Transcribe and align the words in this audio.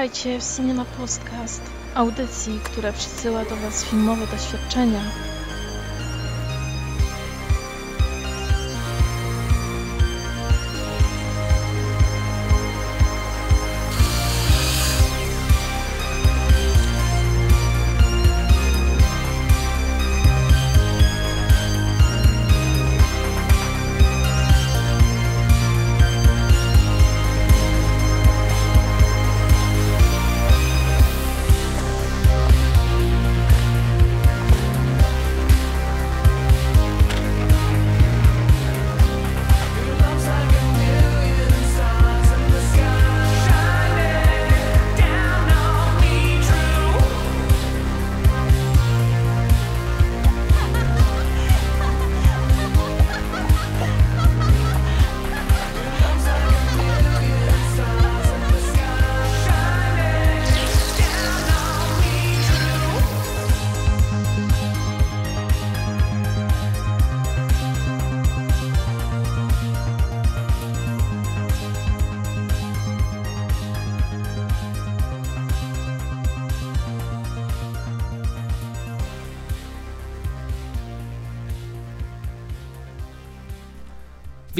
Witajcie 0.00 0.40
w 0.40 0.56
Cinema 0.56 0.84
Podcast, 0.84 1.62
audycji, 1.94 2.60
która 2.64 2.92
przysyła 2.92 3.44
do 3.44 3.56
Was 3.56 3.84
filmowe 3.84 4.26
doświadczenia. 4.26 5.00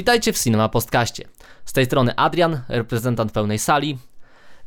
Witajcie 0.01 0.33
w 0.33 0.39
Cinema 0.39 0.69
Postkaście. 0.69 1.25
Z 1.65 1.73
tej 1.73 1.87
strony 1.87 2.17
Adrian, 2.17 2.61
reprezentant 2.69 3.33
pełnej 3.33 3.59
sali 3.59 3.99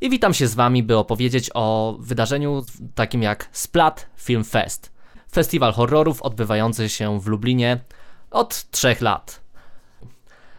i 0.02 0.10
witam 0.10 0.34
się 0.34 0.48
z 0.48 0.56
wami, 0.56 0.84
by 0.84 0.98
opowiedzieć 0.98 1.50
o 1.54 1.96
wydarzeniu 2.00 2.66
takim 2.96 3.22
jak 3.22 3.50
Splat 3.52 4.10
Film 4.18 4.44
Fest. 4.44 4.92
Festiwal 5.32 5.74
horrorów 5.74 6.22
odbywający 6.22 6.90
się 6.90 7.20
w 7.20 7.28
Lublinie 7.28 7.80
od 8.32 8.72
trzech 8.72 9.02
lat. 9.02 9.42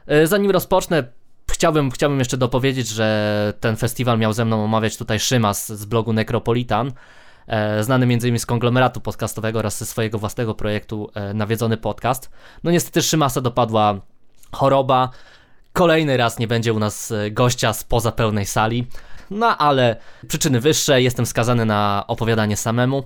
E, 0.07 0.27
zanim 0.27 0.51
rozpocznę, 0.51 1.05
chciałbym, 1.51 1.91
chciałbym 1.91 2.19
jeszcze 2.19 2.37
dopowiedzieć, 2.37 2.89
że 2.89 3.53
ten 3.61 3.77
festiwal 3.77 4.19
miał 4.19 4.33
ze 4.33 4.45
mną 4.45 4.65
omawiać 4.65 4.97
tutaj 4.97 5.21
Szymas 5.21 5.73
z 5.73 5.85
blogu 5.85 6.13
Necropolitan, 6.13 6.93
e, 7.47 7.85
znany 7.85 8.05
m.in. 8.05 8.39
z 8.39 8.47
konglomeratu 8.47 9.01
podcastowego 9.01 9.59
oraz 9.59 9.79
ze 9.79 9.87
swojego 9.87 10.19
własnego 10.19 10.55
projektu 10.55 11.11
e, 11.15 11.35
Nawiedzony 11.35 11.77
Podcast. 11.77 12.31
No 12.65 12.71
niestety 12.71 13.03
Szymasa 13.03 13.41
dopadła 13.41 14.14
choroba. 14.55 15.11
Kolejny 15.73 16.17
raz 16.17 16.39
nie 16.39 16.47
będzie 16.47 16.73
u 16.73 16.79
nas 16.79 17.11
e, 17.11 17.31
gościa 17.31 17.73
spoza 17.73 18.13
pełnej 18.13 18.47
sali. 18.47 18.87
No 19.31 19.59
ale 19.59 19.97
przyczyny 20.29 20.61
wyższe, 20.61 21.03
jestem 21.03 21.27
skazany 21.27 21.65
na 21.65 22.05
opowiadanie 22.07 22.57
samemu. 22.57 23.05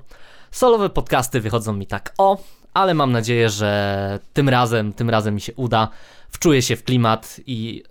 Solowe 0.50 0.90
podcasty 0.90 1.40
wychodzą 1.40 1.72
mi 1.72 1.86
tak 1.86 2.14
o, 2.18 2.38
ale 2.74 2.94
mam 2.94 3.12
nadzieję, 3.12 3.50
że 3.50 4.18
tym 4.32 4.48
razem, 4.48 4.92
tym 4.92 5.10
razem 5.10 5.34
mi 5.34 5.40
się 5.40 5.52
uda. 5.54 5.88
Wczuję 6.30 6.62
się 6.62 6.76
w 6.76 6.84
klimat 6.84 7.40
i 7.46 7.82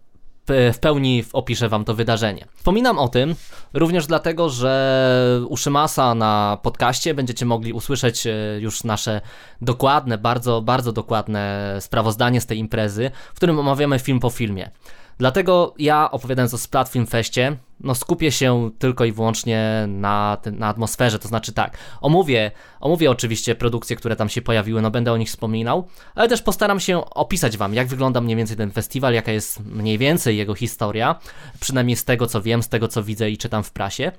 w 0.73 0.79
pełni 0.81 1.23
opiszę 1.33 1.69
wam 1.69 1.85
to 1.85 1.93
wydarzenie. 1.93 2.45
Wspominam 2.55 2.99
o 2.99 3.07
tym 3.07 3.35
również 3.73 4.07
dlatego, 4.07 4.49
że 4.49 5.41
u 5.47 5.57
Szymasa 5.57 6.15
na 6.15 6.57
podcaście 6.63 7.13
będziecie 7.13 7.45
mogli 7.45 7.73
usłyszeć 7.73 8.27
e, 8.27 8.31
już 8.59 8.83
nasze 8.83 9.21
dokładne, 9.61 10.17
bardzo, 10.17 10.61
bardzo 10.61 10.91
dokładne 10.91 11.75
sprawozdanie 11.79 12.41
z 12.41 12.45
tej 12.45 12.57
imprezy, 12.57 13.11
w 13.33 13.37
którym 13.37 13.59
omawiamy 13.59 13.99
film 13.99 14.19
po 14.19 14.29
filmie. 14.29 14.71
Dlatego 15.17 15.73
ja 15.79 16.11
opowiadając 16.11 16.53
o 16.53 16.57
Splat 16.57 16.89
Film 16.89 17.07
Feście, 17.07 17.57
no 17.79 17.95
skupię 17.95 18.31
się 18.31 18.69
tylko 18.79 19.05
i 19.05 19.11
wyłącznie 19.11 19.85
na, 19.87 20.37
na 20.51 20.67
atmosferze, 20.67 21.19
to 21.19 21.27
znaczy 21.27 21.53
tak, 21.53 21.77
omówię, 22.01 22.51
omówię 22.79 23.11
oczywiście 23.11 23.55
produkcje, 23.55 23.95
które 23.95 24.15
tam 24.15 24.29
się 24.29 24.41
pojawiły, 24.41 24.81
no 24.81 24.91
będę 24.91 25.11
o 25.11 25.17
nich 25.17 25.27
wspominał, 25.27 25.87
ale 26.15 26.27
też 26.27 26.41
postaram 26.41 26.79
się 26.79 27.05
opisać 27.05 27.57
Wam, 27.57 27.73
jak 27.73 27.87
wygląda 27.87 28.21
mniej 28.21 28.35
więcej 28.35 28.57
ten 28.57 28.71
festiwal, 28.71 29.13
jaka 29.13 29.31
jest 29.31 29.65
mniej 29.65 29.97
więcej 29.97 30.37
jego 30.37 30.55
historia, 30.55 31.19
przynajmniej 31.59 31.95
z 31.95 32.05
tego 32.05 32.27
co 32.27 32.41
wiem, 32.41 32.63
z 32.63 32.69
tego 32.69 32.87
co 32.87 33.03
widzę 33.03 33.29
i 33.29 33.37
czytam 33.37 33.63
w 33.63 33.71
prasie. 33.71 34.11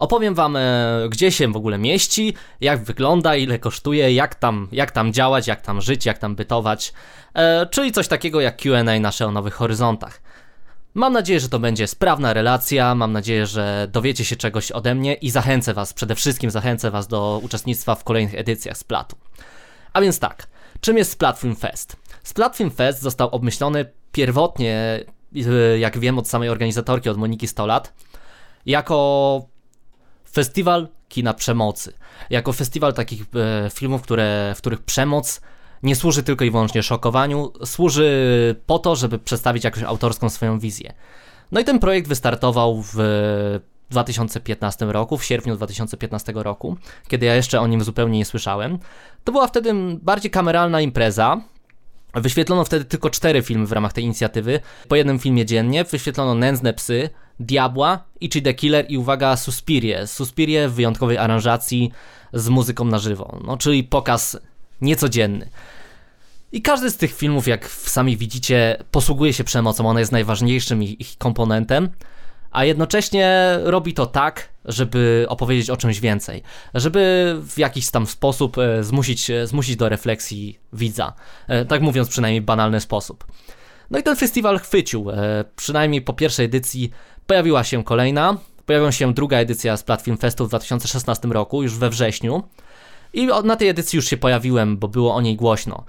Opowiem 0.00 0.34
Wam, 0.34 0.56
e, 0.56 0.60
gdzie 1.10 1.32
się 1.32 1.52
w 1.52 1.56
ogóle 1.56 1.78
mieści, 1.78 2.34
jak 2.60 2.84
wygląda, 2.84 3.36
ile 3.36 3.58
kosztuje, 3.58 4.14
jak 4.14 4.34
tam, 4.34 4.68
jak 4.72 4.90
tam 4.90 5.12
działać, 5.12 5.46
jak 5.46 5.60
tam 5.60 5.80
żyć, 5.80 6.06
jak 6.06 6.18
tam 6.18 6.36
bytować, 6.36 6.92
e, 7.34 7.66
czyli 7.66 7.92
coś 7.92 8.08
takiego 8.08 8.40
jak 8.40 8.56
QA 8.56 9.00
nasze 9.00 9.26
o 9.26 9.30
Nowych 9.30 9.54
Horyzontach. 9.54 10.20
Mam 10.94 11.12
nadzieję, 11.12 11.40
że 11.40 11.48
to 11.48 11.58
będzie 11.58 11.86
sprawna 11.86 12.32
relacja, 12.32 12.94
mam 12.94 13.12
nadzieję, 13.12 13.46
że 13.46 13.88
dowiecie 13.92 14.24
się 14.24 14.36
czegoś 14.36 14.72
ode 14.72 14.94
mnie 14.94 15.14
i 15.14 15.30
zachęcę 15.30 15.74
Was, 15.74 15.94
przede 15.94 16.14
wszystkim 16.14 16.50
zachęcę 16.50 16.90
Was 16.90 17.08
do 17.08 17.40
uczestnictwa 17.42 17.94
w 17.94 18.04
kolejnych 18.04 18.34
edycjach 18.34 18.76
Splatu. 18.76 19.16
A 19.92 20.00
więc 20.00 20.18
tak, 20.18 20.46
czym 20.80 20.98
jest 20.98 21.12
Splat 21.12 21.38
Film 21.38 21.56
Fest? 21.56 21.96
Splat 22.22 22.56
Film 22.56 22.70
Fest 22.70 23.02
został 23.02 23.28
obmyślony 23.28 23.84
pierwotnie, 24.12 25.04
e, 25.36 25.78
jak 25.78 25.98
wiem 25.98 26.18
od 26.18 26.28
samej 26.28 26.48
organizatorki, 26.48 27.08
od 27.08 27.16
Moniki 27.16 27.46
Stolat, 27.46 27.92
jako 28.66 29.49
festiwal 30.32 30.88
kina 31.08 31.34
przemocy. 31.34 31.92
Jako 32.30 32.52
festiwal 32.52 32.94
takich 32.94 33.22
e, 33.22 33.70
filmów, 33.70 34.02
które, 34.02 34.52
w 34.56 34.58
których 34.58 34.82
przemoc 34.82 35.40
nie 35.82 35.96
służy 35.96 36.22
tylko 36.22 36.44
i 36.44 36.50
wyłącznie 36.50 36.82
szokowaniu, 36.82 37.52
służy 37.64 38.56
po 38.66 38.78
to, 38.78 38.96
żeby 38.96 39.18
przedstawić 39.18 39.64
jakąś 39.64 39.82
autorską 39.82 40.30
swoją 40.30 40.58
wizję. 40.58 40.92
No 41.52 41.60
i 41.60 41.64
ten 41.64 41.78
projekt 41.78 42.08
wystartował 42.08 42.82
w 42.82 42.98
2015 43.90 44.86
roku, 44.86 45.18
w 45.18 45.24
sierpniu 45.24 45.56
2015 45.56 46.32
roku, 46.36 46.76
kiedy 47.08 47.26
ja 47.26 47.34
jeszcze 47.34 47.60
o 47.60 47.66
nim 47.66 47.84
zupełnie 47.84 48.18
nie 48.18 48.24
słyszałem. 48.24 48.78
To 49.24 49.32
była 49.32 49.46
wtedy 49.46 49.74
bardziej 50.02 50.30
kameralna 50.30 50.80
impreza. 50.80 51.40
Wyświetlono 52.14 52.64
wtedy 52.64 52.84
tylko 52.84 53.10
cztery 53.10 53.42
filmy 53.42 53.66
w 53.66 53.72
ramach 53.72 53.92
tej 53.92 54.04
inicjatywy, 54.04 54.60
po 54.88 54.96
jednym 54.96 55.18
filmie 55.18 55.46
dziennie. 55.46 55.84
Wyświetlono 55.84 56.34
Nędzne 56.34 56.72
Psy, 56.72 57.10
Diabła, 57.40 58.04
Ichi 58.20 58.42
the 58.42 58.54
Killer 58.54 58.84
i 58.88 58.98
uwaga, 58.98 59.36
Suspirie. 59.36 60.06
Suspirie 60.06 60.68
w 60.68 60.74
wyjątkowej 60.74 61.18
aranżacji 61.18 61.90
z 62.32 62.48
muzyką 62.48 62.84
na 62.84 62.98
żywo, 62.98 63.40
no 63.44 63.56
czyli 63.56 63.84
pokaz 63.84 64.38
niecodzienny. 64.80 65.48
I 66.52 66.62
każdy 66.62 66.90
z 66.90 66.96
tych 66.96 67.16
filmów, 67.16 67.48
jak 67.48 67.68
sami 67.68 68.16
widzicie, 68.16 68.76
posługuje 68.90 69.32
się 69.32 69.44
przemocą, 69.44 69.88
ona 69.88 70.00
jest 70.00 70.12
najważniejszym 70.12 70.82
ich, 70.82 71.00
ich 71.00 71.18
komponentem, 71.18 71.88
a 72.50 72.64
jednocześnie 72.64 73.58
robi 73.62 73.94
to 73.94 74.06
tak, 74.06 74.48
żeby 74.64 75.26
opowiedzieć 75.28 75.70
o 75.70 75.76
czymś 75.76 76.00
więcej, 76.00 76.42
żeby 76.74 77.36
w 77.42 77.58
jakiś 77.58 77.90
tam 77.90 78.06
sposób 78.06 78.58
e, 78.58 78.84
zmusić, 78.84 79.30
e, 79.30 79.46
zmusić 79.46 79.76
do 79.76 79.88
refleksji 79.88 80.58
widza, 80.72 81.12
e, 81.48 81.64
tak 81.64 81.82
mówiąc 81.82 82.08
przynajmniej 82.08 82.40
banalny 82.40 82.80
sposób. 82.80 83.26
No 83.90 83.98
i 83.98 84.02
ten 84.02 84.16
festiwal 84.16 84.58
chwycił, 84.58 85.06
przynajmniej 85.56 86.02
po 86.02 86.12
pierwszej 86.12 86.46
edycji 86.46 86.90
pojawiła 87.30 87.64
się 87.64 87.84
kolejna, 87.84 88.36
pojawiła 88.66 88.92
się 88.92 89.14
druga 89.14 89.36
edycja 89.36 89.76
z 89.76 89.82
Platform 89.82 90.16
Festu 90.16 90.44
w 90.44 90.48
2016 90.48 91.28
roku, 91.28 91.62
już 91.62 91.78
we 91.78 91.90
wrześniu. 91.90 92.42
I 93.12 93.26
na 93.44 93.56
tej 93.56 93.68
edycji 93.68 93.96
już 93.96 94.06
się 94.06 94.16
pojawiłem, 94.16 94.76
bo 94.76 94.88
było 94.88 95.14
o 95.14 95.20
niej 95.20 95.36
głośno. 95.36 95.84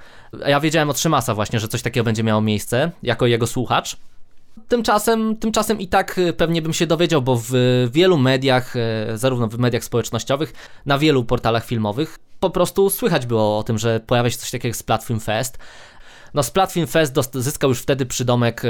Ja 0.47 0.59
wiedziałem 0.59 0.89
od 0.89 0.99
Szymasa 0.99 1.35
właśnie, 1.35 1.59
że 1.59 1.67
coś 1.67 1.81
takiego 1.81 2.03
będzie 2.03 2.23
miało 2.23 2.41
miejsce, 2.41 2.91
jako 3.03 3.27
jego 3.27 3.47
słuchacz. 3.47 3.97
Tymczasem, 4.67 5.37
tymczasem 5.37 5.79
i 5.79 5.87
tak 5.87 6.19
e, 6.19 6.33
pewnie 6.33 6.61
bym 6.61 6.73
się 6.73 6.87
dowiedział, 6.87 7.21
bo 7.21 7.35
w 7.35 7.51
wielu 7.91 8.17
mediach, 8.17 8.75
e, 8.75 9.17
zarówno 9.17 9.47
w 9.47 9.57
mediach 9.57 9.83
społecznościowych, 9.83 10.53
na 10.85 10.97
wielu 10.97 11.23
portalach 11.23 11.65
filmowych, 11.65 12.19
po 12.39 12.49
prostu 12.49 12.89
słychać 12.89 13.25
było 13.25 13.57
o 13.57 13.63
tym, 13.63 13.77
że 13.77 13.99
pojawia 13.99 14.29
się 14.29 14.37
coś 14.37 14.51
takiego 14.51 14.67
jak 14.67 14.75
Splatfilm 14.75 15.19
Fest. 15.19 15.57
No 16.33 16.43
Splat 16.43 16.73
Fest 16.87 17.15
zyskał 17.33 17.69
już 17.69 17.79
wtedy 17.79 18.05
przydomek 18.05 18.61
e, 18.65 18.69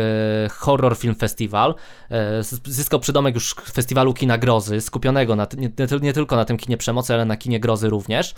Horror 0.49 0.97
Film 0.97 1.15
Festival. 1.15 1.75
E, 2.11 2.43
zyskał 2.65 2.99
przydomek 2.99 3.35
już 3.35 3.55
festiwalu 3.73 4.13
kina 4.13 4.37
grozy, 4.37 4.81
skupionego 4.81 5.35
na, 5.35 5.47
nie, 5.57 5.69
nie 6.01 6.13
tylko 6.13 6.35
na 6.35 6.45
tym 6.45 6.57
kinie 6.57 6.77
przemocy, 6.77 7.13
ale 7.13 7.25
na 7.25 7.37
kinie 7.37 7.59
grozy 7.59 7.89
również. 7.89 8.33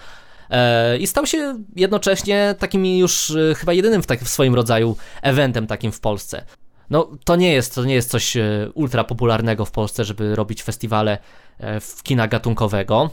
E, 0.49 0.97
I 0.97 1.07
stał 1.07 1.25
się 1.25 1.59
jednocześnie 1.75 2.55
takim 2.59 2.85
już 2.85 3.33
chyba 3.57 3.73
jedynym 3.73 4.01
w, 4.01 4.05
tak, 4.05 4.19
w 4.19 4.29
swoim 4.29 4.55
rodzaju 4.55 4.97
eventem 5.21 5.67
takim 5.67 5.91
w 5.91 5.99
Polsce. 5.99 6.45
no 6.89 7.11
to 7.25 7.35
nie 7.35 7.53
jest, 7.53 7.75
to 7.75 7.85
nie 7.85 7.93
jest 7.93 8.09
coś 8.09 8.37
ultra 8.73 9.03
popularnego 9.03 9.65
w 9.65 9.71
Polsce, 9.71 10.05
żeby 10.05 10.35
robić 10.35 10.63
festiwale 10.63 11.17
w 11.59 12.03
kina 12.03 12.27
gatunkowego, 12.27 13.09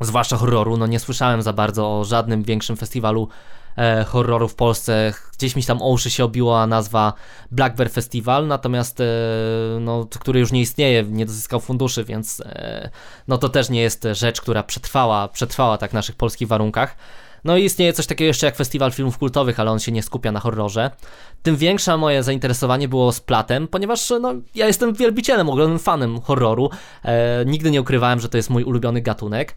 zwłaszcza 0.00 0.36
horroru. 0.36 0.76
No 0.76 0.86
nie 0.86 1.00
słyszałem 1.00 1.42
za 1.42 1.52
bardzo 1.52 1.98
o 1.98 2.04
żadnym 2.04 2.42
większym 2.42 2.76
festiwalu 2.76 3.28
e, 3.78 4.04
horroru 4.04 4.48
w 4.48 4.54
Polsce. 4.54 5.12
Gdzieś 5.38 5.56
mi 5.56 5.64
tam 5.64 5.82
o 5.82 5.88
uszy 5.88 6.10
się 6.10 6.24
obiła 6.24 6.66
nazwa 6.66 7.12
Black 7.50 7.76
Bear 7.76 7.90
Festival, 7.90 8.46
natomiast 8.46 9.00
e, 9.00 9.04
no, 9.80 10.06
który 10.20 10.40
już 10.40 10.52
nie 10.52 10.60
istnieje, 10.60 11.02
nie 11.02 11.26
dozyskał 11.26 11.60
funduszy, 11.60 12.04
więc 12.04 12.40
e, 12.40 12.90
no 13.28 13.38
to 13.38 13.48
też 13.48 13.70
nie 13.70 13.80
jest 13.80 14.08
rzecz, 14.12 14.40
która 14.40 14.62
przetrwała, 14.62 15.28
przetrwała 15.28 15.78
tak 15.78 15.90
w 15.90 15.94
naszych 15.94 16.16
polskich 16.16 16.48
warunkach. 16.48 16.96
No 17.44 17.56
i 17.56 17.64
istnieje 17.64 17.92
coś 17.92 18.06
takiego 18.06 18.26
jeszcze 18.26 18.46
jak 18.46 18.56
festiwal 18.56 18.92
filmów 18.92 19.18
kultowych, 19.18 19.60
ale 19.60 19.70
on 19.70 19.78
się 19.78 19.92
nie 19.92 20.02
skupia 20.02 20.32
na 20.32 20.40
horrorze. 20.40 20.90
Tym 21.42 21.56
większe 21.56 21.96
moje 21.96 22.22
zainteresowanie 22.22 22.88
było 22.88 23.12
Splatem, 23.12 23.68
ponieważ 23.68 24.12
no, 24.20 24.34
ja 24.54 24.66
jestem 24.66 24.94
wielbicielem, 24.94 25.50
ogromnym 25.50 25.78
fanem 25.78 26.20
horroru. 26.20 26.70
E, 27.04 27.44
nigdy 27.44 27.70
nie 27.70 27.80
ukrywałem, 27.80 28.20
że 28.20 28.28
to 28.28 28.36
jest 28.36 28.50
mój 28.50 28.64
ulubiony 28.64 29.00
gatunek. 29.00 29.54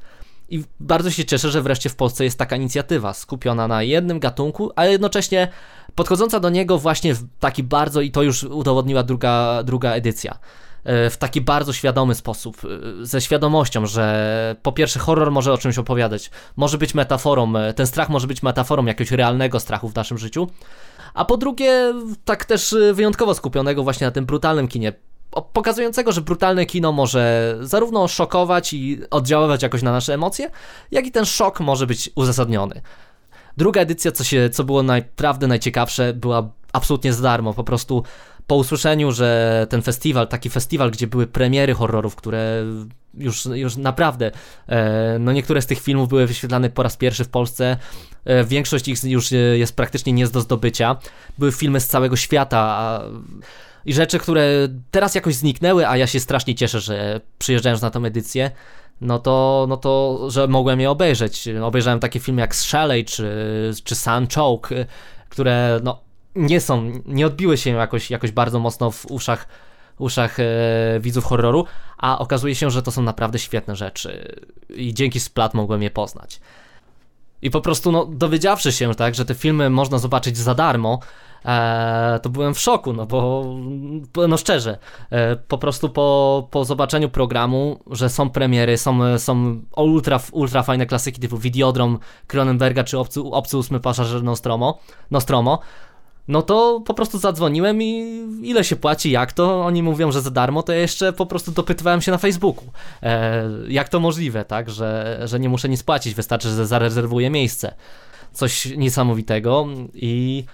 I 0.52 0.64
bardzo 0.80 1.12
się 1.12 1.26
cieszę, 1.26 1.52
że 1.52 1.62
wreszcie 1.62 1.90
w 1.90 1.96
Polsce 1.96 2.24
jest 2.24 2.38
taka 2.38 2.56
inicjatywa 2.56 3.14
skupiona 3.14 3.68
na 3.68 3.84
jednym 3.84 4.20
gatunku, 4.20 4.72
ale 4.76 4.92
jednocześnie 4.92 5.48
podchodząca 5.96 6.40
do 6.40 6.50
niego 6.50 6.78
właśnie 6.78 7.16
w 7.16 7.24
taki 7.40 7.64
bardzo, 7.64 8.02
i 8.02 8.12
to 8.12 8.24
już 8.24 8.44
udowodniła 8.44 9.04
druga, 9.04 9.64
druga 9.64 9.92
edycja 9.92 10.38
e, 10.84 11.10
w 11.10 11.18
taki 11.18 11.42
bardzo 11.42 11.74
świadomy 11.74 12.16
sposób, 12.16 12.58
e, 13.02 13.06
ze 13.06 13.22
świadomością, 13.22 13.86
że 13.86 14.56
po 14.62 14.72
pierwsze 14.72 15.00
horror 15.00 15.32
może 15.32 15.54
o 15.54 15.58
czymś 15.58 15.78
opowiadać, 15.78 16.32
może 16.56 16.78
być 16.78 16.96
metaforą, 16.96 17.56
e, 17.56 17.74
ten 17.74 17.88
strach 17.88 18.10
może 18.10 18.28
być 18.28 18.44
metaforą 18.44 18.86
jakiegoś 18.86 19.12
realnego 19.12 19.60
strachu 19.60 19.90
w 19.90 19.96
naszym 19.96 20.18
życiu, 20.18 20.48
a 21.14 21.26
po 21.26 21.38
drugie 21.38 21.94
tak 22.26 22.46
też 22.46 22.76
wyjątkowo 22.94 23.34
skupionego 23.34 23.84
właśnie 23.84 24.08
na 24.08 24.12
tym 24.12 24.26
brutalnym 24.26 24.68
kinie, 24.68 24.94
pokazującego, 25.54 26.12
że 26.12 26.22
brutalne 26.22 26.66
kino 26.66 26.92
może 26.92 27.56
zarówno 27.62 28.08
szokować 28.08 28.74
i 28.74 29.00
oddziaływać 29.10 29.64
jakoś 29.64 29.82
na 29.82 29.92
nasze 29.92 30.14
emocje, 30.14 30.52
jak 30.92 31.08
i 31.08 31.12
ten 31.12 31.26
szok 31.26 31.60
może 31.60 31.88
być 31.88 32.10
uzasadniony. 32.16 32.82
Druga 33.58 33.82
edycja, 33.82 34.12
co, 34.12 34.24
się, 34.24 34.50
co 34.50 34.64
było 34.64 34.84
naprawdę 34.84 35.48
najciekawsze, 35.48 36.14
była 36.14 36.50
absolutnie 36.74 37.14
za 37.14 37.24
darmo. 37.24 37.54
Po 37.54 37.64
prostu 37.64 38.04
po 38.48 38.56
usłyszeniu, 38.56 39.12
że 39.12 39.68
ten 39.70 39.82
festiwal, 39.82 40.28
taki 40.28 40.50
festiwal, 40.50 40.92
gdzie 40.92 41.08
były 41.08 41.28
premiery 41.28 41.74
horrorów, 41.74 42.16
które 42.16 42.64
już, 43.14 43.46
już 43.46 43.78
naprawdę, 43.78 44.32
e, 44.68 45.18
no 45.20 45.32
niektóre 45.32 45.62
z 45.62 45.66
tych 45.66 45.80
filmów 45.82 46.10
były 46.10 46.28
wyświetlane 46.28 46.70
po 46.70 46.84
raz 46.84 46.98
pierwszy 46.98 47.24
w 47.24 47.30
Polsce, 47.30 47.78
e, 48.26 48.44
większość 48.44 48.88
ich 48.88 49.04
już 49.04 49.32
jest 49.32 49.76
praktycznie 49.76 50.14
nie 50.14 50.28
do 50.28 50.42
zdobycia. 50.42 50.96
Były 51.38 51.52
filmy 51.52 51.80
z 51.80 51.88
całego 51.88 52.16
świata, 52.16 52.60
a 52.60 53.02
i 53.86 53.94
rzeczy, 53.94 54.20
które 54.20 54.68
teraz 54.92 55.16
jakoś 55.16 55.36
zniknęły, 55.36 55.88
a 55.88 55.98
ja 55.98 56.08
się 56.08 56.20
strasznie 56.20 56.56
cieszę, 56.56 56.80
że 56.80 57.22
przyjeżdżając 57.40 57.82
na 57.82 57.90
tę 57.90 58.00
edycję, 58.00 58.52
no 59.02 59.20
to, 59.20 59.66
no 59.70 59.78
to, 59.78 60.20
że 60.30 60.48
mogłem 60.48 60.80
je 60.80 60.90
obejrzeć. 60.90 61.50
Obejrzałem 61.64 62.00
takie 62.00 62.20
filmy 62.20 62.42
jak 62.42 62.56
Shelley 62.56 63.06
czy, 63.06 63.72
czy 63.84 63.96
Sun 63.96 64.28
Choke, 64.36 64.86
które 65.30 65.80
no, 65.84 66.02
nie 66.36 66.62
są, 66.62 66.92
nie 67.06 67.28
odbiły 67.28 67.58
się 67.58 67.70
jakoś, 67.70 68.12
jakoś 68.12 68.32
bardzo 68.32 68.60
mocno 68.60 68.92
w 68.92 69.06
uszach, 69.06 69.48
uszach 69.98 70.40
e, 70.40 70.46
widzów 71.00 71.26
horroru, 71.26 71.66
a 71.98 72.20
okazuje 72.20 72.56
się, 72.56 72.72
że 72.72 72.82
to 72.82 72.92
są 72.92 73.02
naprawdę 73.02 73.40
świetne 73.40 73.76
rzeczy 73.76 74.36
i 74.70 74.94
dzięki 74.94 75.20
Splat 75.20 75.54
mogłem 75.54 75.84
je 75.84 75.92
poznać. 75.92 76.40
I 77.42 77.52
po 77.52 77.62
prostu 77.62 77.92
no, 77.92 78.06
dowiedziawszy 78.06 78.72
się, 78.72 78.96
tak, 78.96 79.16
że 79.16 79.26
te 79.26 79.36
filmy 79.36 79.70
można 79.70 79.98
zobaczyć 79.98 80.38
za 80.38 80.56
darmo, 80.56 81.00
to 82.22 82.30
byłem 82.30 82.54
w 82.54 82.60
szoku, 82.60 82.94
no 82.94 83.06
bo, 83.06 83.46
no 84.28 84.38
szczerze, 84.38 84.78
e, 85.10 85.36
po 85.36 85.58
prostu 85.58 85.90
po, 85.90 86.48
po 86.52 86.66
zobaczeniu 86.66 87.10
programu, 87.10 87.80
że 87.92 88.10
są 88.10 88.30
premiery, 88.30 88.78
są, 88.78 89.20
są 89.20 89.62
ultra, 89.76 90.20
ultra 90.32 90.64
fajne 90.64 90.86
klasyki 90.86 91.22
typu 91.22 91.38
Videodrom 91.38 92.00
Cronenberga 92.28 92.84
czy 92.84 93.00
Obcy, 93.00 93.22
Obcy 93.22 93.58
ósmy 93.58 93.80
pasażer 93.80 94.24
Nostromo, 94.24 94.80
Nostromo, 95.12 95.60
no 96.28 96.42
to 96.42 96.82
po 96.86 96.94
prostu 96.94 97.18
zadzwoniłem 97.18 97.82
i 97.82 98.20
ile 98.42 98.64
się 98.64 98.76
płaci, 98.76 99.12
jak 99.12 99.34
to? 99.34 99.66
Oni 99.66 99.84
mówią, 99.84 100.12
że 100.12 100.22
za 100.22 100.32
darmo, 100.32 100.64
to 100.64 100.74
ja 100.74 100.80
jeszcze 100.80 101.14
po 101.14 101.26
prostu 101.26 101.52
dopytywałem 101.52 102.02
się 102.02 102.12
na 102.12 102.18
Facebooku. 102.18 102.64
E, 103.04 103.44
jak 103.68 103.90
to 103.90 104.00
możliwe, 104.00 104.46
tak, 104.46 104.70
że, 104.70 105.22
że 105.26 105.40
nie 105.40 105.50
muszę 105.50 105.70
nic 105.70 105.84
płacić, 105.84 106.14
wystarczy, 106.14 106.50
że 106.50 106.68
zarezerwuję 106.68 107.30
miejsce. 107.30 107.74
Coś 108.34 108.66
niesamowitego 108.66 109.68
i 109.94 110.46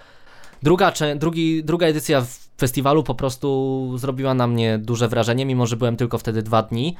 druga, 0.63 0.93
drugi, 1.15 1.63
druga 1.63 1.87
edycja 1.87 2.25
festiwalu 2.57 3.03
po 3.03 3.15
prostu 3.15 3.91
zrobiła 3.97 4.33
na 4.33 4.47
mnie 4.47 4.77
duże 4.77 5.07
wrażenie, 5.07 5.45
mimo 5.45 5.67
że 5.67 5.77
byłem 5.77 5.97
tylko 5.97 6.17
wtedy 6.17 6.41
dwa 6.43 6.63
dni. 6.63 6.95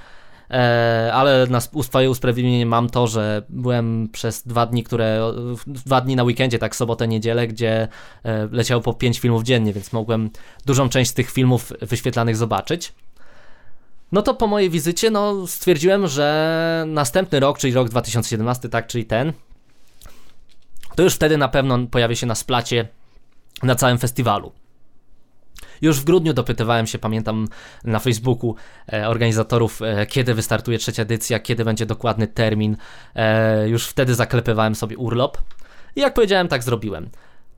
E, 0.51 1.11
ale 1.13 1.47
na 1.49 1.61
swoje 1.61 2.09
usprawiedliwienie 2.09 2.65
mam 2.65 2.89
to, 2.89 3.07
że 3.07 3.41
byłem 3.49 4.09
przez 4.11 4.47
dwa 4.47 4.65
dni, 4.65 4.83
które, 4.83 5.33
dwa 5.67 6.01
dni 6.01 6.15
na 6.15 6.23
weekendzie, 6.23 6.59
tak 6.59 6.75
sobotę, 6.75 7.07
niedzielę, 7.07 7.47
gdzie 7.47 7.87
e, 8.23 8.47
leciało 8.51 8.81
po 8.81 8.93
pięć 8.93 9.19
filmów 9.19 9.43
dziennie, 9.43 9.73
więc 9.73 9.93
mogłem 9.93 10.29
dużą 10.65 10.89
część 10.89 11.11
z 11.11 11.13
tych 11.13 11.31
filmów 11.31 11.73
wyświetlanych 11.81 12.35
zobaczyć. 12.35 12.93
No 14.11 14.21
to 14.21 14.33
po 14.33 14.47
mojej 14.47 14.69
wizycie, 14.69 15.11
no 15.11 15.47
stwierdziłem, 15.47 16.07
że 16.07 16.85
następny 16.87 17.39
rok, 17.39 17.59
czyli 17.59 17.73
rok 17.73 17.89
2017, 17.89 18.69
tak, 18.69 18.87
czyli 18.87 19.05
ten, 19.05 19.33
to 20.95 21.03
już 21.03 21.15
wtedy 21.15 21.37
na 21.37 21.47
pewno 21.47 21.87
pojawi 21.87 22.15
się 22.15 22.27
na 22.27 22.35
splacie 22.35 22.87
na 23.63 23.75
całym 23.75 23.97
festiwalu. 23.97 24.51
Już 25.81 25.99
w 25.99 26.03
grudniu 26.03 26.33
dopytywałem 26.33 26.87
się, 26.87 26.99
pamiętam 26.99 27.47
na 27.83 27.99
Facebooku 27.99 28.55
e, 28.93 29.07
organizatorów, 29.07 29.81
e, 29.81 30.05
kiedy 30.05 30.33
wystartuje 30.33 30.77
trzecia 30.77 31.03
edycja, 31.03 31.39
kiedy 31.39 31.65
będzie 31.65 31.85
dokładny 31.85 32.27
termin. 32.27 32.77
E, 33.15 33.69
już 33.69 33.87
wtedy 33.87 34.15
zaklepywałem 34.15 34.75
sobie 34.75 34.97
urlop. 34.97 35.37
I 35.95 36.01
jak 36.01 36.13
powiedziałem, 36.13 36.47
tak 36.47 36.63
zrobiłem. 36.63 37.09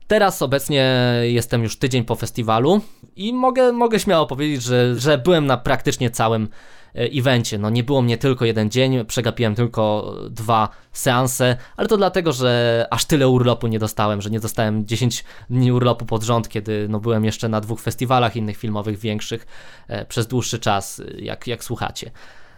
Teraz 0.06 0.42
obecnie 0.42 0.96
jestem 1.22 1.62
już 1.62 1.78
tydzień 1.78 2.04
po 2.04 2.14
festiwalu 2.14 2.80
i 3.16 3.32
mogę, 3.32 3.72
mogę 3.72 4.00
śmiało 4.00 4.26
powiedzieć, 4.26 4.62
że, 4.62 4.94
że 5.00 5.18
byłem 5.18 5.46
na 5.46 5.56
praktycznie 5.56 6.10
całym 6.10 6.48
evencie. 6.94 7.58
No 7.58 7.70
nie 7.70 7.84
było 7.84 8.02
mnie 8.02 8.18
tylko 8.18 8.44
jeden 8.44 8.70
dzień, 8.70 9.04
przegapiłem 9.04 9.54
tylko 9.54 10.14
dwa 10.30 10.68
seanse, 10.92 11.56
ale 11.76 11.88
to 11.88 11.96
dlatego, 11.96 12.32
że 12.32 12.86
aż 12.90 13.04
tyle 13.04 13.28
urlopu 13.28 13.66
nie 13.66 13.78
dostałem, 13.78 14.22
że 14.22 14.30
nie 14.30 14.40
dostałem 14.40 14.86
10 14.86 15.24
dni 15.50 15.72
urlopu 15.72 16.06
pod 16.06 16.22
rząd, 16.22 16.48
kiedy 16.48 16.86
no, 16.88 17.00
byłem 17.00 17.24
jeszcze 17.24 17.48
na 17.48 17.60
dwóch 17.60 17.80
festiwalach 17.80 18.36
innych 18.36 18.56
filmowych 18.56 18.98
większych 18.98 19.46
e, 19.88 20.04
przez 20.04 20.26
dłuższy 20.26 20.58
czas, 20.58 21.02
jak, 21.18 21.46
jak 21.46 21.64
słuchacie. 21.64 22.10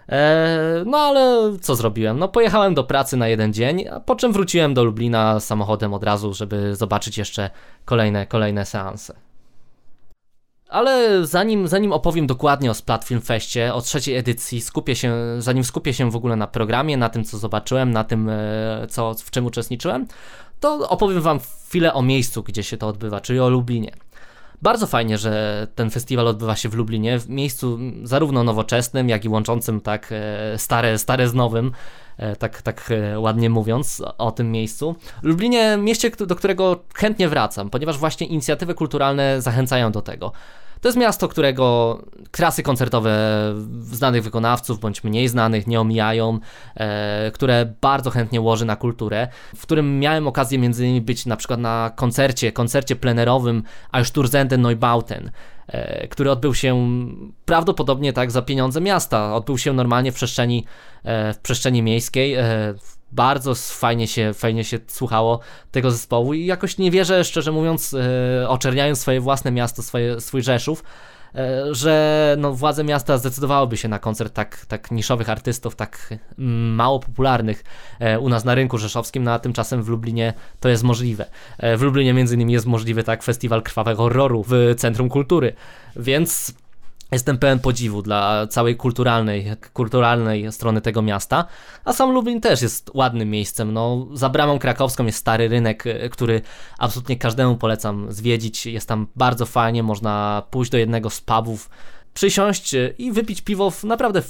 E, 0.08 0.82
no 0.86 0.98
ale 0.98 1.52
co 1.60 1.76
zrobiłem? 1.76 2.18
No 2.18 2.28
pojechałem 2.28 2.74
do 2.74 2.84
pracy 2.84 3.16
na 3.16 3.28
jeden 3.28 3.52
dzień, 3.52 3.84
po 4.06 4.16
czym 4.16 4.32
wróciłem 4.32 4.74
do 4.74 4.84
Lublina 4.84 5.40
samochodem 5.40 5.94
od 5.94 6.04
razu, 6.04 6.34
żeby 6.34 6.76
zobaczyć 6.76 7.18
jeszcze 7.18 7.50
kolejne, 7.84 8.26
kolejne 8.26 8.64
seanse. 8.66 9.14
Ale 10.72 11.26
zanim, 11.26 11.68
zanim 11.68 11.92
opowiem 11.92 12.26
dokładnie 12.26 12.70
o 12.70 12.74
Splat 12.74 13.04
Film 13.04 13.20
Festie, 13.20 13.74
o 13.74 13.80
trzeciej 13.80 14.16
edycji, 14.16 14.60
skupię 14.60 14.96
się, 14.96 15.14
zanim 15.38 15.64
skupię 15.64 15.94
się 15.94 16.10
w 16.10 16.16
ogóle 16.16 16.36
na 16.36 16.46
programie, 16.46 16.96
na 16.96 17.08
tym 17.08 17.24
co 17.24 17.38
zobaczyłem, 17.38 17.90
na 17.90 18.04
tym 18.04 18.28
e, 18.28 18.86
co, 18.90 19.14
w 19.14 19.30
czym 19.30 19.46
uczestniczyłem, 19.46 20.06
to 20.60 20.88
opowiem 20.88 21.22
wam 21.22 21.40
chwilę 21.68 21.94
o 21.94 22.02
miejscu, 22.02 22.42
gdzie 22.42 22.62
się 22.62 22.76
to 22.76 22.88
odbywa, 22.88 23.20
czyli 23.20 23.40
o 23.40 23.48
Lublinie. 23.48 23.92
Bardzo 24.62 24.86
fajnie, 24.86 25.18
że 25.18 25.66
ten 25.74 25.90
festiwal 25.90 26.28
odbywa 26.28 26.56
się 26.56 26.68
w 26.68 26.74
Lublinie, 26.74 27.18
w 27.18 27.28
miejscu 27.28 27.78
zarówno 28.02 28.44
nowoczesnym, 28.44 29.08
jak 29.08 29.24
i 29.24 29.28
łączącym 29.28 29.80
tak 29.80 30.08
e, 30.10 30.58
stare, 30.58 30.98
stare 30.98 31.28
z 31.28 31.34
nowym, 31.34 31.72
tak, 32.38 32.62
tak 32.62 32.90
ładnie 33.16 33.50
mówiąc 33.50 34.02
o 34.18 34.32
tym 34.32 34.52
miejscu. 34.52 34.96
Lublinie, 35.22 35.76
mieście, 35.76 36.10
do 36.10 36.36
którego 36.36 36.80
chętnie 36.94 37.28
wracam, 37.28 37.70
ponieważ 37.70 37.98
właśnie 37.98 38.26
inicjatywy 38.26 38.74
kulturalne 38.74 39.42
zachęcają 39.42 39.92
do 39.92 40.02
tego. 40.02 40.32
To 40.82 40.88
jest 40.88 40.98
miasto, 40.98 41.28
którego 41.28 41.98
krasy 42.30 42.62
koncertowe 42.62 43.14
znanych 43.82 44.22
wykonawców 44.22 44.80
bądź 44.80 45.04
mniej 45.04 45.28
znanych 45.28 45.66
nie 45.66 45.80
omijają, 45.80 46.38
e, 46.74 47.30
które 47.30 47.74
bardzo 47.80 48.10
chętnie 48.10 48.40
łoży 48.40 48.64
na 48.64 48.76
kulturę, 48.76 49.28
w 49.56 49.62
którym 49.62 50.00
miałem 50.00 50.26
okazję 50.26 50.58
między 50.58 50.84
innymi 50.84 51.00
być 51.00 51.26
na 51.26 51.36
przykład 51.36 51.60
na 51.60 51.92
koncercie, 51.96 52.52
koncercie 52.52 52.96
plenerowym 52.96 53.62
Einsturzenden 53.92 54.62
Neubauten, 54.62 55.26
e, 55.26 55.30
który 56.10 56.30
odbył 56.30 56.54
się 56.54 56.98
prawdopodobnie 57.44 58.12
tak 58.12 58.30
za 58.30 58.42
pieniądze 58.42 58.80
miasta. 58.80 59.34
Odbył 59.36 59.58
się 59.58 59.72
normalnie 59.72 60.12
w 60.12 60.14
przestrzeni, 60.14 60.64
e, 61.04 61.34
w 61.34 61.38
przestrzeni 61.38 61.82
miejskiej, 61.82 62.34
e, 62.34 62.74
bardzo 63.12 63.54
fajnie 63.54 64.08
się, 64.08 64.34
fajnie 64.34 64.64
się 64.64 64.78
słuchało 64.86 65.40
tego 65.70 65.90
zespołu 65.90 66.34
i 66.34 66.46
jakoś 66.46 66.78
nie 66.78 66.90
wierzę, 66.90 67.24
szczerze 67.24 67.52
mówiąc, 67.52 67.94
e, 67.94 68.48
oczerniając 68.48 69.00
swoje 69.00 69.20
własne 69.20 69.50
miasto, 69.50 69.82
swoje, 69.82 70.20
swój 70.20 70.42
Rzeszów, 70.42 70.82
e, 70.82 71.11
że 71.70 72.36
no, 72.38 72.52
władze 72.52 72.84
miasta 72.84 73.18
zdecydowałyby 73.18 73.76
się 73.76 73.88
na 73.88 73.98
koncert 73.98 74.34
tak, 74.34 74.66
tak 74.66 74.90
niszowych 74.90 75.30
artystów, 75.30 75.76
tak 75.76 76.14
mm, 76.38 76.74
mało 76.74 77.00
popularnych 77.00 77.64
e, 78.00 78.18
u 78.18 78.28
nas 78.28 78.44
na 78.44 78.54
rynku 78.54 78.78
rzeszowskim, 78.78 79.24
no 79.24 79.32
a 79.32 79.38
tymczasem 79.38 79.82
w 79.82 79.88
Lublinie 79.88 80.34
to 80.60 80.68
jest 80.68 80.82
możliwe. 80.82 81.26
E, 81.58 81.76
w 81.76 81.82
Lublinie 81.82 82.14
między 82.14 82.34
innymi 82.34 82.52
jest 82.52 82.66
możliwy 82.66 83.04
tak 83.04 83.22
festiwal 83.22 83.62
krwawego 83.62 84.02
horroru 84.02 84.44
w 84.48 84.74
Centrum 84.76 85.08
Kultury, 85.08 85.52
więc 85.96 86.54
Jestem 87.12 87.38
pełen 87.38 87.58
podziwu 87.58 88.02
dla 88.02 88.46
całej 88.46 88.76
kulturalnej, 88.76 89.46
kulturalnej 89.72 90.52
strony 90.52 90.80
tego 90.80 91.02
miasta, 91.02 91.44
a 91.84 91.92
sam 91.92 92.12
Lublin 92.12 92.40
też 92.40 92.62
jest 92.62 92.90
ładnym 92.94 93.30
miejscem. 93.30 93.72
No, 93.72 94.06
za 94.12 94.28
bramą 94.28 94.58
krakowską 94.58 95.06
jest 95.06 95.18
stary 95.18 95.48
rynek, 95.48 95.84
który 96.10 96.40
absolutnie 96.78 97.16
każdemu 97.16 97.56
polecam 97.56 98.12
zwiedzić. 98.12 98.66
Jest 98.66 98.88
tam 98.88 99.06
bardzo 99.16 99.46
fajnie, 99.46 99.82
można 99.82 100.42
pójść 100.50 100.70
do 100.70 100.78
jednego 100.78 101.10
z 101.10 101.20
pubów, 101.20 101.70
przysiąść 102.14 102.74
i 102.98 103.12
wypić 103.12 103.40
piwo 103.40 103.70
w 103.70 103.84
naprawdę 103.84 104.22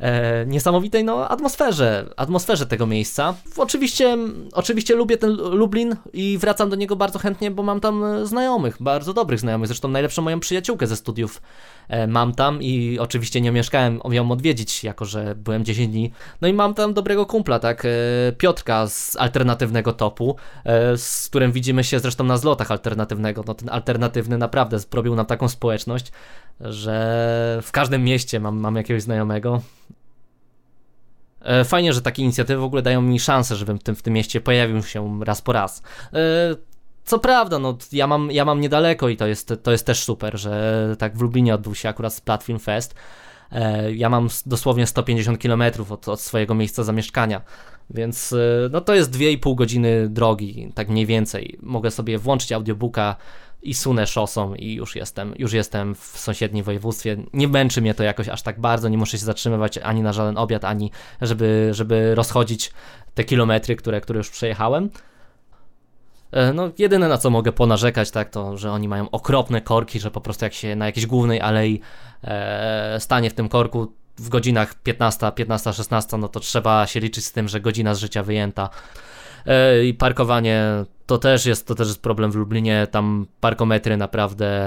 e, 0.00 0.46
niesamowitej 0.46 1.04
no, 1.04 1.28
atmosferze, 1.28 2.10
atmosferze 2.16 2.66
tego 2.66 2.86
miejsca. 2.86 3.34
Oczywiście, 3.56 4.18
oczywiście 4.52 4.94
lubię 4.94 5.16
ten 5.16 5.30
Lublin 5.32 5.96
i 6.12 6.38
wracam 6.38 6.70
do 6.70 6.76
niego 6.76 6.96
bardzo 6.96 7.18
chętnie, 7.18 7.50
bo 7.50 7.62
mam 7.62 7.80
tam 7.80 8.04
e, 8.04 8.26
znajomych, 8.26 8.76
bardzo 8.80 9.14
dobrych 9.14 9.40
znajomych, 9.40 9.66
zresztą 9.66 9.88
najlepszą 9.88 10.22
moją 10.22 10.40
przyjaciółkę 10.40 10.86
ze 10.86 10.96
studiów 10.96 11.42
e, 11.88 12.06
mam 12.06 12.34
tam 12.34 12.62
i 12.62 12.98
oczywiście 12.98 13.40
nie 13.40 13.52
mieszkałem 13.52 14.00
ją 14.10 14.30
odwiedzić, 14.30 14.84
jako 14.84 15.04
że 15.04 15.34
byłem 15.34 15.64
10 15.64 15.92
dni. 15.92 16.12
No 16.40 16.48
i 16.48 16.52
mam 16.52 16.74
tam 16.74 16.94
dobrego 16.94 17.26
kumpla, 17.26 17.58
tak, 17.58 17.84
e, 17.84 17.88
Piotrka 18.38 18.86
z 18.86 19.16
alternatywnego 19.16 19.92
topu, 19.92 20.36
e, 20.64 20.96
z 20.96 21.28
którym 21.28 21.52
widzimy 21.52 21.84
się 21.84 21.98
zresztą 21.98 22.24
na 22.24 22.36
zlotach 22.36 22.70
alternatywnego. 22.70 23.44
No 23.46 23.54
ten 23.54 23.68
alternatywny 23.68 24.38
naprawdę 24.38 24.78
zrobił 24.78 25.14
nam 25.14 25.26
taką 25.26 25.48
społeczność, 25.48 26.12
że 26.60 27.60
w 27.62 27.72
każdym 27.72 28.04
mieście 28.04 28.40
mam, 28.40 28.58
mam 28.58 28.76
jakiegoś 28.76 29.02
znajomego. 29.02 29.60
E, 31.40 31.64
fajnie, 31.64 31.92
że 31.92 32.02
takie 32.02 32.22
inicjatywy 32.22 32.60
w 32.60 32.64
ogóle 32.64 32.82
dają 32.82 33.02
mi 33.02 33.20
szansę, 33.20 33.56
żebym 33.56 33.78
w 33.78 33.82
tym, 33.82 33.96
w 33.96 34.02
tym 34.02 34.14
mieście 34.14 34.40
pojawił 34.40 34.82
się 34.82 35.20
raz 35.24 35.42
po 35.42 35.52
raz. 35.52 35.82
E, 36.12 36.18
co 37.04 37.18
prawda, 37.18 37.58
no 37.58 37.78
ja 37.92 38.06
mam, 38.06 38.30
ja 38.30 38.44
mam 38.44 38.60
niedaleko 38.60 39.08
i 39.08 39.16
to 39.16 39.26
jest, 39.26 39.52
to 39.62 39.72
jest 39.72 39.86
też 39.86 40.04
super, 40.04 40.38
że 40.38 40.96
tak 40.98 41.16
w 41.16 41.20
Lublinie 41.20 41.54
odbył 41.54 41.74
się 41.74 41.88
akurat 41.88 42.14
Splat 42.14 42.42
Film 42.42 42.58
Fest. 42.58 42.94
E, 43.52 43.92
ja 43.92 44.08
mam 44.08 44.28
dosłownie 44.46 44.86
150 44.86 45.42
km 45.42 45.62
od, 45.90 46.08
od 46.08 46.20
swojego 46.20 46.54
miejsca 46.54 46.84
zamieszkania, 46.84 47.40
więc 47.90 48.34
no 48.70 48.80
to 48.80 48.94
jest 48.94 49.10
2,5 49.10 49.54
godziny 49.54 50.08
drogi, 50.08 50.72
tak 50.74 50.88
mniej 50.88 51.06
więcej. 51.06 51.58
Mogę 51.62 51.90
sobie 51.90 52.18
włączyć 52.18 52.52
audiobooka, 52.52 53.16
i 53.62 53.74
sunę 53.74 54.06
szosą 54.06 54.54
i 54.54 54.74
już 54.74 54.96
jestem, 54.96 55.34
już 55.38 55.52
jestem 55.52 55.94
w 55.94 56.18
sąsiednim 56.18 56.64
województwie. 56.64 57.16
Nie 57.32 57.48
męczy 57.48 57.80
mnie 57.80 57.94
to 57.94 58.02
jakoś 58.02 58.28
aż 58.28 58.42
tak 58.42 58.60
bardzo, 58.60 58.88
nie 58.88 58.98
muszę 58.98 59.18
się 59.18 59.24
zatrzymywać 59.24 59.78
ani 59.78 60.02
na 60.02 60.12
żaden 60.12 60.38
obiad, 60.38 60.64
ani 60.64 60.90
żeby, 61.20 61.68
żeby 61.72 62.14
rozchodzić 62.14 62.72
te 63.14 63.24
kilometry, 63.24 63.76
które, 63.76 64.00
które 64.00 64.18
już 64.18 64.30
przejechałem. 64.30 64.90
E, 66.32 66.52
no, 66.52 66.70
jedyne 66.78 67.08
na 67.08 67.18
co 67.18 67.30
mogę 67.30 67.52
ponarzekać, 67.52 68.10
tak, 68.10 68.30
to, 68.30 68.56
że 68.56 68.72
oni 68.72 68.88
mają 68.88 69.10
okropne 69.10 69.60
korki, 69.60 70.00
że 70.00 70.10
po 70.10 70.20
prostu 70.20 70.44
jak 70.44 70.54
się 70.54 70.76
na 70.76 70.86
jakiejś 70.86 71.06
głównej 71.06 71.40
alei 71.40 71.80
e, 72.24 72.96
stanie 73.00 73.30
w 73.30 73.34
tym 73.34 73.48
korku 73.48 73.92
w 74.16 74.28
godzinach 74.28 74.74
15, 74.74 75.32
15, 75.34 75.72
16, 75.72 76.16
no 76.16 76.28
to 76.28 76.40
trzeba 76.40 76.86
się 76.86 77.00
liczyć 77.00 77.24
z 77.24 77.32
tym, 77.32 77.48
że 77.48 77.60
godzina 77.60 77.94
z 77.94 77.98
życia 77.98 78.22
wyjęta. 78.22 78.70
E, 79.46 79.84
I 79.84 79.94
parkowanie 79.94 80.64
to 81.06 81.18
też 81.18 81.46
jest, 81.46 81.66
to 81.66 81.74
też 81.74 81.88
jest 81.88 82.02
problem 82.02 82.32
w 82.32 82.34
Lublinie, 82.34 82.86
tam 82.90 83.26
parkometry 83.40 83.96
naprawdę, 83.96 84.66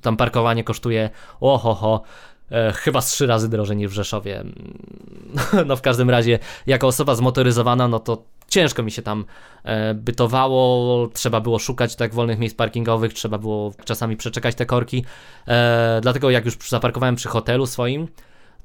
tam 0.00 0.16
parkowanie 0.16 0.64
kosztuje 0.64 1.10
ohoho, 1.40 2.02
e, 2.50 2.72
chyba 2.72 3.00
z 3.00 3.12
trzy 3.12 3.26
razy 3.26 3.48
drożej 3.48 3.76
niż 3.76 3.90
w 3.90 3.94
Rzeszowie. 3.94 4.44
No 5.66 5.76
w 5.76 5.82
każdym 5.82 6.10
razie, 6.10 6.38
jako 6.66 6.86
osoba 6.86 7.14
zmotoryzowana, 7.14 7.88
no 7.88 7.98
to 7.98 8.22
ciężko 8.54 8.82
mi 8.82 8.90
się 8.90 9.02
tam 9.02 9.24
e, 9.64 9.94
bytowało, 9.94 11.08
trzeba 11.08 11.40
było 11.40 11.58
szukać 11.58 11.96
tak 11.96 12.14
wolnych 12.14 12.38
miejsc 12.38 12.56
parkingowych, 12.56 13.12
trzeba 13.12 13.38
było 13.38 13.72
czasami 13.84 14.16
przeczekać 14.16 14.54
te 14.54 14.66
korki, 14.66 15.04
e, 15.48 15.98
dlatego 16.02 16.30
jak 16.30 16.44
już 16.44 16.58
zaparkowałem 16.68 17.16
przy 17.16 17.28
hotelu 17.28 17.66
swoim, 17.66 18.08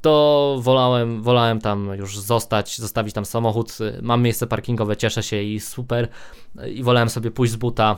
to 0.01 0.55
wolałem, 0.59 1.21
wolałem 1.23 1.61
tam 1.61 1.87
już 1.97 2.19
zostać, 2.19 2.77
zostawić 2.77 3.13
tam 3.13 3.25
samochód. 3.25 3.77
Mam 4.01 4.21
miejsce 4.21 4.47
parkingowe, 4.47 4.97
cieszę 4.97 5.23
się 5.23 5.41
i 5.41 5.59
super. 5.59 6.07
I 6.67 6.83
wolałem 6.83 7.09
sobie 7.09 7.31
pójść 7.31 7.53
z 7.53 7.55
buta. 7.55 7.97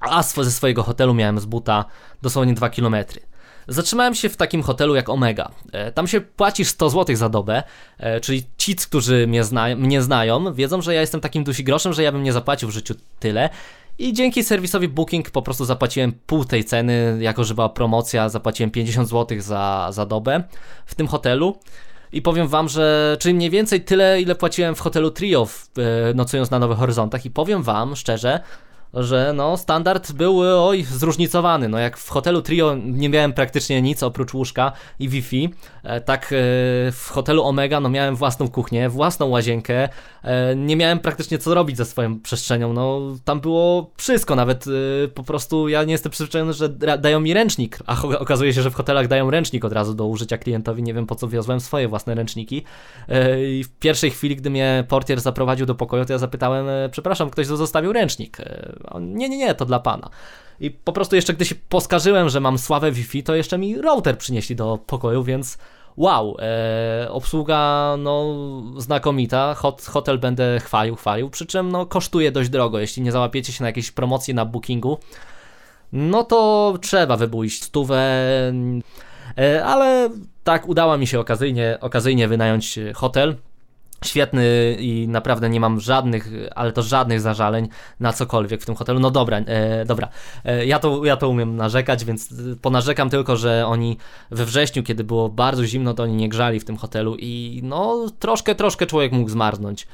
A 0.00 0.22
ze 0.22 0.50
swojego 0.50 0.82
hotelu 0.82 1.14
miałem 1.14 1.40
z 1.40 1.44
buta 1.44 1.84
dosłownie 2.22 2.54
2 2.54 2.70
km. 2.70 2.94
Zatrzymałem 3.68 4.14
się 4.14 4.28
w 4.28 4.36
takim 4.36 4.62
hotelu 4.62 4.94
jak 4.94 5.08
Omega. 5.08 5.50
E, 5.72 5.92
tam 5.92 6.08
się 6.08 6.20
płacisz 6.20 6.68
100 6.68 6.90
zł 6.90 7.16
za 7.16 7.28
dobę, 7.28 7.62
e, 7.98 8.20
czyli 8.20 8.42
ci, 8.56 8.76
którzy 8.76 9.26
mnie, 9.26 9.44
zna 9.44 9.76
mnie 9.76 10.02
znają, 10.02 10.54
wiedzą, 10.54 10.82
że 10.82 10.94
ja 10.94 11.00
jestem 11.00 11.20
takim 11.20 11.44
dusi 11.44 11.64
groszem, 11.64 11.92
że 11.92 12.02
ja 12.02 12.12
bym 12.12 12.22
nie 12.22 12.32
zapłacił 12.32 12.68
w 12.68 12.72
życiu 12.72 12.94
tyle. 13.18 13.50
I 13.98 14.12
dzięki 14.12 14.44
serwisowi 14.44 14.88
Booking 14.88 15.30
po 15.30 15.42
prostu 15.42 15.64
zapłaciłem 15.64 16.12
pół 16.26 16.44
tej 16.44 16.64
ceny, 16.64 17.18
jako 17.20 17.44
że 17.44 17.54
była 17.54 17.68
promocja, 17.68 18.28
zapłaciłem 18.28 18.70
50 18.70 19.08
zł 19.08 19.40
za, 19.40 19.88
za 19.92 20.06
dobę 20.06 20.42
w 20.86 20.94
tym 20.94 21.08
hotelu. 21.08 21.58
I 22.12 22.22
powiem 22.22 22.48
wam, 22.48 22.68
że 22.68 23.16
czyli 23.20 23.34
mniej 23.34 23.50
więcej 23.50 23.84
tyle, 23.84 24.20
ile 24.20 24.34
płaciłem 24.34 24.74
w 24.74 24.80
hotelu 24.80 25.10
Trio, 25.10 25.46
w, 25.46 25.68
e, 25.78 26.14
nocując 26.14 26.50
na 26.50 26.58
Nowych 26.58 26.78
Horyzontach. 26.78 27.24
I 27.24 27.30
powiem 27.30 27.62
wam 27.62 27.96
szczerze, 27.96 28.40
że 28.94 29.32
no 29.36 29.56
standard 29.56 30.12
był 30.12 30.40
oj 30.40 30.84
zróżnicowany. 30.84 31.68
No 31.68 31.78
jak 31.78 31.98
w 31.98 32.08
hotelu 32.08 32.42
Trio 32.42 32.76
nie 32.84 33.08
miałem 33.08 33.32
praktycznie 33.32 33.82
nic 33.82 34.02
oprócz 34.02 34.34
łóżka 34.34 34.72
i 34.98 35.08
Wi-Fi, 35.08 35.54
e, 35.82 36.00
tak 36.00 36.24
e, 36.24 36.36
w 36.92 37.08
hotelu 37.10 37.44
Omega 37.44 37.80
no 37.80 37.88
miałem 37.88 38.16
własną 38.16 38.48
kuchnię, 38.48 38.88
własną 38.88 39.26
łazienkę, 39.26 39.88
e, 40.22 40.56
nie 40.56 40.76
miałem 40.76 40.98
praktycznie 40.98 41.38
co 41.38 41.54
robić 41.54 41.76
ze 41.76 41.84
swoją 41.84 42.20
przestrzenią. 42.20 42.72
No 42.72 43.00
tam 43.24 43.40
było 43.40 43.90
wszystko, 43.96 44.36
nawet 44.36 44.64
po 45.14 45.22
prostu 45.22 45.68
ja 45.68 45.84
nie 45.84 45.92
jestem 45.92 46.12
przyzwyczajony, 46.12 46.52
że 46.52 46.68
dają 46.98 47.20
mi 47.20 47.34
ręcznik, 47.34 47.78
a 47.86 48.02
okazuje 48.02 48.54
się, 48.54 48.62
że 48.62 48.70
w 48.70 48.74
hotelach 48.74 49.08
dają 49.08 49.30
ręcznik 49.30 49.64
od 49.64 49.72
razu 49.72 49.94
do 49.94 50.06
użycia 50.06 50.38
klientowi. 50.38 50.82
Nie 50.82 50.94
wiem 50.94 51.06
po 51.06 51.14
co 51.14 51.28
wiozłem 51.28 51.60
swoje 51.60 51.88
własne 51.88 52.14
ręczniki. 52.14 52.64
I 53.38 53.64
w 53.64 53.68
pierwszej 53.78 54.10
chwili, 54.10 54.36
gdy 54.36 54.50
mnie 54.50 54.84
portier 54.88 55.20
zaprowadził 55.20 55.66
do 55.66 55.74
pokoju, 55.74 56.04
to 56.04 56.12
ja 56.12 56.18
zapytałem, 56.18 56.66
przepraszam, 56.90 57.30
ktoś 57.30 57.46
zostawił 57.46 57.92
ręcznik 57.92 58.38
nie, 59.00 59.28
nie, 59.28 59.36
nie, 59.36 59.54
to 59.54 59.64
dla 59.64 59.80
pana. 59.80 60.10
I 60.60 60.70
po 60.70 60.92
prostu 60.92 61.16
jeszcze 61.16 61.34
gdy 61.34 61.44
się 61.44 61.54
poskarżyłem, 61.68 62.28
że 62.28 62.40
mam 62.40 62.58
sławę 62.58 62.92
Wi-Fi, 62.92 63.22
to 63.22 63.34
jeszcze 63.34 63.58
mi 63.58 63.80
router 63.80 64.18
przynieśli 64.18 64.56
do 64.56 64.78
pokoju, 64.86 65.24
więc 65.24 65.58
wow, 65.96 66.36
e, 66.38 67.08
obsługa 67.10 67.94
no 67.98 68.34
znakomita, 68.76 69.54
Hot, 69.54 69.82
hotel 69.82 70.18
będę 70.18 70.60
chwalił, 70.60 70.96
chwalił, 70.96 71.30
przy 71.30 71.46
czym 71.46 71.72
no 71.72 71.86
kosztuje 71.86 72.32
dość 72.32 72.50
drogo, 72.50 72.78
jeśli 72.78 73.02
nie 73.02 73.12
załapiecie 73.12 73.52
się 73.52 73.64
na 73.64 73.68
jakieś 73.68 73.90
promocje 73.90 74.34
na 74.34 74.44
bookingu, 74.44 74.98
no 75.92 76.24
to 76.24 76.74
trzeba 76.82 77.16
wybójść 77.16 77.62
stówę, 77.62 78.00
e, 79.38 79.64
ale 79.64 80.10
tak 80.44 80.68
udało 80.68 80.98
mi 80.98 81.06
się 81.06 81.20
okazyjnie, 81.20 81.78
okazyjnie 81.80 82.28
wynająć 82.28 82.78
hotel, 82.94 83.36
świetny 84.04 84.76
i 84.78 85.08
naprawdę 85.08 85.50
nie 85.50 85.60
mam 85.60 85.80
żadnych, 85.80 86.28
ale 86.54 86.72
to 86.72 86.82
żadnych 86.82 87.20
zażaleń 87.20 87.68
na 88.00 88.12
cokolwiek 88.12 88.62
w 88.62 88.66
tym 88.66 88.74
hotelu. 88.74 89.00
No 89.00 89.10
dobra, 89.10 89.38
e, 89.38 89.84
dobra, 89.84 90.08
e, 90.44 90.66
ja, 90.66 90.78
to, 90.78 91.04
ja 91.04 91.16
to 91.16 91.28
umiem 91.28 91.56
narzekać, 91.56 92.04
więc 92.04 92.34
ponarzekam 92.62 93.10
tylko, 93.10 93.36
że 93.36 93.66
oni 93.66 93.96
we 94.30 94.44
wrześniu, 94.44 94.82
kiedy 94.82 95.04
było 95.04 95.28
bardzo 95.28 95.66
zimno, 95.66 95.94
to 95.94 96.02
oni 96.02 96.14
nie 96.14 96.28
grzali 96.28 96.60
w 96.60 96.64
tym 96.64 96.76
hotelu 96.76 97.16
i 97.18 97.60
no 97.64 98.06
troszkę, 98.18 98.54
troszkę 98.54 98.86
człowiek 98.86 99.12
mógł 99.12 99.30
zmarznąć. 99.30 99.86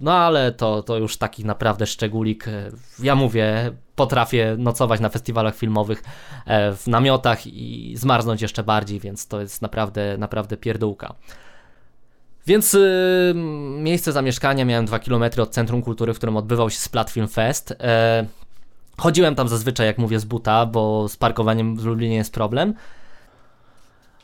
No 0.00 0.12
ale 0.12 0.52
to, 0.52 0.82
to 0.82 0.96
już 0.96 1.16
taki 1.16 1.44
naprawdę 1.44 1.86
szczególik. 1.86 2.48
E, 2.48 2.70
ja 2.98 3.14
mówię, 3.14 3.72
potrafię 3.94 4.56
nocować 4.58 5.00
na 5.00 5.08
festiwalach 5.08 5.56
filmowych 5.56 6.02
e, 6.46 6.72
w 6.72 6.86
namiotach 6.86 7.46
i 7.46 7.94
zmarznąć 7.96 8.42
jeszcze 8.42 8.62
bardziej, 8.62 9.00
więc 9.00 9.26
to 9.28 9.40
jest 9.40 9.62
naprawdę, 9.62 10.18
naprawdę 10.18 10.56
pierdółka. 10.56 11.14
Więc 12.46 12.74
y, 12.74 13.32
miejsce 13.78 14.12
zamieszkania 14.12 14.64
miałem 14.64 14.86
2 14.86 14.98
km 14.98 15.24
od 15.38 15.50
Centrum 15.50 15.82
Kultury, 15.82 16.14
w 16.14 16.16
którym 16.16 16.36
odbywał 16.36 16.70
się 16.70 16.78
Splat 16.78 17.10
Film 17.10 17.28
Fest. 17.28 17.74
E, 17.80 18.26
chodziłem 18.98 19.34
tam 19.34 19.48
zazwyczaj, 19.48 19.86
jak 19.86 19.98
mówię, 19.98 20.20
z 20.20 20.24
buta, 20.24 20.66
bo 20.66 21.08
z 21.08 21.16
parkowaniem 21.16 21.76
w 21.76 21.84
Lublinie 21.84 22.16
jest 22.16 22.32
problem. 22.32 22.74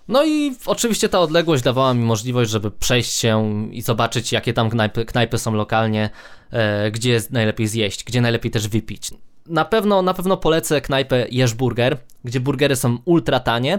No 0.09 0.25
i 0.25 0.57
oczywiście 0.67 1.09
ta 1.09 1.21
odległość 1.21 1.63
dawała 1.63 1.95
mi 1.95 2.05
możliwość, 2.05 2.51
żeby 2.51 2.71
przejść 2.71 3.13
się 3.13 3.67
i 3.73 3.83
zobaczyć, 3.83 4.33
jakie 4.33 4.53
tam 4.53 4.71
knajpy, 4.71 5.05
knajpy 5.05 5.39
są 5.39 5.55
lokalnie, 5.55 6.11
e, 6.51 6.91
gdzie 6.91 7.21
najlepiej 7.31 7.67
zjeść, 7.67 8.05
gdzie 8.05 8.21
najlepiej 8.21 8.51
też 8.51 8.69
wypić. 8.69 9.11
Na 9.47 9.65
pewno, 9.65 10.03
na 10.03 10.15
pewno 10.15 10.37
polecę 10.37 10.81
knajpę 10.81 11.27
Burger, 11.57 11.99
gdzie 12.25 12.41
burgery 12.41 12.77
są 12.77 12.99
ultra 13.05 13.41
tanie, 13.41 13.79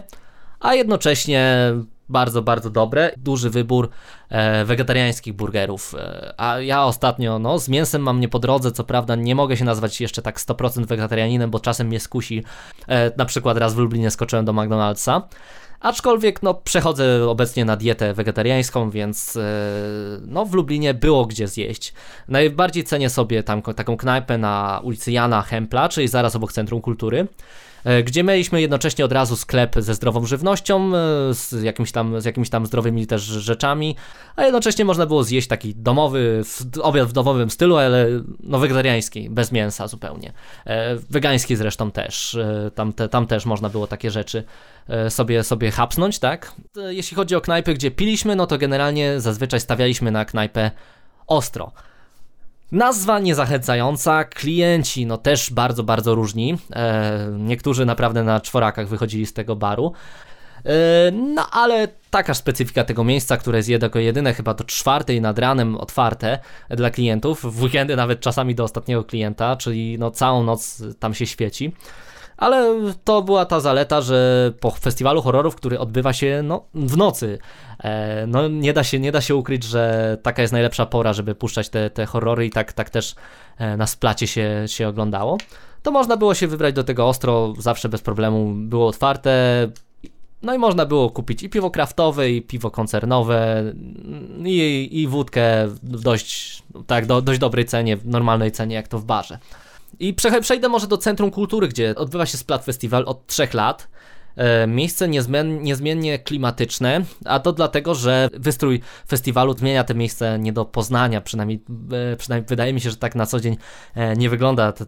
a 0.59 0.75
jednocześnie 0.75 1.73
bardzo, 2.09 2.41
bardzo 2.41 2.69
dobre. 2.69 3.11
Duży 3.17 3.49
wybór 3.49 3.89
e, 4.29 4.65
wegetariańskich 4.65 5.33
burgerów. 5.33 5.95
E, 5.97 6.33
a 6.37 6.59
ja 6.59 6.85
ostatnio, 6.85 7.39
no, 7.39 7.59
z 7.59 7.69
mięsem 7.69 8.01
mam 8.01 8.19
nie 8.19 8.29
po 8.29 8.39
drodze, 8.39 8.71
co 8.71 8.83
prawda 8.83 9.15
nie 9.15 9.35
mogę 9.35 9.57
się 9.57 9.65
nazwać 9.65 10.01
jeszcze 10.01 10.21
tak 10.21 10.39
100% 10.39 10.85
wegetarianinem, 10.85 11.51
bo 11.51 11.59
czasem 11.59 11.87
mnie 11.87 11.99
skusi. 11.99 12.43
E, 12.87 13.11
na 13.17 13.25
przykład 13.25 13.57
raz 13.57 13.73
w 13.73 13.77
Lublinie 13.77 14.11
skoczyłem 14.11 14.45
do 14.45 14.53
McDonald'sa. 14.53 15.21
Aczkolwiek 15.83 16.43
no, 16.43 16.53
przechodzę 16.53 17.29
obecnie 17.29 17.65
na 17.65 17.75
dietę 17.75 18.13
wegetariańską, 18.13 18.89
więc 18.89 19.35
e, 19.35 19.41
no, 20.27 20.45
w 20.45 20.53
Lublinie 20.53 20.93
było 20.93 21.25
gdzie 21.25 21.47
zjeść. 21.47 21.93
Najbardziej 22.27 22.83
cenię 22.83 23.09
sobie 23.09 23.43
tam 23.43 23.61
taką 23.61 23.97
knajpę 23.97 24.37
na 24.37 24.81
ulicy 24.83 25.11
Jana 25.11 25.41
Hempla, 25.41 25.89
czyli 25.89 26.07
zaraz 26.07 26.35
obok 26.35 26.53
Centrum 26.53 26.81
Kultury. 26.81 27.27
E, 27.83 28.03
gdzie 28.03 28.23
mieliśmy 28.23 28.61
jednocześnie 28.61 29.05
od 29.05 29.11
razu 29.11 29.35
sklep 29.35 29.75
ze 29.77 29.93
zdrową 29.93 30.25
żywnością, 30.25 30.91
e, 30.95 31.33
z 31.33 31.63
jakimiś 31.63 31.91
tam, 31.91 32.21
z 32.21 32.25
jakimiś 32.25 32.49
tam 32.49 32.65
zdrowymi 32.65 33.07
też 33.07 33.21
rzeczami, 33.21 33.95
a 34.35 34.43
jednocześnie 34.43 34.85
można 34.85 35.05
było 35.05 35.23
zjeść 35.23 35.47
taki 35.47 35.75
domowy, 35.75 36.43
obiad 36.81 37.07
w 37.07 37.11
domowym 37.11 37.49
stylu, 37.49 37.77
ale 37.77 38.07
no 38.39 38.59
wegetariański, 38.59 39.29
bez 39.29 39.51
mięsa 39.51 39.87
zupełnie. 39.87 40.33
E, 40.65 40.95
wegański 40.95 41.55
zresztą 41.55 41.91
też, 41.91 42.37
tam, 42.75 42.93
te, 42.93 43.09
tam 43.09 43.27
też 43.27 43.45
można 43.45 43.69
było 43.69 43.87
takie 43.87 44.11
rzeczy 44.11 44.43
sobie, 45.09 45.43
sobie 45.43 45.71
hapsnąć, 45.71 46.19
tak? 46.19 46.55
Jeśli 46.89 47.15
chodzi 47.15 47.35
o 47.35 47.41
knajpy, 47.41 47.73
gdzie 47.73 47.91
piliśmy, 47.91 48.35
no 48.35 48.47
to 48.47 48.57
generalnie 48.57 49.19
zazwyczaj 49.19 49.59
stawialiśmy 49.59 50.11
na 50.11 50.25
knajpę 50.25 50.71
ostro. 51.27 51.71
Nazwa 52.73 53.19
niezachęcająca, 53.19 54.23
klienci 54.23 55.05
no 55.05 55.17
też 55.17 55.51
bardzo, 55.51 55.83
bardzo 55.83 56.15
różni. 56.15 56.57
E, 56.75 57.27
niektórzy 57.39 57.85
naprawdę 57.85 58.23
na 58.23 58.41
czworakach 58.41 58.87
wychodzili 58.87 59.25
z 59.25 59.33
tego 59.33 59.55
baru. 59.55 59.93
E, 60.65 60.71
no 61.11 61.49
ale 61.51 61.87
taka 62.09 62.33
specyfika 62.33 62.83
tego 62.83 63.03
miejsca, 63.03 63.37
które 63.37 63.57
jest 63.57 63.69
jako 63.69 63.99
jedyne 63.99 64.33
chyba 64.33 64.53
do 64.53 64.63
czwartej 64.63 65.21
nad 65.21 65.39
ranem 65.39 65.77
otwarte 65.77 66.39
dla 66.69 66.89
klientów, 66.89 67.55
w 67.55 67.63
weekendy 67.63 67.95
nawet 67.95 68.19
czasami 68.19 68.55
do 68.55 68.63
ostatniego 68.63 69.03
klienta, 69.03 69.55
czyli 69.55 69.99
no 69.99 70.11
całą 70.11 70.43
noc 70.43 70.83
tam 70.99 71.13
się 71.13 71.25
świeci. 71.25 71.71
Ale 72.43 72.75
to 73.03 73.21
była 73.21 73.45
ta 73.45 73.59
zaleta, 73.59 74.01
że 74.01 74.51
po 74.59 74.71
festiwalu 74.71 75.21
horrorów, 75.21 75.55
który 75.55 75.79
odbywa 75.79 76.13
się 76.13 76.41
no, 76.43 76.65
w 76.73 76.97
nocy, 76.97 77.39
e, 77.79 78.27
no 78.27 78.47
nie 78.47 78.73
da, 78.73 78.83
się, 78.83 78.99
nie 78.99 79.11
da 79.11 79.21
się 79.21 79.35
ukryć, 79.35 79.63
że 79.63 80.17
taka 80.23 80.41
jest 80.41 80.51
najlepsza 80.53 80.85
pora, 80.85 81.13
żeby 81.13 81.35
puszczać 81.35 81.69
te, 81.69 81.89
te 81.89 82.05
horrory 82.05 82.45
i 82.45 82.49
tak, 82.49 82.73
tak 82.73 82.89
też 82.89 83.15
e, 83.57 83.77
na 83.77 83.87
splacie 83.87 84.27
się, 84.27 84.63
się 84.67 84.87
oglądało. 84.87 85.37
To 85.83 85.91
można 85.91 86.17
było 86.17 86.33
się 86.33 86.47
wybrać 86.47 86.75
do 86.75 86.83
tego 86.83 87.07
ostro, 87.07 87.53
zawsze 87.59 87.89
bez 87.89 88.01
problemu 88.01 88.53
było 88.55 88.87
otwarte. 88.87 89.31
No 90.41 90.53
i 90.53 90.57
można 90.57 90.85
było 90.85 91.09
kupić 91.09 91.43
i 91.43 91.49
piwo 91.49 91.71
kraftowe, 91.71 92.29
i 92.29 92.41
piwo 92.41 92.71
koncernowe, 92.71 93.63
i, 94.45 94.89
i 94.91 95.07
wódkę 95.07 95.67
w 95.67 95.79
dość, 96.01 96.63
tak, 96.87 97.05
do, 97.05 97.21
dość 97.21 97.39
dobrej 97.39 97.65
cenie, 97.65 97.97
w 97.97 98.07
normalnej 98.07 98.51
cenie, 98.51 98.75
jak 98.75 98.87
to 98.87 98.99
w 98.99 99.05
barze. 99.05 99.39
I 99.99 100.13
przejdę 100.41 100.69
może 100.69 100.87
do 100.87 100.97
Centrum 100.97 101.31
Kultury, 101.31 101.67
gdzie 101.67 101.95
odbywa 101.95 102.25
się 102.25 102.37
Splat 102.37 102.65
Festiwal 102.65 103.03
od 103.05 103.27
trzech 103.27 103.53
lat. 103.53 103.87
E, 104.35 104.67
miejsce 104.67 105.07
niezmiennie 105.61 106.19
klimatyczne, 106.19 107.01
a 107.25 107.39
to 107.39 107.53
dlatego, 107.53 107.95
że 107.95 108.29
wystrój 108.33 108.81
festiwalu 109.07 109.53
zmienia 109.57 109.83
te 109.83 109.95
miejsce 109.95 110.39
nie 110.39 110.53
do 110.53 110.65
poznania, 110.65 111.21
przynajmniej, 111.21 111.63
e, 112.11 112.15
przynajmniej 112.15 112.47
wydaje 112.47 112.73
mi 112.73 112.81
się, 112.81 112.89
że 112.89 112.97
tak 112.97 113.15
na 113.15 113.25
co 113.25 113.39
dzień 113.39 113.57
e, 113.95 114.15
nie 114.15 114.29
wygląda 114.29 114.71
to 114.71 114.85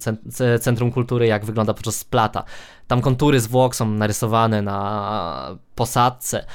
Centrum 0.60 0.92
Kultury, 0.92 1.28
jak 1.28 1.46
wygląda 1.46 1.74
podczas 1.74 1.96
Splata. 1.96 2.44
Tam 2.88 3.02
kontury 3.02 3.40
zwłok 3.40 3.76
są 3.76 3.90
narysowane 3.90 4.62
na 4.62 5.58
posadce, 5.76 6.46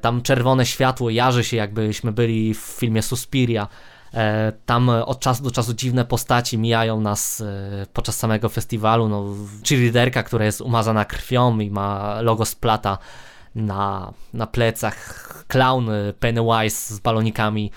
tam 0.00 0.22
czerwone 0.22 0.66
światło 0.66 1.10
jarzy 1.10 1.44
się, 1.44 1.56
jakbyśmy 1.56 2.12
byli 2.12 2.54
w 2.54 2.58
filmie 2.58 3.02
Suspiria. 3.02 3.68
E, 4.16 4.52
tam 4.66 4.88
od 4.88 5.20
czasu 5.20 5.42
do 5.42 5.50
czasu 5.50 5.74
dziwne 5.74 6.04
postaci 6.04 6.58
mijają 6.58 7.00
nas 7.00 7.40
e, 7.40 7.86
podczas 7.92 8.18
samego 8.18 8.48
festiwalu. 8.48 9.08
No, 9.08 9.24
cheerleaderka, 9.68 10.22
która 10.22 10.44
jest 10.44 10.60
umazana 10.60 11.04
krwią 11.04 11.58
i 11.58 11.70
ma 11.70 12.20
logo 12.20 12.44
splata 12.44 12.98
na, 13.54 14.12
na 14.34 14.46
plecach. 14.46 15.26
Clown 15.48 15.90
e, 15.90 16.12
Pennywise 16.12 16.94
z 16.94 16.98
balonikami. 16.98 17.70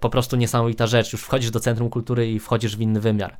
Po 0.00 0.10
prostu 0.10 0.36
niesamowita 0.36 0.86
rzecz. 0.86 1.12
Już 1.12 1.22
wchodzisz 1.22 1.50
do 1.50 1.60
Centrum 1.60 1.90
Kultury 1.90 2.30
i 2.30 2.38
wchodzisz 2.38 2.76
w 2.76 2.80
inny 2.80 3.00
wymiar. 3.00 3.36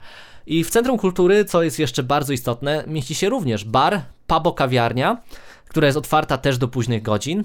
I 0.47 0.65
w 0.65 0.71
Centrum 0.71 0.99
Kultury, 0.99 1.45
co 1.45 1.63
jest 1.63 1.79
jeszcze 1.79 2.03
bardzo 2.03 2.33
istotne, 2.33 2.85
mieści 2.87 3.15
się 3.15 3.29
również 3.29 3.65
bar, 3.65 4.01
pubo 4.27 4.53
kawiarnia, 4.53 5.17
która 5.69 5.87
jest 5.87 5.99
otwarta 5.99 6.39
też 6.39 6.59
do 6.59 6.69
późnych 6.69 7.03
godzin 7.03 7.45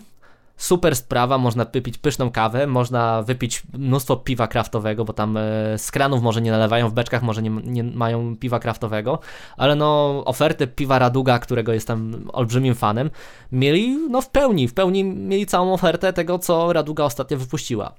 super 0.58 0.96
sprawa, 0.96 1.38
można 1.38 1.66
wypić 1.66 1.98
pyszną 1.98 2.32
kawę, 2.32 2.68
można 2.68 3.24
wypić 3.24 3.64
mnóstwo 3.74 4.16
piwa 4.16 4.48
kraftowego, 4.48 5.06
bo 5.06 5.14
tam 5.14 5.38
e, 5.38 5.42
z 5.78 5.92
kranów 5.92 6.22
może 6.22 6.42
nie 6.42 6.52
nalewają, 6.52 6.90
w 6.90 6.94
beczkach 6.94 7.24
może 7.24 7.42
nie, 7.42 7.50
nie 7.50 7.84
mają 7.84 8.36
piwa 8.38 8.60
kraftowego, 8.60 9.20
ale 9.58 9.76
no 9.76 10.22
ofertę 10.26 10.68
piwa 10.68 11.00
Raduga, 11.00 11.40
którego 11.40 11.74
jestem 11.74 12.30
olbrzymim 12.34 12.76
fanem, 12.76 13.10
mieli 13.52 13.98
no 14.10 14.22
w 14.22 14.30
pełni, 14.30 14.68
w 14.68 14.74
pełni 14.74 15.04
mieli 15.04 15.46
całą 15.46 15.74
ofertę 15.74 16.14
tego, 16.14 16.40
co 16.40 16.74
Raduga 16.74 17.04
ostatnio 17.04 17.38
wypuściła. 17.38 17.94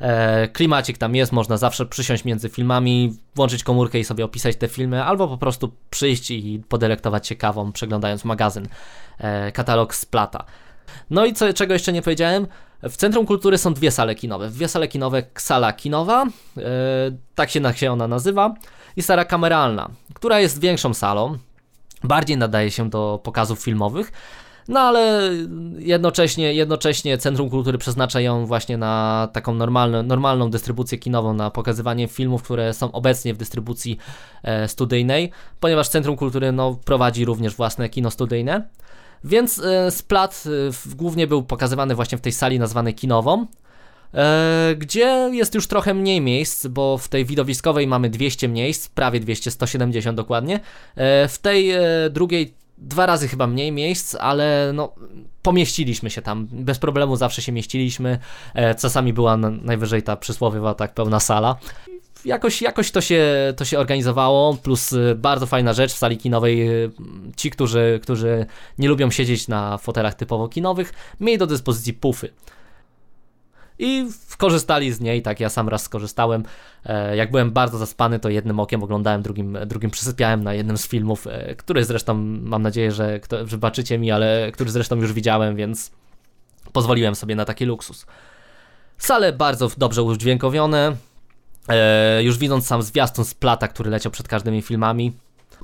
E, 0.00 0.48
klimacik 0.48 0.98
tam 0.98 1.14
jest, 1.14 1.32
można 1.32 1.56
zawsze 1.56 1.86
przysiąść 1.86 2.24
między 2.24 2.48
filmami, 2.48 3.16
włączyć 3.34 3.64
komórkę 3.64 3.98
i 3.98 4.04
sobie 4.04 4.24
opisać 4.24 4.56
te 4.56 4.68
filmy, 4.68 5.04
albo 5.04 5.28
po 5.28 5.38
prostu 5.38 5.72
przyjść 5.90 6.30
i 6.30 6.62
podelektować 6.68 7.26
się 7.26 7.36
kawą, 7.36 7.72
przeglądając 7.72 8.24
magazyn, 8.24 8.68
e, 9.18 9.52
katalog 9.52 9.94
Splata. 9.94 10.44
No 11.10 11.26
i 11.26 11.32
co, 11.32 11.52
czego 11.52 11.72
jeszcze 11.72 11.92
nie 11.92 12.02
powiedziałem, 12.02 12.46
w 12.82 12.96
Centrum 12.96 13.26
Kultury 13.26 13.58
są 13.58 13.74
dwie 13.74 13.90
sale 13.90 14.14
kinowe. 14.14 14.48
Dwie 14.50 14.68
sale 14.68 14.88
kinowe, 14.88 15.22
sala 15.38 15.72
kinowa, 15.72 16.24
yy, 16.56 16.64
tak 17.34 17.50
się, 17.50 17.60
się 17.74 17.92
ona 17.92 18.08
nazywa, 18.08 18.54
i 18.96 19.02
sala 19.02 19.24
kameralna, 19.24 19.90
która 20.14 20.40
jest 20.40 20.60
większą 20.60 20.94
salą, 20.94 21.38
bardziej 22.04 22.36
nadaje 22.36 22.70
się 22.70 22.90
do 22.90 23.20
pokazów 23.22 23.58
filmowych, 23.58 24.12
no 24.68 24.80
ale 24.80 25.30
jednocześnie, 25.78 26.54
jednocześnie 26.54 27.18
Centrum 27.18 27.50
Kultury 27.50 27.78
przeznacza 27.78 28.20
ją 28.20 28.46
właśnie 28.46 28.76
na 28.76 29.28
taką 29.32 29.54
normalną, 29.54 30.02
normalną 30.02 30.50
dystrybucję 30.50 30.98
kinową, 30.98 31.34
na 31.34 31.50
pokazywanie 31.50 32.08
filmów, 32.08 32.42
które 32.42 32.74
są 32.74 32.92
obecnie 32.92 33.34
w 33.34 33.36
dystrybucji 33.36 33.98
e, 34.42 34.68
studyjnej, 34.68 35.30
ponieważ 35.60 35.88
Centrum 35.88 36.16
Kultury 36.16 36.52
no, 36.52 36.78
prowadzi 36.84 37.24
również 37.24 37.54
własne 37.54 37.88
kino 37.88 38.10
studyjne. 38.10 38.68
Więc 39.26 39.58
e, 39.58 39.90
Splat 39.90 40.44
e, 40.46 40.96
głównie 40.96 41.26
był 41.26 41.42
pokazywany 41.42 41.94
właśnie 41.94 42.18
w 42.18 42.20
tej 42.20 42.32
sali 42.32 42.58
nazwanej 42.58 42.94
kinową, 42.94 43.46
e, 44.14 44.74
gdzie 44.78 45.30
jest 45.32 45.54
już 45.54 45.66
trochę 45.66 45.94
mniej 45.94 46.20
miejsc, 46.20 46.66
bo 46.66 46.98
w 46.98 47.08
tej 47.08 47.24
widowiskowej 47.24 47.86
mamy 47.86 48.10
200 48.10 48.48
miejsc, 48.48 48.88
prawie 48.88 49.20
200, 49.20 49.50
170 49.50 50.16
dokładnie. 50.16 50.60
W 51.28 51.38
tej 51.42 51.72
drugiej 52.10 52.54
dwa 52.78 53.06
razy 53.06 53.28
chyba 53.28 53.46
mniej 53.46 53.72
miejsc, 53.72 54.14
ale 54.14 54.70
no 54.74 54.94
pomieściliśmy 55.42 56.10
się 56.10 56.22
tam, 56.22 56.48
bez 56.50 56.78
problemu 56.78 57.16
zawsze 57.16 57.42
się 57.42 57.52
mieściliśmy, 57.52 58.18
czasami 58.78 59.12
była 59.12 59.36
najwyżej 59.36 60.02
ta 60.02 60.16
przysłowiowa 60.16 60.74
tak 60.74 60.94
pełna 60.94 61.20
sala 61.20 61.56
jakoś, 62.26 62.62
jakoś 62.62 62.90
to, 62.90 63.00
się, 63.00 63.24
to 63.56 63.64
się 63.64 63.78
organizowało, 63.78 64.56
plus 64.62 64.92
y, 64.92 65.14
bardzo 65.14 65.46
fajna 65.46 65.72
rzecz 65.72 65.92
w 65.92 65.96
sali 65.96 66.18
kinowej, 66.18 66.84
y, 66.84 66.90
ci, 67.36 67.50
którzy, 67.50 68.00
którzy 68.02 68.46
nie 68.78 68.88
lubią 68.88 69.10
siedzieć 69.10 69.48
na 69.48 69.78
fotelach 69.78 70.14
typowo 70.14 70.48
kinowych, 70.48 70.92
mieli 71.20 71.38
do 71.38 71.46
dyspozycji 71.46 71.92
pufy. 71.92 72.32
I 73.78 74.06
korzystali 74.38 74.92
z 74.92 75.00
niej, 75.00 75.22
tak 75.22 75.40
ja 75.40 75.48
sam 75.48 75.68
raz 75.68 75.82
skorzystałem. 75.82 76.42
E, 76.84 77.16
jak 77.16 77.30
byłem 77.30 77.50
bardzo 77.50 77.78
zaspany, 77.78 78.18
to 78.18 78.28
jednym 78.28 78.60
okiem 78.60 78.82
oglądałem, 78.82 79.22
drugim, 79.22 79.58
drugim 79.66 79.90
przysypiałem 79.90 80.44
na 80.44 80.54
jednym 80.54 80.78
z 80.78 80.88
filmów, 80.88 81.26
e, 81.26 81.54
który 81.54 81.84
zresztą 81.84 82.14
mam 82.42 82.62
nadzieję, 82.62 82.92
że 82.92 83.20
wybaczycie 83.44 83.98
mi, 83.98 84.10
ale 84.10 84.50
który 84.52 84.70
zresztą 84.70 84.96
już 84.96 85.12
widziałem, 85.12 85.56
więc 85.56 85.90
pozwoliłem 86.72 87.14
sobie 87.14 87.36
na 87.36 87.44
taki 87.44 87.64
luksus. 87.64 88.06
Sale 88.98 89.32
bardzo 89.32 89.70
dobrze 89.78 90.02
udźwiękowione, 90.02 90.96
E, 91.68 92.22
już 92.22 92.38
widząc 92.38 92.66
sam 92.66 92.82
zwiastun 92.82 93.24
z 93.24 93.34
plata, 93.34 93.68
który 93.68 93.90
leciał 93.90 94.12
przed 94.12 94.28
każdymi 94.28 94.62
filmami, 94.62 95.12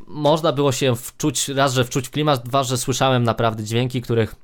można 0.07 0.53
było 0.53 0.73
się 0.73 0.97
wczuć, 0.97 1.49
raz, 1.49 1.75
że 1.75 1.85
wczuć 1.85 2.09
w 2.09 2.11
klimat, 2.11 2.49
dwa, 2.49 2.63
że 2.63 2.79
słyszałem 2.79 3.25
naprawdę 3.25 3.65
dźwięki, 3.65 4.03
których 4.03 4.35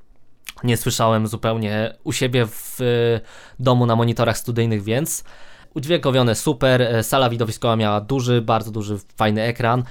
nie 0.63 0.77
słyszałem 0.77 1.27
zupełnie 1.27 1.93
u 2.03 2.11
siebie 2.11 2.45
w 2.45 2.81
e, 2.81 2.83
domu 3.59 3.85
na 3.85 3.95
monitorach 3.95 4.37
studyjnych, 4.37 4.83
więc 4.83 5.23
udźwiękowione 5.73 6.35
super, 6.35 6.81
e, 6.81 7.03
sala 7.03 7.29
widowiskowa 7.29 7.75
miała 7.75 8.01
duży, 8.01 8.41
bardzo 8.41 8.71
duży, 8.71 8.97
fajny 9.17 9.41
ekran, 9.41 9.83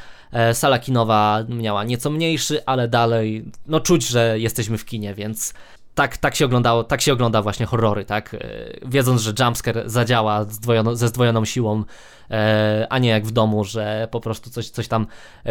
sala 0.52 0.78
kinowa 0.78 1.44
miała 1.48 1.84
nieco 1.84 2.10
mniejszy, 2.10 2.64
ale 2.66 2.88
dalej, 2.88 3.44
no 3.66 3.80
czuć, 3.80 4.08
że 4.08 4.38
jesteśmy 4.38 4.78
w 4.78 4.84
kinie, 4.84 5.14
więc 5.14 5.54
tak, 5.98 6.16
tak 6.16 6.34
się 6.34 6.44
oglądało, 6.44 6.84
tak 6.84 7.00
się 7.00 7.12
ogląda 7.12 7.42
właśnie 7.42 7.66
horrory, 7.66 8.04
tak? 8.04 8.34
E, 8.34 8.38
wiedząc, 8.86 9.20
że 9.20 9.32
jumpscare 9.38 9.82
zadziała 9.86 10.44
zdwojono, 10.44 10.96
ze 10.96 11.08
zdwojoną 11.08 11.44
siłą, 11.44 11.84
e, 12.30 12.86
a 12.90 12.98
nie 12.98 13.08
jak 13.08 13.26
w 13.26 13.30
domu, 13.30 13.64
że 13.64 14.08
po 14.10 14.20
prostu 14.20 14.50
coś, 14.50 14.70
coś 14.70 14.88
tam 14.88 15.06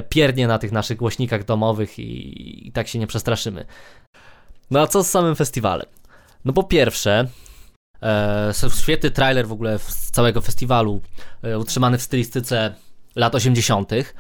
piernie 0.10 0.48
na 0.48 0.60
tych 0.60 0.72
naszych 0.72 0.98
głośnikach 0.98 1.44
domowych 1.44 2.00
i, 2.00 2.68
i 2.68 2.72
tak 2.72 2.88
się 2.88 3.00
nie 3.00 3.08
przestraszymy. 3.08 3.66
No 4.72 4.80
a 4.80 4.88
co 4.88 5.04
z 5.04 5.10
samym 5.10 5.36
festiwalem? 5.36 5.86
No 6.46 6.54
po 6.54 6.64
pierwsze, 6.64 7.28
e, 8.04 8.52
świetny 8.80 9.12
trailer 9.12 9.48
w 9.48 9.52
ogóle 9.52 9.80
z 9.80 10.12
całego 10.12 10.42
festiwalu, 10.42 11.02
e, 11.44 11.60
utrzymany 11.60 11.98
w 11.98 12.02
stylistyce 12.02 12.76
lat 13.16 13.36
80., 13.36 14.14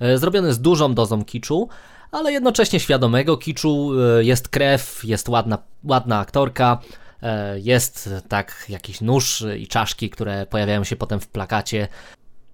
e, 0.00 0.18
zrobiony 0.18 0.52
z 0.52 0.60
dużą 0.60 0.94
dozą 0.94 1.24
kiczu, 1.24 1.68
ale 2.12 2.32
jednocześnie 2.32 2.80
świadomego 2.80 3.36
kiczu. 3.36 3.90
E, 4.18 4.24
jest 4.24 4.48
krew, 4.48 5.00
jest 5.04 5.28
ładna, 5.28 5.58
ładna 5.84 6.18
aktorka, 6.18 6.78
e, 7.22 7.60
jest 7.60 8.10
tak 8.28 8.66
jakiś 8.68 9.00
nóż 9.00 9.44
i 9.58 9.68
czaszki, 9.68 10.10
które 10.10 10.46
pojawiają 10.46 10.84
się 10.84 10.96
potem 10.96 11.20
w 11.20 11.28
plakacie. 11.28 11.88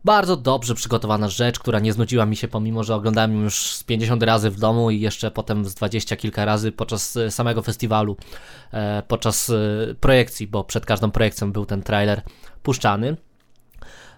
Bardzo 0.05 0.37
dobrze 0.37 0.75
przygotowana 0.75 1.29
rzecz, 1.29 1.59
która 1.59 1.81
nie 1.81 1.93
znudziła 1.93 2.27
mi 2.27 2.37
się, 2.37 2.49
pomimo 2.49 2.85
że 2.85 2.95
oglądałem 2.95 3.37
ją 3.37 3.43
już 3.43 3.75
z 3.75 3.85
50 3.85 4.23
razy 4.23 4.51
w 4.51 4.59
domu 4.59 4.91
i 4.91 5.01
jeszcze 5.01 5.31
potem 5.31 5.65
z 5.65 5.75
20 5.75 6.17
kilka 6.17 6.45
razy 6.45 6.73
podczas 6.73 7.17
e, 7.17 7.31
samego 7.31 7.63
festiwalu, 7.63 8.17
podczas 9.09 9.53
projekcji, 10.01 10.47
bo 10.47 10.65
przed 10.65 10.87
każdą 10.87 11.11
projekcją 11.11 11.53
był 11.53 11.67
ten 11.67 11.83
trailer 11.83 12.23
puszczany. 12.63 13.17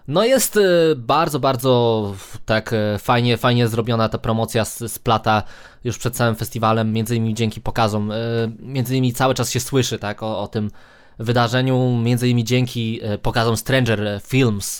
No 0.09 0.23
jest 0.23 0.57
e, 0.57 0.61
bardzo, 0.95 1.39
bardzo 1.39 2.13
tak 2.45 2.73
e, 2.73 2.99
fajnie, 2.99 3.37
fajnie 3.37 3.67
zrobiona 3.67 4.09
ta 4.09 4.17
promocja 4.17 4.65
z, 4.65 4.77
z 4.91 4.99
Plata 4.99 5.43
już 5.83 5.97
przed 5.97 6.15
całym 6.15 6.35
festiwalem, 6.35 6.93
między 6.93 7.15
innymi 7.15 7.33
dzięki 7.33 7.61
pokazom, 7.61 8.11
e, 8.11 8.15
między 8.59 8.93
innymi 8.93 9.13
cały 9.13 9.33
czas 9.33 9.51
się 9.51 9.59
słyszy 9.59 9.99
tak 9.99 10.23
o, 10.23 10.39
o 10.41 10.47
tym 10.47 10.71
wydarzeniu, 11.19 11.97
między 12.03 12.27
innymi 12.27 12.43
dzięki 12.43 13.01
pokazom 13.21 13.57
Stranger 13.57 14.21
Films, 14.23 14.79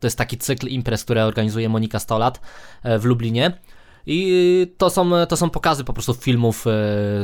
to 0.00 0.06
jest 0.06 0.18
taki 0.18 0.38
cykl 0.38 0.66
imprez, 0.66 1.04
które 1.04 1.24
organizuje 1.24 1.68
Monika 1.68 1.98
Stolat 1.98 2.40
w 2.84 3.04
Lublinie 3.04 3.52
i 4.06 4.66
to 4.78 4.90
są, 4.90 5.26
to 5.28 5.36
są 5.36 5.50
pokazy 5.50 5.84
po 5.84 5.92
prostu 5.92 6.14
filmów 6.14 6.66
e, 6.66 6.70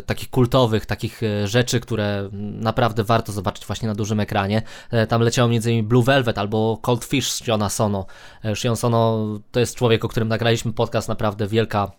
takich 0.02 0.30
kultowych, 0.30 0.86
takich 0.86 1.22
e, 1.22 1.48
rzeczy, 1.48 1.80
które 1.80 2.28
naprawdę 2.32 3.04
warto 3.04 3.32
zobaczyć 3.32 3.66
właśnie 3.66 3.88
na 3.88 3.94
dużym 3.94 4.20
ekranie. 4.20 4.62
E, 4.90 5.06
tam 5.06 5.22
leciało 5.22 5.50
m.in. 5.50 5.86
Blue 5.88 6.04
Velvet 6.04 6.38
albo 6.38 6.78
Cold 6.82 7.04
Fish 7.04 7.30
z 7.30 7.44
Shiona 7.44 7.68
Sono. 7.68 8.06
E, 8.44 8.56
Shion 8.56 8.76
Sono 8.76 9.26
to 9.52 9.60
jest 9.60 9.76
człowiek, 9.76 10.04
o 10.04 10.08
którym 10.08 10.28
nagraliśmy 10.28 10.72
podcast, 10.72 11.08
naprawdę 11.08 11.46
wielka, 11.46 11.90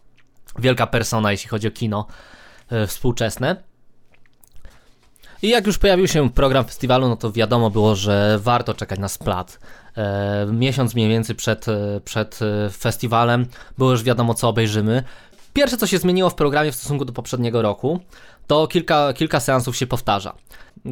wielka 0.59 0.87
persona, 0.87 1.31
jeśli 1.31 1.49
chodzi 1.49 1.67
o 1.67 1.71
kino 1.71 2.07
e, 2.69 2.87
współczesne. 2.87 3.63
I 5.41 5.49
jak 5.49 5.67
już 5.67 5.77
pojawił 5.77 6.07
się 6.07 6.29
program 6.29 6.65
festiwalu, 6.65 7.07
no 7.07 7.15
to 7.15 7.31
wiadomo 7.31 7.69
było, 7.69 7.95
że 7.95 8.39
warto 8.41 8.73
czekać 8.73 8.99
na 8.99 9.07
splat. 9.07 9.59
E, 9.97 10.45
miesiąc 10.51 10.95
mniej 10.95 11.09
więcej 11.09 11.35
przed, 11.35 11.67
e, 11.67 12.01
przed 12.05 12.39
e, 12.41 12.69
festiwalem 12.69 13.45
było 13.77 13.91
już 13.91 14.03
wiadomo, 14.03 14.33
co 14.33 14.49
obejrzymy. 14.49 15.03
Pierwsze, 15.53 15.77
co 15.77 15.87
się 15.87 15.97
zmieniło 15.97 16.29
w 16.29 16.35
programie 16.35 16.71
w 16.71 16.75
stosunku 16.75 17.05
do 17.05 17.13
poprzedniego 17.13 17.61
roku, 17.61 17.99
to 18.47 18.67
kilka, 18.67 19.13
kilka 19.13 19.39
seansów 19.39 19.77
się 19.77 19.87
powtarza. 19.87 20.35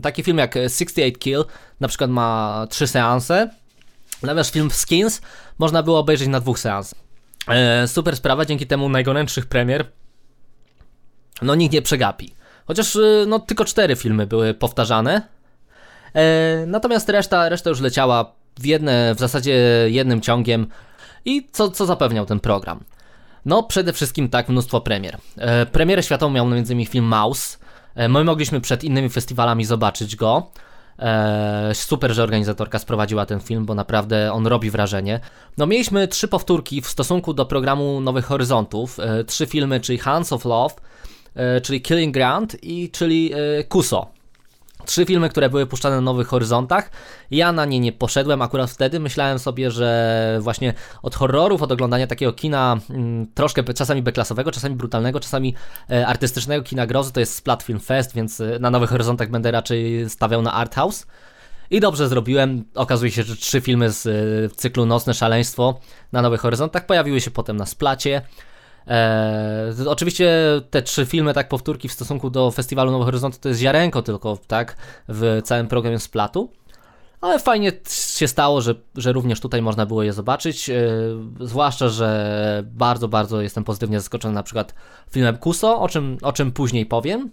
Taki 0.01 0.23
film 0.23 0.37
jak 0.37 0.53
68 0.53 1.11
Kill 1.11 1.45
na 1.79 1.87
przykład 1.87 2.09
ma 2.09 2.67
trzy 2.69 2.87
seanse, 2.87 3.49
natomiast 4.23 4.53
film 4.53 4.71
Skins 4.71 5.21
można 5.57 5.83
było 5.83 5.99
obejrzeć 5.99 6.27
na 6.27 6.39
dwóch 6.39 6.59
seansach. 6.59 6.99
Super 7.85 8.15
sprawa, 8.15 8.45
dzięki 8.45 8.67
temu 8.67 8.89
najgorętszych 8.89 9.45
premier 9.45 9.91
no 11.41 11.55
nikt 11.55 11.73
nie 11.73 11.81
przegapi. 11.81 12.33
Chociaż 12.67 12.97
no, 13.27 13.39
tylko 13.39 13.65
cztery 13.65 13.95
filmy 13.95 14.27
były 14.27 14.53
powtarzane. 14.53 15.21
Natomiast 16.67 17.09
reszta, 17.09 17.49
reszta 17.49 17.69
już 17.69 17.79
leciała 17.79 18.35
w, 18.59 18.65
jedne, 18.65 19.15
w 19.15 19.19
zasadzie 19.19 19.53
jednym 19.87 20.21
ciągiem. 20.21 20.67
I 21.25 21.47
co, 21.51 21.71
co 21.71 21.85
zapewniał 21.85 22.25
ten 22.25 22.39
program? 22.39 22.83
No, 23.45 23.63
przede 23.63 23.93
wszystkim 23.93 24.29
tak, 24.29 24.49
mnóstwo 24.49 24.81
premier. 24.81 25.17
E, 25.37 25.65
premierę 25.65 26.03
światową 26.03 26.33
miał 26.33 26.45
m.in. 26.45 26.85
film 26.85 27.05
Mouse. 27.05 27.57
E, 27.95 28.09
my 28.09 28.23
mogliśmy 28.23 28.61
przed 28.61 28.83
innymi 28.83 29.09
festiwalami 29.09 29.65
zobaczyć 29.65 30.15
go. 30.15 30.51
E, 30.99 31.71
super, 31.73 32.13
że 32.13 32.23
organizatorka 32.23 32.79
sprowadziła 32.79 33.25
ten 33.25 33.39
film, 33.39 33.65
bo 33.65 33.75
naprawdę 33.75 34.33
on 34.33 34.47
robi 34.47 34.71
wrażenie. 34.71 35.19
No, 35.57 35.67
mieliśmy 35.67 36.07
trzy 36.07 36.27
powtórki 36.27 36.81
w 36.81 36.87
stosunku 36.87 37.33
do 37.33 37.45
programu 37.45 38.01
Nowych 38.01 38.25
Horyzontów. 38.25 38.99
E, 38.99 39.23
trzy 39.23 39.45
filmy, 39.45 39.79
czyli 39.79 39.97
Hands 39.97 40.33
of 40.33 40.45
Love, 40.45 40.75
e, 41.35 41.61
czyli 41.61 41.81
Killing 41.81 42.13
Ground 42.13 42.63
i 42.63 42.89
czyli 42.91 43.33
e, 43.33 43.63
Kuso. 43.63 44.14
Trzy 44.85 45.05
filmy, 45.05 45.29
które 45.29 45.49
były 45.49 45.65
puszczane 45.65 45.95
na 45.95 46.01
Nowych 46.01 46.27
Horyzontach. 46.27 46.91
Ja 47.31 47.51
na 47.51 47.65
nie 47.65 47.79
nie 47.79 47.91
poszedłem 47.91 48.41
akurat 48.41 48.71
wtedy. 48.71 48.99
Myślałem 48.99 49.39
sobie, 49.39 49.71
że 49.71 50.39
właśnie 50.41 50.73
od 51.01 51.15
horrorów, 51.15 51.61
od 51.61 51.71
oglądania 51.71 52.07
takiego 52.07 52.33
kina 52.33 52.77
mm, 52.89 53.27
troszkę 53.33 53.63
czasami 53.63 54.01
beklasowego, 54.01 54.51
czasami 54.51 54.75
brutalnego, 54.75 55.19
czasami 55.19 55.55
e, 55.91 56.07
artystycznego 56.07 56.63
kina 56.63 56.87
grozy, 56.87 57.13
to 57.13 57.19
jest 57.19 57.35
Splat 57.35 57.63
Film 57.63 57.79
Fest, 57.79 58.13
więc 58.13 58.41
e, 58.41 58.59
na 58.59 58.69
Nowych 58.69 58.89
Horyzontach 58.89 59.29
będę 59.29 59.51
raczej 59.51 60.09
stawiał 60.09 60.41
na 60.41 60.53
Art 60.53 60.75
House. 60.75 61.05
I 61.69 61.79
dobrze 61.79 62.09
zrobiłem. 62.09 62.63
Okazuje 62.75 63.11
się, 63.11 63.23
że 63.23 63.35
trzy 63.35 63.61
filmy 63.61 63.91
z 63.91 64.07
e, 64.07 64.55
cyklu 64.55 64.85
Nocne 64.85 65.13
Szaleństwo 65.13 65.79
na 66.11 66.21
Nowych 66.21 66.41
Horyzontach 66.41 66.85
pojawiły 66.85 67.21
się 67.21 67.31
potem 67.31 67.57
na 67.57 67.65
Splacie. 67.65 68.21
Eee, 68.87 69.87
oczywiście 69.87 70.31
te 70.69 70.81
trzy 70.81 71.05
filmy, 71.05 71.33
tak 71.33 71.49
powtórki 71.49 71.89
w 71.89 71.93
stosunku 71.93 72.29
do 72.29 72.51
Festiwalu 72.51 72.91
Nowy 72.91 73.05
Horyzont 73.05 73.39
to 73.39 73.49
jest 73.49 73.61
ziarenko 73.61 74.01
tylko, 74.01 74.37
tak, 74.47 74.77
w 75.07 75.41
całym 75.43 75.67
programie 75.67 75.99
Splatu. 75.99 76.49
Ale 77.21 77.39
fajnie 77.39 77.71
się 78.15 78.27
stało, 78.27 78.61
że, 78.61 78.75
że 78.95 79.13
również 79.13 79.39
tutaj 79.39 79.61
można 79.61 79.85
było 79.85 80.03
je 80.03 80.13
zobaczyć. 80.13 80.69
Eee, 80.69 80.77
zwłaszcza, 81.39 81.89
że 81.89 82.63
bardzo, 82.65 83.07
bardzo 83.07 83.41
jestem 83.41 83.63
pozytywnie 83.63 83.99
zaskoczony 83.99 84.33
na 84.33 84.43
przykład 84.43 84.73
filmem 85.11 85.37
Kuso, 85.37 85.81
o 85.81 85.89
czym, 85.89 86.17
o 86.21 86.33
czym 86.33 86.51
później 86.51 86.85
powiem. 86.85 87.31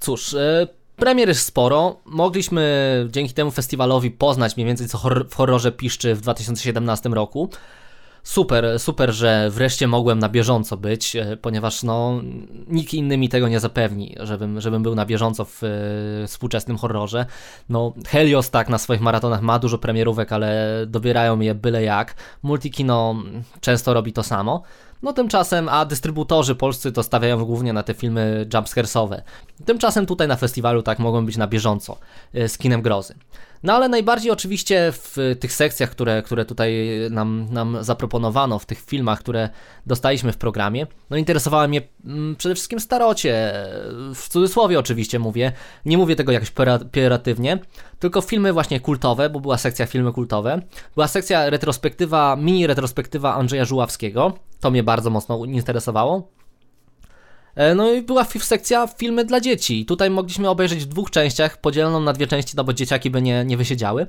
Cóż, 0.00 0.34
e, 0.34 0.66
Premier 0.98 1.28
jest 1.28 1.46
sporo. 1.46 1.96
Mogliśmy 2.04 3.06
dzięki 3.10 3.34
temu 3.34 3.50
festiwalowi 3.50 4.10
poznać 4.10 4.56
mniej 4.56 4.66
więcej 4.66 4.88
co 4.88 4.98
w 5.30 5.34
horrorze 5.34 5.72
piszczy 5.72 6.14
w 6.14 6.20
2017 6.20 7.08
roku 7.08 7.48
super, 8.22 8.78
super, 8.78 9.12
że 9.12 9.50
wreszcie 9.50 9.86
mogłem 9.86 10.18
na 10.18 10.28
bieżąco 10.28 10.76
być, 10.76 11.16
e, 11.16 11.36
ponieważ 11.36 11.82
no, 11.82 12.20
nikt 12.68 12.94
inny 12.94 13.18
mi 13.18 13.28
tego 13.28 13.48
nie 13.48 13.60
zapewni, 13.60 14.16
żebym, 14.20 14.60
żebym 14.60 14.82
był 14.82 14.94
na 14.94 15.06
bieżąco 15.06 15.44
w 15.44 15.62
e, 15.64 15.68
współczesnym 16.26 16.78
horrorze. 16.78 17.26
No, 17.68 17.92
Helios 18.08 18.50
tak 18.50 18.68
na 18.68 18.78
swoich 18.78 19.00
maratonach 19.00 19.42
ma 19.42 19.58
dużo 19.58 19.78
premierówek, 19.78 20.32
ale 20.32 20.76
dobierają 20.86 21.40
je 21.40 21.54
byle 21.54 21.82
jak. 21.82 22.14
Multikino 22.42 23.14
często 23.60 23.94
robi 23.94 24.12
to 24.12 24.22
samo. 24.22 24.62
No 25.02 25.12
tymczasem, 25.12 25.68
a 25.68 25.84
dystrybutorzy 25.84 26.54
polscy 26.54 26.92
to 26.92 27.02
stawiają 27.02 27.44
głównie 27.44 27.72
na 27.72 27.82
te 27.82 27.94
filmy 27.94 28.46
jumpscaresowe. 28.54 29.22
Tymczasem 29.64 30.06
tutaj 30.06 30.28
na 30.28 30.36
festiwalu 30.36 30.82
tak 30.82 30.98
mogą 30.98 31.26
być 31.26 31.36
na 31.36 31.46
bieżąco 31.46 31.98
e, 32.34 32.48
z 32.48 32.58
kinem 32.58 32.82
grozy. 32.82 33.14
No 33.62 33.72
ale 33.74 33.88
najbardziej 33.88 34.30
oczywiście 34.30 34.92
w 34.92 35.36
tych 35.40 35.52
sekcjach, 35.52 35.90
które, 35.90 36.22
które 36.22 36.44
tutaj 36.44 36.88
nam, 37.10 37.46
nam 37.50 37.78
zaproponowano, 37.80 38.58
w 38.58 38.66
tych 38.66 38.80
filmach, 38.80 39.18
które 39.18 39.48
dostaliśmy 39.86 40.32
w 40.32 40.36
programie, 40.36 40.86
no 41.10 41.16
interesowały 41.16 41.68
mnie 41.68 41.82
mm, 42.04 42.36
przede 42.36 42.54
wszystkim 42.54 42.80
starocie, 42.80 43.52
w 44.14 44.28
cudzysłowie 44.28 44.78
oczywiście 44.78 45.18
mówię, 45.18 45.52
nie 45.84 45.98
mówię 45.98 46.16
tego 46.16 46.32
jakoś 46.32 46.52
pejoratywnie, 46.90 47.58
tylko 47.98 48.20
filmy 48.20 48.52
właśnie 48.52 48.80
kultowe, 48.80 49.30
bo 49.30 49.40
była 49.40 49.58
sekcja 49.58 49.86
filmy 49.86 50.12
kultowe, 50.12 50.62
była 50.94 51.08
sekcja 51.08 51.50
retrospektywa, 51.50 52.36
mini 52.36 52.66
retrospektywa 52.66 53.34
Andrzeja 53.34 53.64
Żuławskiego, 53.64 54.32
to 54.60 54.70
mnie 54.70 54.82
bardzo 54.82 55.10
mocno 55.10 55.44
interesowało. 55.44 56.28
E, 57.54 57.74
no 57.74 57.92
i 57.92 58.02
była 58.02 58.24
sekcja 58.24 58.86
filmy 58.86 59.24
dla 59.24 59.40
dzieci. 59.40 59.86
Tutaj 59.86 60.10
mogliśmy 60.10 60.48
obejrzeć 60.48 60.84
w 60.84 60.86
dwóch 60.86 61.10
częściach, 61.10 61.60
podzieloną 61.60 62.00
na 62.00 62.12
dwie 62.12 62.26
części, 62.26 62.56
no 62.56 62.64
bo 62.64 62.72
dzieciaki 62.72 63.10
by 63.10 63.22
nie, 63.22 63.44
nie 63.44 63.56
wysiedziały. 63.56 64.06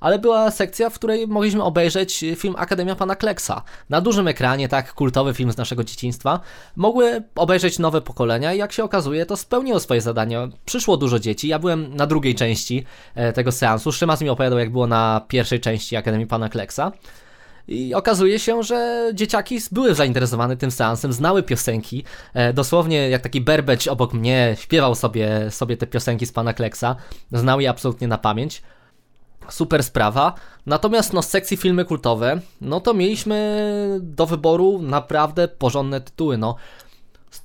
Ale 0.00 0.18
była 0.18 0.50
sekcja, 0.50 0.90
w 0.90 0.94
której 0.94 1.26
mogliśmy 1.26 1.62
obejrzeć 1.62 2.24
film 2.36 2.54
Akademia 2.58 2.96
Pana 2.96 3.16
Kleksa. 3.16 3.62
Na 3.90 4.00
dużym 4.00 4.28
ekranie, 4.28 4.68
tak, 4.68 4.94
kultowy 4.94 5.34
film 5.34 5.52
z 5.52 5.56
naszego 5.56 5.84
dzieciństwa. 5.84 6.40
Mogły 6.76 7.22
obejrzeć 7.34 7.78
nowe 7.78 8.00
pokolenia 8.00 8.54
i 8.54 8.58
jak 8.58 8.72
się 8.72 8.84
okazuje, 8.84 9.26
to 9.26 9.36
spełniło 9.36 9.80
swoje 9.80 10.00
zadanie. 10.00 10.48
Przyszło 10.64 10.96
dużo 10.96 11.18
dzieci. 11.18 11.48
Ja 11.48 11.58
byłem 11.58 11.96
na 11.96 12.06
drugiej 12.06 12.34
części 12.34 12.84
e, 13.14 13.32
tego 13.32 13.52
seansu. 13.52 13.92
Szymas 13.92 14.20
mi 14.20 14.28
opowiadał, 14.28 14.58
jak 14.58 14.72
było 14.72 14.86
na 14.86 15.20
pierwszej 15.28 15.60
części 15.60 15.96
Akademii 15.96 16.26
Pana 16.26 16.48
Kleksa. 16.48 16.92
I 17.68 17.94
okazuje 17.94 18.38
się, 18.38 18.62
że 18.62 19.10
dzieciaki 19.14 19.58
były 19.72 19.94
zainteresowane 19.94 20.56
tym 20.56 20.70
seansem, 20.70 21.12
znały 21.12 21.42
piosenki. 21.42 22.04
E, 22.34 22.52
dosłownie 22.52 23.10
jak 23.10 23.22
taki 23.22 23.40
berbeć 23.40 23.88
obok 23.88 24.12
mnie 24.12 24.56
śpiewał 24.58 24.94
sobie, 24.94 25.50
sobie 25.50 25.76
te 25.76 25.86
piosenki 25.86 26.26
z 26.26 26.32
pana 26.32 26.54
Kleksa. 26.54 26.96
Znał 27.32 27.60
je 27.60 27.70
absolutnie 27.70 28.08
na 28.08 28.18
pamięć. 28.18 28.62
Super 29.50 29.82
sprawa. 29.82 30.34
Natomiast 30.66 31.12
no, 31.12 31.22
z 31.22 31.28
sekcji 31.28 31.56
filmy 31.56 31.84
kultowe, 31.84 32.40
no 32.60 32.80
to 32.80 32.94
mieliśmy 32.94 33.98
do 34.02 34.26
wyboru 34.26 34.82
naprawdę 34.82 35.48
porządne 35.48 36.00
tytuły. 36.00 36.38
No, 36.38 36.56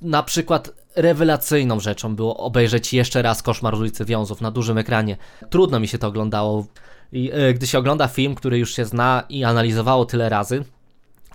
na 0.02 0.22
przykład 0.22 0.72
rewelacyjną 0.96 1.80
rzeczą 1.80 2.16
było 2.16 2.36
obejrzeć 2.36 2.92
jeszcze 2.92 3.22
raz 3.22 3.42
Koszmar 3.42 3.74
ulicy 3.74 4.04
Wiązów 4.04 4.40
na 4.40 4.50
dużym 4.50 4.78
ekranie. 4.78 5.16
Trudno 5.50 5.80
mi 5.80 5.88
się 5.88 5.98
to 5.98 6.06
oglądało. 6.06 6.66
I 7.12 7.30
e, 7.32 7.54
gdy 7.54 7.66
się 7.66 7.78
ogląda 7.78 8.08
film, 8.08 8.34
który 8.34 8.58
już 8.58 8.74
się 8.74 8.84
zna 8.84 9.22
i 9.28 9.44
analizowało 9.44 10.04
tyle 10.04 10.28
razy, 10.28 10.64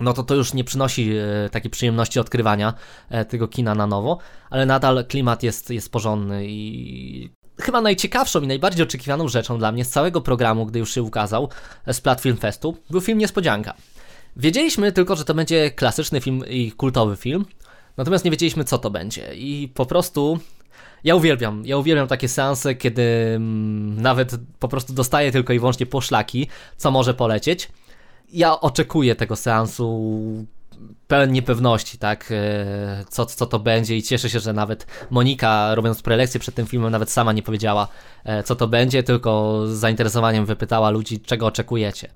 no 0.00 0.12
to 0.12 0.22
to 0.22 0.34
już 0.34 0.54
nie 0.54 0.64
przynosi 0.64 1.12
e, 1.12 1.48
takiej 1.50 1.70
przyjemności 1.70 2.20
odkrywania 2.20 2.74
e, 3.10 3.24
tego 3.24 3.48
kina 3.48 3.74
na 3.74 3.86
nowo, 3.86 4.18
ale 4.50 4.66
nadal 4.66 5.04
klimat 5.08 5.42
jest, 5.42 5.70
jest 5.70 5.92
porządny 5.92 6.46
i 6.46 7.30
chyba 7.60 7.80
najciekawszą 7.80 8.40
i 8.40 8.46
najbardziej 8.46 8.82
oczekiwaną 8.82 9.28
rzeczą 9.28 9.58
dla 9.58 9.72
mnie 9.72 9.84
z 9.84 9.90
całego 9.90 10.20
programu, 10.20 10.66
gdy 10.66 10.78
już 10.78 10.94
się 10.94 11.02
ukazał 11.02 11.48
z 11.86 12.00
Plat 12.00 12.20
Film 12.20 12.36
Festu, 12.36 12.76
był 12.90 13.00
film 13.00 13.18
Niespodzianka. 13.18 13.74
Wiedzieliśmy 14.36 14.92
tylko, 14.92 15.16
że 15.16 15.24
to 15.24 15.34
będzie 15.34 15.70
klasyczny 15.70 16.20
film 16.20 16.44
i 16.48 16.72
kultowy 16.72 17.16
film, 17.16 17.44
natomiast 17.96 18.24
nie 18.24 18.30
wiedzieliśmy, 18.30 18.64
co 18.64 18.78
to 18.78 18.90
będzie. 18.90 19.34
I 19.34 19.68
po 19.74 19.86
prostu 19.86 20.38
ja 21.04 21.14
uwielbiam, 21.14 21.62
ja 21.66 21.76
uwielbiam 21.76 22.08
takie 22.08 22.28
seanse, 22.28 22.74
kiedy 22.74 23.02
mm, 23.36 24.02
nawet 24.02 24.32
po 24.58 24.68
prostu 24.68 24.92
dostaję 24.92 25.32
tylko 25.32 25.52
i 25.52 25.58
wyłącznie 25.58 25.86
poszlaki, 25.86 26.46
co 26.76 26.90
może 26.90 27.14
polecieć. 27.14 27.68
Ja 28.32 28.60
oczekuję 28.60 29.14
tego 29.14 29.36
seansu 29.36 30.46
pełen 31.08 31.32
niepewności, 31.32 31.98
tak, 31.98 32.28
e, 32.30 33.04
co, 33.08 33.26
co 33.26 33.46
to 33.46 33.58
będzie 33.58 33.96
i 33.96 34.02
cieszę 34.02 34.30
się, 34.30 34.40
że 34.40 34.52
nawet 34.52 34.86
Monika 35.10 35.74
robiąc 35.74 36.02
prelekcję 36.02 36.40
przed 36.40 36.54
tym 36.54 36.66
filmem 36.66 36.92
nawet 36.92 37.10
sama 37.10 37.32
nie 37.32 37.42
powiedziała, 37.42 37.88
e, 38.24 38.42
co 38.42 38.56
to 38.56 38.68
będzie, 38.68 39.02
tylko 39.02 39.62
z 39.66 39.70
zainteresowaniem 39.70 40.46
wypytała 40.46 40.90
ludzi, 40.90 41.20
czego 41.20 41.46
oczekujecie. 41.46 42.08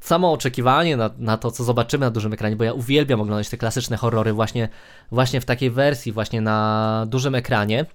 Samo 0.00 0.32
oczekiwanie 0.32 0.96
na, 0.96 1.10
na 1.18 1.36
to, 1.36 1.50
co 1.50 1.64
zobaczymy 1.64 2.06
na 2.06 2.10
dużym 2.10 2.32
ekranie, 2.32 2.56
bo 2.56 2.64
ja 2.64 2.72
uwielbiam 2.72 3.20
oglądać 3.20 3.48
te 3.48 3.56
klasyczne 3.56 3.96
horrory 3.96 4.32
właśnie, 4.32 4.68
właśnie 5.12 5.40
w 5.40 5.44
takiej 5.44 5.70
wersji, 5.70 6.12
właśnie 6.12 6.40
na 6.40 7.04
dużym 7.08 7.34
ekranie, 7.34 7.86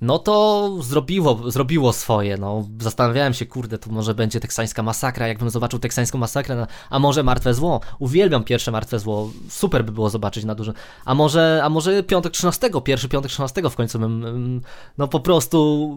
no 0.00 0.18
to 0.18 0.68
zrobiło, 0.80 1.50
zrobiło 1.50 1.92
swoje. 1.92 2.36
No, 2.36 2.68
zastanawiałem 2.80 3.34
się, 3.34 3.46
kurde, 3.46 3.78
to 3.78 3.90
może 3.90 4.14
będzie 4.14 4.40
teksańska 4.40 4.82
masakra, 4.82 5.28
jakbym 5.28 5.50
zobaczył 5.50 5.78
teksańską 5.78 6.18
masakrę, 6.18 6.66
a 6.90 6.98
może 6.98 7.22
Martwe 7.22 7.54
Zło. 7.54 7.80
Uwielbiam 7.98 8.44
pierwsze 8.44 8.70
Martwe 8.70 8.98
Zło, 8.98 9.30
super 9.48 9.84
by 9.84 9.92
było 9.92 10.10
zobaczyć 10.10 10.44
na 10.44 10.54
dużym. 10.54 10.74
A 11.04 11.14
może, 11.14 11.60
a 11.64 11.68
może 11.68 12.02
piątek 12.02 12.32
13, 12.32 12.70
pierwszy 12.84 13.08
piątek 13.08 13.30
13 13.32 13.62
w 13.70 13.76
końcu 13.76 13.98
bym, 13.98 14.60
no 14.98 15.08
po 15.08 15.20
prostu 15.20 15.96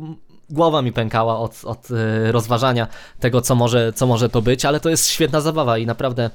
głowa 0.50 0.82
mi 0.82 0.92
pękała 0.92 1.40
od, 1.40 1.66
od 1.66 1.92
e, 1.92 2.32
rozważania 2.32 2.88
tego, 3.20 3.42
co 3.42 3.56
może, 3.56 3.94
co 3.94 4.08
może 4.08 4.30
to 4.30 4.42
być, 4.42 4.66
ale 4.66 4.80
to 4.80 4.90
jest 4.90 5.08
świetna 5.10 5.42
zabawa 5.42 5.78
i 5.78 5.86
naprawdę 5.86 6.30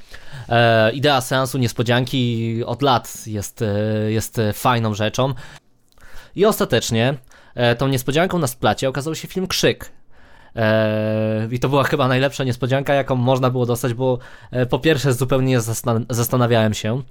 e, 0.49 0.93
idea 0.93 1.21
seansu 1.21 1.59
niespodzianki 1.59 2.65
od 2.67 2.83
lat 2.83 3.27
jest, 3.27 3.63
e, 3.63 4.13
jest 4.13 4.41
fajną 4.53 4.95
rzeczą. 4.95 5.35
I 6.37 6.45
ostatecznie 6.45 7.09
e, 7.09 7.17
tą 7.79 7.89
niespodzianką 7.89 8.39
na 8.39 8.47
splacie 8.47 8.89
okazał 8.89 9.15
się 9.15 9.29
film 9.29 9.47
Krzyk. 9.47 9.93
E, 10.57 11.49
I 11.51 11.59
to 11.59 11.69
była 11.69 11.85
chyba 11.85 12.09
najlepsza 12.09 12.45
niespodzianka, 12.45 12.95
jaką 12.95 13.17
można 13.17 13.51
było 13.51 13.67
dostać, 13.67 13.95
bo 13.95 14.19
e, 14.51 14.67
po 14.67 14.79
pierwsze 14.79 15.13
zupełnie 15.13 15.59
zastanawiałem 16.11 16.75
się, 16.75 17.03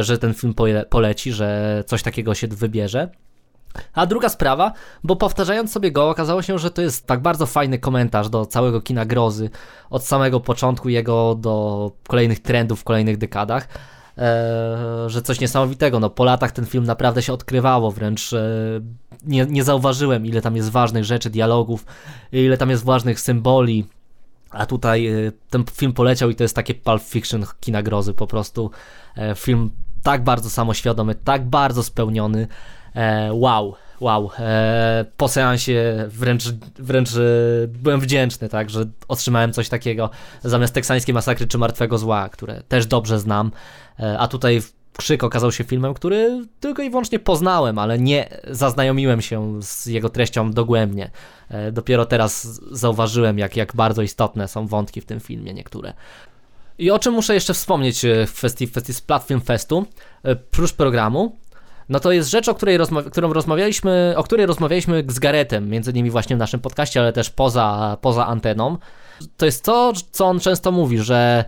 że 0.00 0.18
ten 0.18 0.34
film 0.34 0.54
poleci, 0.90 1.32
że 1.32 1.84
coś 1.86 2.02
takiego 2.02 2.34
się 2.34 2.48
wybierze. 2.48 3.08
A 3.94 4.06
druga 4.06 4.28
sprawa, 4.28 4.72
bo 5.04 5.16
powtarzając 5.16 5.72
sobie 5.72 5.92
go, 5.92 6.10
okazało 6.10 6.42
się, 6.42 6.58
że 6.58 6.70
to 6.70 6.82
jest 6.82 7.06
tak 7.06 7.20
bardzo 7.20 7.46
fajny 7.46 7.78
komentarz 7.78 8.28
do 8.28 8.46
całego 8.46 8.80
kina 8.80 9.04
grozy, 9.04 9.50
od 9.90 10.04
samego 10.04 10.40
początku 10.40 10.88
jego 10.88 11.34
do 11.34 11.92
kolejnych 12.08 12.42
trendów 12.42 12.80
w 12.80 12.84
kolejnych 12.84 13.18
dekadach 13.18 13.64
e, 13.64 14.01
że 15.06 15.22
coś 15.22 15.40
niesamowitego. 15.40 16.00
No, 16.00 16.10
po 16.10 16.24
latach 16.24 16.52
ten 16.52 16.66
film 16.66 16.84
naprawdę 16.84 17.22
się 17.22 17.32
odkrywało, 17.32 17.90
wręcz 17.90 18.32
e, 18.32 18.40
nie, 19.24 19.46
nie 19.46 19.64
zauważyłem, 19.64 20.26
ile 20.26 20.42
tam 20.42 20.56
jest 20.56 20.70
ważnych 20.70 21.04
rzeczy, 21.04 21.30
dialogów, 21.30 21.86
ile 22.32 22.58
tam 22.58 22.70
jest 22.70 22.84
ważnych 22.84 23.20
symboli. 23.20 23.86
A 24.50 24.66
tutaj 24.66 25.06
e, 25.06 25.32
ten 25.50 25.64
film 25.72 25.92
poleciał 25.92 26.30
i 26.30 26.34
to 26.34 26.44
jest 26.44 26.56
takie 26.56 26.74
Pulp 26.74 27.02
Fiction 27.02 27.44
kina 27.60 27.82
grozy, 27.82 28.14
po 28.14 28.26
prostu 28.26 28.70
e, 29.16 29.34
film 29.34 29.70
tak 30.02 30.24
bardzo 30.24 30.50
samoświadomy, 30.50 31.14
tak 31.14 31.44
bardzo 31.44 31.82
spełniony. 31.82 32.46
E, 32.94 33.30
wow, 33.32 33.74
wow, 34.00 34.30
e, 34.38 35.04
po 35.16 35.28
seansie 35.28 36.04
wręcz, 36.08 36.44
wręcz 36.78 37.16
e, 37.16 37.20
byłem 37.68 38.00
wdzięczny, 38.00 38.48
tak, 38.48 38.70
że 38.70 38.84
otrzymałem 39.08 39.52
coś 39.52 39.68
takiego 39.68 40.10
zamiast 40.42 40.74
teksańskiej 40.74 41.14
masakry 41.14 41.46
czy 41.46 41.58
martwego 41.58 41.98
zła, 41.98 42.28
które 42.28 42.62
też 42.62 42.86
dobrze 42.86 43.18
znam, 43.18 43.46
e, 43.46 43.81
a 44.18 44.28
tutaj 44.28 44.62
Krzyk 44.96 45.24
okazał 45.24 45.52
się 45.52 45.64
filmem, 45.64 45.94
który 45.94 46.44
tylko 46.60 46.82
i 46.82 46.90
wyłącznie 46.90 47.18
poznałem, 47.18 47.78
ale 47.78 47.98
nie 47.98 48.28
zaznajomiłem 48.50 49.20
się 49.20 49.62
z 49.62 49.86
jego 49.86 50.08
treścią 50.08 50.50
dogłębnie. 50.50 51.10
E, 51.48 51.72
dopiero 51.72 52.06
teraz 52.06 52.60
zauważyłem, 52.70 53.38
jak, 53.38 53.56
jak 53.56 53.76
bardzo 53.76 54.02
istotne 54.02 54.48
są 54.48 54.66
wątki 54.66 55.00
w 55.00 55.04
tym 55.04 55.20
filmie 55.20 55.54
niektóre. 55.54 55.92
I 56.78 56.90
o 56.90 56.98
czym 56.98 57.14
muszę 57.14 57.34
jeszcze 57.34 57.54
wspomnieć 57.54 58.04
e, 58.04 58.26
w 58.26 58.32
kwestii, 58.32 58.66
w 58.66 58.70
kwestii 58.70 58.94
Splat 58.94 59.28
Festu, 59.44 59.86
prócz 60.50 60.72
programu, 60.72 61.36
no 61.88 62.00
to 62.00 62.12
jest 62.12 62.30
rzecz, 62.30 62.48
o 62.48 62.54
której 62.54 62.76
rozma 62.76 63.02
którą 63.02 63.32
rozmawialiśmy, 63.32 64.14
o 64.16 64.22
której 64.22 64.46
rozmawialiśmy 64.46 65.04
z 65.08 65.18
Garetem, 65.18 65.68
między 65.68 65.90
innymi 65.90 66.10
właśnie 66.10 66.36
w 66.36 66.38
naszym 66.38 66.60
podcaście, 66.60 67.00
ale 67.00 67.12
też 67.12 67.30
poza, 67.30 67.98
poza 68.00 68.26
anteną. 68.26 68.78
To 69.36 69.46
jest 69.46 69.64
to, 69.64 69.92
co 70.10 70.26
on 70.26 70.40
często 70.40 70.72
mówi, 70.72 70.98
że 70.98 71.44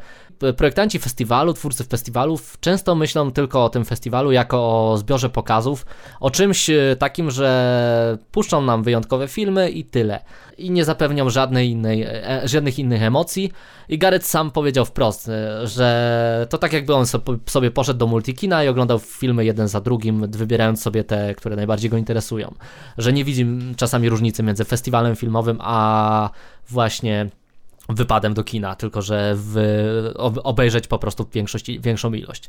projektanci 0.53 0.99
festiwalu, 0.99 1.55
twórcy 1.55 1.85
festiwalów 1.85 2.57
często 2.61 2.95
myślą 2.95 3.33
tylko 3.33 3.65
o 3.65 3.69
tym 3.69 3.85
festiwalu 3.85 4.33
jako 4.33 4.57
o 4.91 4.97
zbiorze 4.99 5.31
pokazów, 5.31 5.87
o 6.21 6.31
czymś 6.31 6.71
e, 6.71 6.97
takim, 6.99 7.31
że 7.31 8.19
puszczą 8.33 8.63
nam 8.63 8.83
wyjątkowe 8.83 9.29
filmy 9.29 9.71
i 9.71 9.85
tyle. 9.85 10.21
I 10.59 10.71
nie 10.71 10.85
zapewnią 10.85 11.31
żadnej 11.31 11.71
innej, 11.71 12.03
e, 12.03 12.43
e, 12.43 12.49
żadnych 12.49 12.79
innych 12.79 13.03
emocji. 13.03 13.53
I 13.89 13.99
Gareth 13.99 14.27
sam 14.27 14.51
powiedział 14.51 14.85
wprost, 14.85 15.31
że 15.65 16.47
to 16.51 16.59
tak 16.59 16.73
jakby 16.73 16.95
on 16.95 17.07
sobie 17.47 17.71
poszedł 17.71 17.99
do 17.99 18.07
multikina 18.07 18.65
i 18.65 18.69
oglądał 18.69 18.99
filmy 18.99 19.45
jeden 19.45 19.69
za 19.69 19.81
drugim, 19.81 20.31
wybierając 20.31 20.83
sobie 20.83 21.05
te, 21.05 21.35
które 21.35 21.57
najbardziej 21.57 21.91
go 21.91 21.97
interesują. 21.97 22.55
Że 22.99 23.13
nie 23.13 23.25
widzi 23.25 23.47
czasami 23.77 24.09
różnicy 24.09 24.43
między 24.43 24.65
festiwalem 24.65 25.17
filmowym 25.17 25.59
a 25.61 26.31
właśnie 26.69 27.31
wypadem 27.89 28.35
do 28.35 28.45
kina, 28.45 28.75
tylko 28.75 29.03
że 29.03 29.35
w, 29.37 29.57
obejrzeć 30.43 30.87
po 30.87 30.99
prostu 30.99 31.27
większość, 31.33 31.79
większą 31.79 32.13
ilość 32.13 32.49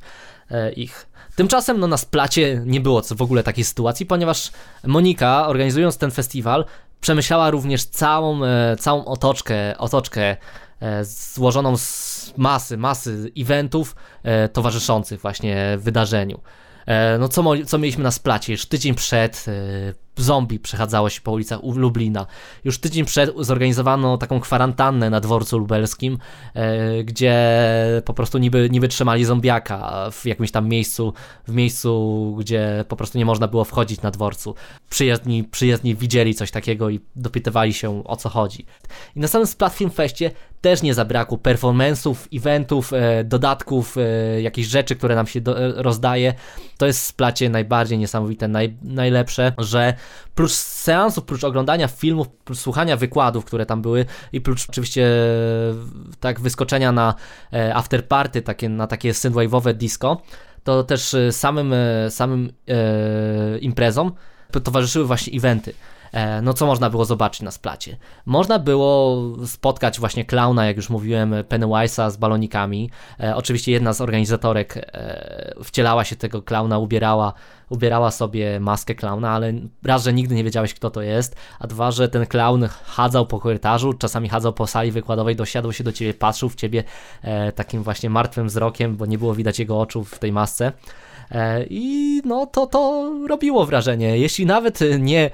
e, 0.51 0.71
ich. 0.71 1.07
Tymczasem 1.35 1.79
no, 1.79 1.87
na 1.87 1.97
splacie 1.97 2.61
nie 2.65 2.81
było 2.81 3.01
w 3.01 3.21
ogóle 3.21 3.43
takiej 3.43 3.63
sytuacji, 3.63 4.05
ponieważ 4.05 4.51
Monika, 4.83 5.47
organizując 5.47 5.97
ten 5.97 6.11
festiwal, 6.11 6.65
przemyślała 7.01 7.49
również 7.49 7.83
całą, 7.85 8.45
e, 8.45 8.75
całą 8.79 9.05
otoczkę, 9.05 9.77
otoczkę 9.77 10.37
e, 10.79 11.05
złożoną 11.05 11.77
z 11.77 12.33
masy, 12.37 12.77
masy 12.77 13.31
eventów 13.37 13.95
towarzyszących 14.53 15.21
właśnie 15.21 15.77
wydarzeniu. 15.77 16.41
No 17.19 17.27
co, 17.27 17.43
co 17.65 17.77
mieliśmy 17.77 18.03
na 18.03 18.11
splacie? 18.11 18.53
Już 18.53 18.65
tydzień 18.65 18.95
przed 18.95 19.45
zombie 20.21 20.59
przechadzało 20.59 21.09
się 21.09 21.21
po 21.21 21.31
ulicach 21.31 21.59
Lublina. 21.75 22.25
Już 22.63 22.79
tydzień 22.79 23.05
przed 23.05 23.33
zorganizowano 23.39 24.17
taką 24.17 24.39
kwarantannę 24.39 25.09
na 25.09 25.19
dworcu 25.19 25.57
lubelskim, 25.57 26.17
e, 26.53 27.03
gdzie 27.03 27.35
po 28.05 28.13
prostu 28.13 28.37
niby, 28.37 28.69
niby 28.71 28.87
trzymali 28.87 29.25
zombiaka 29.25 30.09
w 30.11 30.25
jakimś 30.25 30.51
tam 30.51 30.69
miejscu, 30.69 31.13
w 31.47 31.53
miejscu, 31.53 32.35
gdzie 32.39 32.85
po 32.87 32.95
prostu 32.95 33.17
nie 33.17 33.25
można 33.25 33.47
było 33.47 33.63
wchodzić 33.63 34.01
na 34.01 34.11
dworcu. 34.11 34.55
Przyjezdni, 34.89 35.43
przyjezdni 35.43 35.95
widzieli 35.95 36.35
coś 36.35 36.51
takiego 36.51 36.89
i 36.89 36.99
dopytywali 37.15 37.73
się 37.73 38.03
o 38.03 38.15
co 38.15 38.29
chodzi. 38.29 38.65
I 39.15 39.19
na 39.19 39.27
samym 39.27 39.47
Splat 39.47 39.73
Film 39.73 39.89
Festie 39.91 40.31
też 40.65 40.81
nie 40.81 40.93
zabrakło 40.93 41.37
performance'ów, 41.37 42.15
eventów, 42.33 42.93
e, 42.93 43.23
dodatków, 43.23 43.97
e, 43.97 44.41
jakichś 44.41 44.67
rzeczy, 44.67 44.95
które 44.95 45.15
nam 45.15 45.27
się 45.27 45.41
do, 45.41 45.59
e, 45.59 45.83
rozdaje. 45.83 46.33
To 46.77 46.85
jest 46.85 47.03
Splacie 47.03 47.49
najbardziej 47.49 47.97
niesamowite, 47.97 48.47
naj, 48.47 48.77
najlepsze, 48.81 49.53
że 49.57 49.93
prócz 50.35 50.51
seansów, 50.51 51.23
prócz 51.25 51.43
oglądania 51.43 51.87
filmów, 51.87 52.29
prócz 52.29 52.59
słuchania 52.59 52.97
wykładów, 52.97 53.45
które 53.45 53.65
tam 53.65 53.81
były 53.81 54.05
i 54.33 54.41
prócz 54.41 54.69
oczywiście 54.69 55.07
tak 56.19 56.39
wyskoczenia 56.39 56.91
na 56.91 57.15
afterparty, 57.73 58.41
takie, 58.41 58.69
na 58.69 58.87
takie 58.87 59.11
synthwave'owe 59.11 59.73
disco, 59.73 60.21
to 60.63 60.83
też 60.83 61.15
samym, 61.31 61.73
samym 62.09 62.51
e, 62.67 63.57
imprezom 63.57 64.11
towarzyszyły 64.63 65.05
właśnie 65.05 65.37
eventy. 65.37 65.73
E, 66.15 66.41
no 66.41 66.53
co 66.53 66.65
można 66.65 66.89
było 66.89 67.05
zobaczyć 67.05 67.41
na 67.41 67.51
splacie? 67.51 67.97
Można 68.25 68.59
było 68.59 69.21
spotkać 69.45 69.99
właśnie 69.99 70.25
klauna, 70.25 70.65
jak 70.65 70.77
już 70.77 70.89
mówiłem, 70.89 71.33
Pennywise'a 71.49 72.11
z 72.11 72.17
balonikami. 72.17 72.89
E, 73.19 73.35
oczywiście 73.35 73.71
jedna 73.71 73.93
z 73.93 74.01
organizatorek 74.01 74.77
e, 74.77 75.53
wcielała 75.63 76.03
się 76.03 76.15
tego 76.15 76.41
klauna, 76.41 76.77
ubierała, 76.77 77.33
ubierała 77.69 78.11
sobie 78.11 78.59
maskę 78.59 78.95
klauna, 78.95 79.29
ale 79.29 79.53
raz, 79.83 80.03
że 80.03 80.13
nigdy 80.13 80.35
nie 80.35 80.43
wiedziałeś 80.43 80.73
kto 80.73 80.89
to 80.89 81.01
jest, 81.01 81.35
a 81.59 81.67
dwa, 81.67 81.91
że 81.91 82.09
ten 82.09 82.25
klaun 82.25 82.67
chadzał 82.85 83.25
po 83.25 83.39
korytarzu, 83.39 83.93
czasami 83.93 84.29
chadzał 84.29 84.53
po 84.53 84.67
sali 84.67 84.91
wykładowej, 84.91 85.35
dosiadł 85.35 85.71
się 85.71 85.83
do 85.83 85.91
ciebie, 85.91 86.13
patrzył 86.13 86.49
w 86.49 86.55
ciebie 86.55 86.83
takim 87.55 87.83
właśnie 87.83 88.09
martwym 88.09 88.47
wzrokiem, 88.47 88.95
bo 88.95 89.05
nie 89.05 89.17
było 89.17 89.35
widać 89.35 89.59
jego 89.59 89.79
oczu 89.79 90.03
w 90.03 90.19
tej 90.19 90.31
masce. 90.31 90.71
I 91.69 92.21
no 92.25 92.45
to 92.45 92.67
to 92.67 93.11
robiło 93.27 93.65
wrażenie. 93.65 94.17
Jeśli 94.17 94.45
nawet 94.45 94.79
nie 94.99 95.31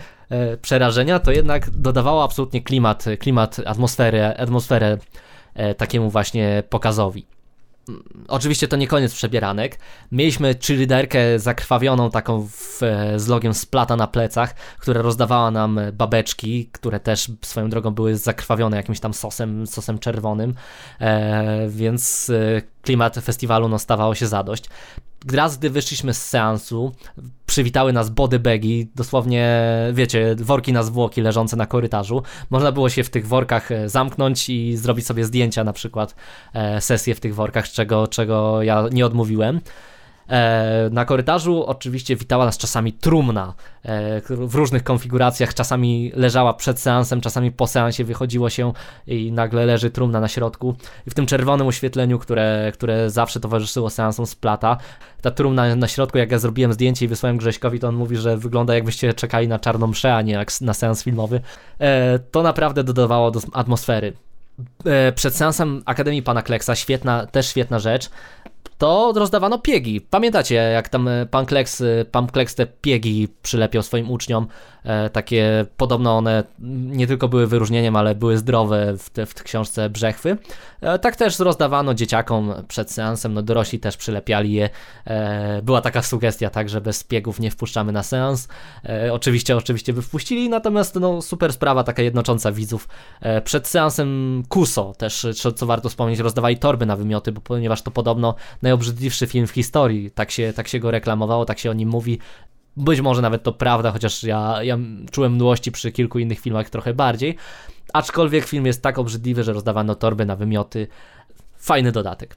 przerażenia, 0.61 1.19
to 1.19 1.31
jednak 1.31 1.69
dodawało 1.69 2.23
absolutnie 2.23 2.61
klimat, 2.61 3.05
klimat 3.19 3.57
atmosferę, 3.65 4.37
atmosferę 4.37 4.97
e, 5.53 5.75
takiemu 5.75 6.09
właśnie 6.09 6.63
pokazowi. 6.69 7.25
Oczywiście 8.27 8.67
to 8.67 8.77
nie 8.77 8.87
koniec 8.87 9.13
przebieranek. 9.13 9.79
Mieliśmy 10.11 10.55
cheerleaderkę 10.67 11.39
zakrwawioną, 11.39 12.11
taką 12.11 12.47
w, 12.47 12.83
e, 12.83 13.19
z 13.19 13.27
logiem 13.27 13.53
splata 13.53 13.95
na 13.95 14.07
plecach, 14.07 14.55
która 14.55 15.01
rozdawała 15.01 15.51
nam 15.51 15.79
babeczki, 15.93 16.69
które 16.71 16.99
też 16.99 17.31
swoją 17.41 17.69
drogą 17.69 17.91
były 17.91 18.17
zakrwawione 18.17 18.77
jakimś 18.77 18.99
tam 18.99 19.13
sosem, 19.13 19.67
sosem 19.67 19.99
czerwonym, 19.99 20.53
e, 20.99 21.69
więc 21.69 22.29
e, 22.29 22.61
klimat 22.81 23.15
festiwalu 23.15 23.69
no, 23.69 23.79
stawało 23.79 24.15
się 24.15 24.27
zadość 24.27 24.65
raz, 25.33 25.57
gdy 25.57 25.69
wyszliśmy 25.69 26.13
z 26.13 26.27
seansu, 26.27 26.91
przywitały 27.45 27.93
nas 27.93 28.09
bodybaги, 28.09 28.87
dosłownie, 28.95 29.59
wiecie, 29.93 30.35
worki 30.39 30.73
na 30.73 30.83
zwłoki 30.83 31.21
leżące 31.21 31.55
na 31.55 31.65
korytarzu. 31.65 32.23
Można 32.49 32.71
było 32.71 32.89
się 32.89 33.03
w 33.03 33.09
tych 33.09 33.27
workach 33.27 33.71
e, 33.71 33.89
zamknąć 33.89 34.49
i 34.49 34.77
zrobić 34.77 35.05
sobie 35.05 35.25
zdjęcia, 35.25 35.63
na 35.63 35.73
przykład 35.73 36.15
e, 36.53 36.81
sesję 36.81 37.15
w 37.15 37.19
tych 37.19 37.35
workach, 37.35 37.69
czego, 37.69 38.07
czego 38.07 38.63
ja 38.63 38.85
nie 38.91 39.05
odmówiłem. 39.05 39.61
E, 40.31 40.89
na 40.91 41.05
korytarzu 41.05 41.65
oczywiście 41.65 42.15
witała 42.15 42.45
nas 42.45 42.57
czasami 42.57 42.93
trumna 42.93 43.53
e, 43.83 44.21
w 44.29 44.55
różnych 44.55 44.83
konfiguracjach, 44.83 45.53
czasami 45.53 46.11
leżała 46.15 46.53
przed 46.53 46.79
seansem, 46.79 47.21
czasami 47.21 47.51
po 47.51 47.67
seansie 47.67 48.03
wychodziło 48.03 48.49
się 48.49 48.73
i 49.07 49.31
nagle 49.31 49.65
leży 49.65 49.89
trumna 49.89 50.19
na 50.19 50.27
środku. 50.27 50.75
I 51.07 51.09
w 51.09 51.13
tym 51.13 51.25
czerwonym 51.25 51.67
oświetleniu, 51.67 52.19
które, 52.19 52.71
które 52.73 53.09
zawsze 53.09 53.39
towarzyszyło 53.39 53.89
seansom 53.89 54.25
z 54.25 54.35
plata, 54.35 54.77
ta 55.21 55.31
trumna 55.31 55.75
na 55.75 55.87
środku, 55.87 56.17
jak 56.17 56.31
ja 56.31 56.39
zrobiłem 56.39 56.73
zdjęcie 56.73 57.05
i 57.05 57.07
wysłałem 57.07 57.37
Grześkowi, 57.37 57.79
to 57.79 57.87
on 57.87 57.95
mówi, 57.95 58.17
że 58.17 58.37
wygląda 58.37 58.75
jakbyście 58.75 59.13
czekali 59.13 59.47
na 59.47 59.59
czarną 59.59 59.87
mszę, 59.87 60.15
a 60.15 60.21
nie 60.21 60.33
jak 60.33 60.61
na 60.61 60.73
seans 60.73 61.03
filmowy. 61.03 61.41
E, 61.79 62.19
to 62.19 62.43
naprawdę 62.43 62.83
dodawało 62.83 63.31
do 63.31 63.39
atmosfery 63.53 64.13
przed 65.15 65.35
seansem 65.35 65.81
Akademii 65.85 66.23
Pana 66.23 66.41
Kleksa, 66.41 66.75
świetna, 66.75 67.25
też 67.25 67.47
świetna 67.47 67.79
rzecz 67.79 68.09
to 68.81 69.13
rozdawano 69.15 69.59
piegi. 69.59 70.01
Pamiętacie, 70.01 70.55
jak 70.55 70.89
tam 70.89 71.07
e, 71.07 71.25
pan 71.25 71.45
Kleks, 71.45 71.81
e, 71.81 72.05
pan 72.11 72.27
Kleks 72.27 72.55
te 72.55 72.65
piegi 72.65 73.27
przylepiał 73.41 73.83
swoim 73.83 74.11
uczniom? 74.11 74.47
E, 74.83 75.09
takie 75.09 75.65
podobno 75.77 76.17
one 76.17 76.43
nie 76.69 77.07
tylko 77.07 77.27
były 77.27 77.47
wyróżnieniem, 77.47 77.95
ale 77.95 78.15
były 78.15 78.37
zdrowe 78.37 78.97
w, 78.97 79.09
te, 79.09 79.25
w 79.25 79.33
książce 79.33 79.89
Brzechwy. 79.89 80.37
E, 80.81 80.99
tak 80.99 81.15
też 81.15 81.39
rozdawano 81.39 81.93
dzieciakom 81.93 82.53
przed 82.67 82.91
seansem, 82.91 83.33
no 83.33 83.41
dorośli 83.41 83.79
też 83.79 83.97
przylepiali 83.97 84.53
je. 84.53 84.69
E, 85.05 85.61
była 85.61 85.81
taka 85.81 86.01
sugestia, 86.01 86.49
tak, 86.49 86.69
że 86.69 86.81
bez 86.81 87.03
piegów 87.03 87.39
nie 87.39 87.51
wpuszczamy 87.51 87.91
na 87.91 88.03
seans. 88.03 88.47
E, 88.85 89.13
oczywiście, 89.13 89.57
oczywiście 89.57 89.93
by 89.93 90.01
wpuścili, 90.01 90.49
natomiast 90.49 90.95
no 90.95 91.21
super 91.21 91.53
sprawa, 91.53 91.83
taka 91.83 92.01
jednocząca 92.01 92.51
widzów. 92.51 92.87
przed 93.43 93.67
seansem 93.67 94.43
Kuso 94.49 94.93
też, 94.97 95.27
co 95.55 95.65
warto 95.65 95.89
wspomnieć, 95.89 96.19
rozdawali 96.19 96.57
torby 96.57 96.85
na 96.85 96.95
wymioty, 96.95 97.31
bo 97.31 97.41
ponieważ 97.41 97.81
to 97.81 97.91
podobno 97.91 98.35
najobrzydliwszy 98.71 99.27
film 99.27 99.47
w 99.47 99.51
historii. 99.51 100.11
Tak 100.11 100.31
się, 100.31 100.53
tak 100.53 100.67
się 100.67 100.79
go 100.79 100.91
reklamowało, 100.91 101.45
tak 101.45 101.59
się 101.59 101.71
o 101.71 101.73
nim 101.73 101.89
mówi. 101.89 102.19
Być 102.77 103.01
może 103.01 103.21
nawet 103.21 103.43
to 103.43 103.53
prawda, 103.53 103.91
chociaż 103.91 104.23
ja, 104.23 104.63
ja 104.63 104.77
czułem 105.11 105.35
mdłości 105.35 105.71
przy 105.71 105.91
kilku 105.91 106.19
innych 106.19 106.39
filmach 106.39 106.69
trochę 106.69 106.93
bardziej. 106.93 107.35
Aczkolwiek 107.93 108.45
film 108.45 108.65
jest 108.65 108.81
tak 108.81 108.99
obrzydliwy, 108.99 109.43
że 109.43 109.53
rozdawano 109.53 109.95
torby 109.95 110.25
na 110.25 110.35
wymioty. 110.35 110.87
Fajny 111.57 111.91
dodatek. 111.91 112.35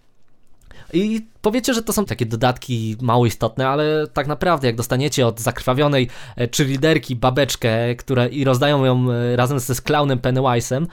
I 0.92 1.27
powiecie, 1.42 1.75
że 1.75 1.83
to 1.83 1.92
są 1.92 2.05
takie 2.05 2.27
dodatki 2.27 2.97
mało 3.01 3.27
istotne, 3.27 3.68
ale 3.68 4.07
tak 4.12 4.27
naprawdę 4.27 4.66
jak 4.66 4.77
dostaniecie 4.77 5.27
od 5.27 5.40
zakrwawionej 5.40 6.09
e, 6.37 6.49
czy 6.49 6.64
liderki 6.64 7.16
babeczkę, 7.16 7.94
które 7.94 8.29
i 8.29 8.44
rozdają 8.44 8.85
ją 8.85 9.11
e, 9.11 9.37
razem 9.37 9.61
ze 9.61 9.75
clownem 9.75 10.18
Pennywise'em, 10.18 10.87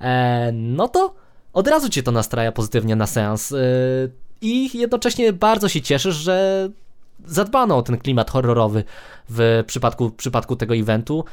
e, 0.00 0.52
no 0.52 0.88
to 0.88 1.14
od 1.52 1.68
razu 1.68 1.88
cię 1.88 2.02
to 2.02 2.12
nastraja 2.12 2.52
pozytywnie 2.52 2.96
na 2.96 3.06
seans. 3.06 3.54
I 4.40 4.78
jednocześnie 4.78 5.32
bardzo 5.32 5.68
się 5.68 5.80
cieszysz, 5.80 6.16
że 6.16 6.68
zadbano 7.26 7.76
o 7.76 7.82
ten 7.82 7.98
klimat 7.98 8.30
horrorowy 8.30 8.84
w 9.28 9.64
przypadku, 9.66 10.08
w 10.08 10.14
przypadku 10.14 10.56
tego 10.56 10.76
eventu. 10.76 11.24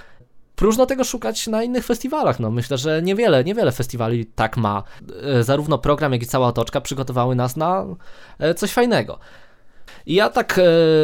Próżno 0.56 0.86
tego 0.86 1.04
szukać 1.04 1.48
na 1.48 1.64
innych 1.64 1.86
festiwalach. 1.86 2.40
No, 2.40 2.52
myślę, 2.52 2.78
że 2.78 3.02
niewiele, 3.02 3.44
niewiele 3.44 3.72
festiwali 3.72 4.26
tak 4.26 4.58
ma. 4.58 4.84
E, 5.24 5.44
zarówno 5.44 5.78
program, 5.78 6.14
jak 6.14 6.24
i 6.24 6.26
cała 6.26 6.48
otoczka 6.48 6.82
przygotowały 6.82 7.36
nas 7.36 7.58
na 7.58 7.86
e, 8.40 8.54
coś 8.54 8.72
fajnego. 8.72 9.20
I 10.06 10.14
ja 10.14 10.30
tak 10.30 10.60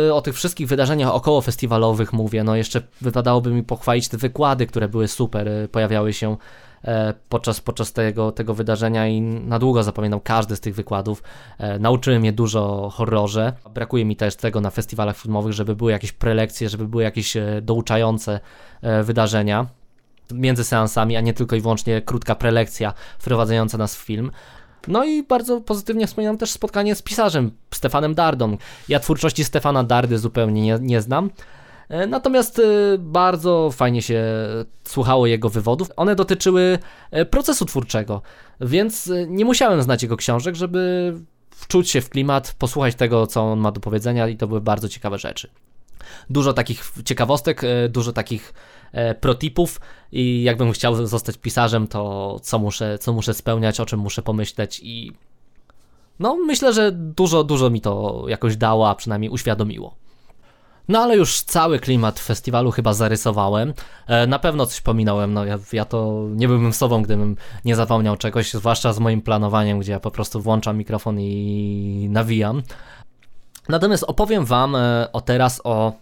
e, 0.07 0.13
o 0.13 0.21
tych 0.21 0.35
wszystkich 0.35 0.67
wydarzeniach 0.67 1.15
około 1.15 1.41
festiwalowych 1.41 2.13
mówię. 2.13 2.43
No, 2.43 2.55
jeszcze 2.55 2.81
wypadałoby 3.01 3.51
mi 3.51 3.63
pochwalić 3.63 4.07
te 4.07 4.17
wykłady, 4.17 4.67
które 4.67 4.87
były 4.87 5.07
super. 5.07 5.47
E, 5.47 5.67
pojawiały 5.67 6.13
się 6.13 6.37
podczas, 7.29 7.61
podczas 7.61 7.93
tego, 7.93 8.31
tego 8.31 8.53
wydarzenia 8.53 9.07
i 9.07 9.21
na 9.21 9.59
długo 9.59 9.83
zapamiętam 9.83 10.19
każdy 10.19 10.55
z 10.55 10.59
tych 10.59 10.75
wykładów. 10.75 11.23
E, 11.57 11.79
nauczyłem 11.79 12.25
je 12.25 12.31
dużo 12.31 12.83
o 12.83 12.89
horrorze. 12.89 13.53
Brakuje 13.73 14.05
mi 14.05 14.15
też 14.15 14.35
tego 14.35 14.61
na 14.61 14.69
festiwalach 14.69 15.17
filmowych, 15.17 15.53
żeby 15.53 15.75
były 15.75 15.91
jakieś 15.91 16.11
prelekcje, 16.11 16.69
żeby 16.69 16.87
były 16.87 17.03
jakieś 17.03 17.37
e, 17.37 17.61
douczające 17.61 18.39
wydarzenia 19.03 19.67
między 20.33 20.63
seansami, 20.63 21.15
a 21.15 21.21
nie 21.21 21.33
tylko 21.33 21.55
i 21.55 21.61
wyłącznie 21.61 22.01
krótka 22.01 22.35
prelekcja 22.35 22.93
wprowadzająca 23.19 23.77
nas 23.77 23.95
w 23.95 23.99
film. 23.99 24.31
No 24.87 25.05
i 25.05 25.23
bardzo 25.23 25.61
pozytywnie 25.61 26.07
wspominam 26.07 26.37
też 26.37 26.51
spotkanie 26.51 26.95
z 26.95 27.01
pisarzem 27.01 27.51
Stefanem 27.73 28.15
Dardą. 28.15 28.57
Ja 28.89 28.99
twórczości 28.99 29.43
Stefana 29.43 29.83
Dardy 29.83 30.17
zupełnie 30.17 30.61
nie, 30.61 30.77
nie 30.81 31.01
znam, 31.01 31.29
E, 31.29 31.60
natomiast 32.07 32.59
e, 32.59 32.63
bardzo 32.97 33.69
fajnie 33.71 34.01
się 34.01 34.23
słuchało 34.83 35.27
jego 35.27 35.49
wywodów. 35.49 35.89
One 35.95 36.15
dotyczyły 36.15 36.79
e, 37.11 37.25
procesu 37.25 37.65
twórczego, 37.65 38.21
więc 38.61 39.11
nie 39.27 39.45
musiałem 39.45 39.81
znać 39.81 40.03
jego 40.03 40.17
książek, 40.17 40.55
żeby 40.55 41.13
wczuć 41.49 41.89
się 41.89 42.01
w 42.01 42.09
klimat, 42.09 42.55
posłuchać 42.59 42.95
tego, 42.95 43.27
co 43.27 43.41
on 43.41 43.59
ma 43.59 43.71
do 43.71 43.79
powiedzenia, 43.79 44.27
i 44.27 44.37
to 44.37 44.47
były 44.47 44.61
bardzo 44.61 44.89
ciekawe 44.89 45.17
rzeczy. 45.17 45.49
Dużo 46.29 46.53
takich 46.53 46.91
ciekawostek, 47.05 47.61
dużo 47.89 48.13
takich 48.13 48.53
protipów 49.19 49.81
i 50.11 50.43
jakbym 50.43 50.71
chciał 50.71 51.07
zostać 51.07 51.37
pisarzem, 51.37 51.87
to 51.87 52.39
co 52.43 52.59
muszę, 52.59 52.97
co 52.97 53.13
muszę 53.13 53.33
spełniać, 53.33 53.79
o 53.79 53.85
czym 53.85 53.99
muszę 53.99 54.21
pomyśleć 54.21 54.79
i 54.83 55.11
no 56.19 56.35
myślę, 56.35 56.73
że 56.73 56.91
dużo, 56.91 57.43
dużo 57.43 57.69
mi 57.69 57.81
to 57.81 58.23
jakoś 58.27 58.57
dało, 58.57 58.89
a 58.89 58.95
przynajmniej 58.95 59.29
uświadomiło. 59.31 59.95
No 60.91 60.99
ale 60.99 61.17
już 61.17 61.41
cały 61.41 61.79
klimat 61.79 62.19
festiwalu 62.19 62.71
chyba 62.71 62.93
zarysowałem. 62.93 63.73
E, 64.07 64.27
na 64.27 64.39
pewno 64.39 64.65
coś 64.65 64.81
pominąłem, 64.81 65.33
no 65.33 65.45
ja, 65.45 65.59
ja 65.73 65.85
to 65.85 66.25
nie 66.35 66.47
byłbym 66.47 66.73
sobą, 66.73 67.03
gdybym 67.03 67.35
nie 67.65 67.75
zapomniał 67.75 68.17
czegoś, 68.17 68.53
zwłaszcza 68.53 68.93
z 68.93 68.99
moim 68.99 69.21
planowaniem, 69.21 69.79
gdzie 69.79 69.91
ja 69.91 69.99
po 69.99 70.11
prostu 70.11 70.41
włączam 70.41 70.77
mikrofon 70.77 71.19
i 71.19 72.07
nawijam. 72.09 72.63
Natomiast 73.69 74.03
opowiem 74.03 74.45
Wam 74.45 74.75
e, 74.75 75.07
o 75.13 75.21
teraz 75.21 75.61
o 75.63 75.93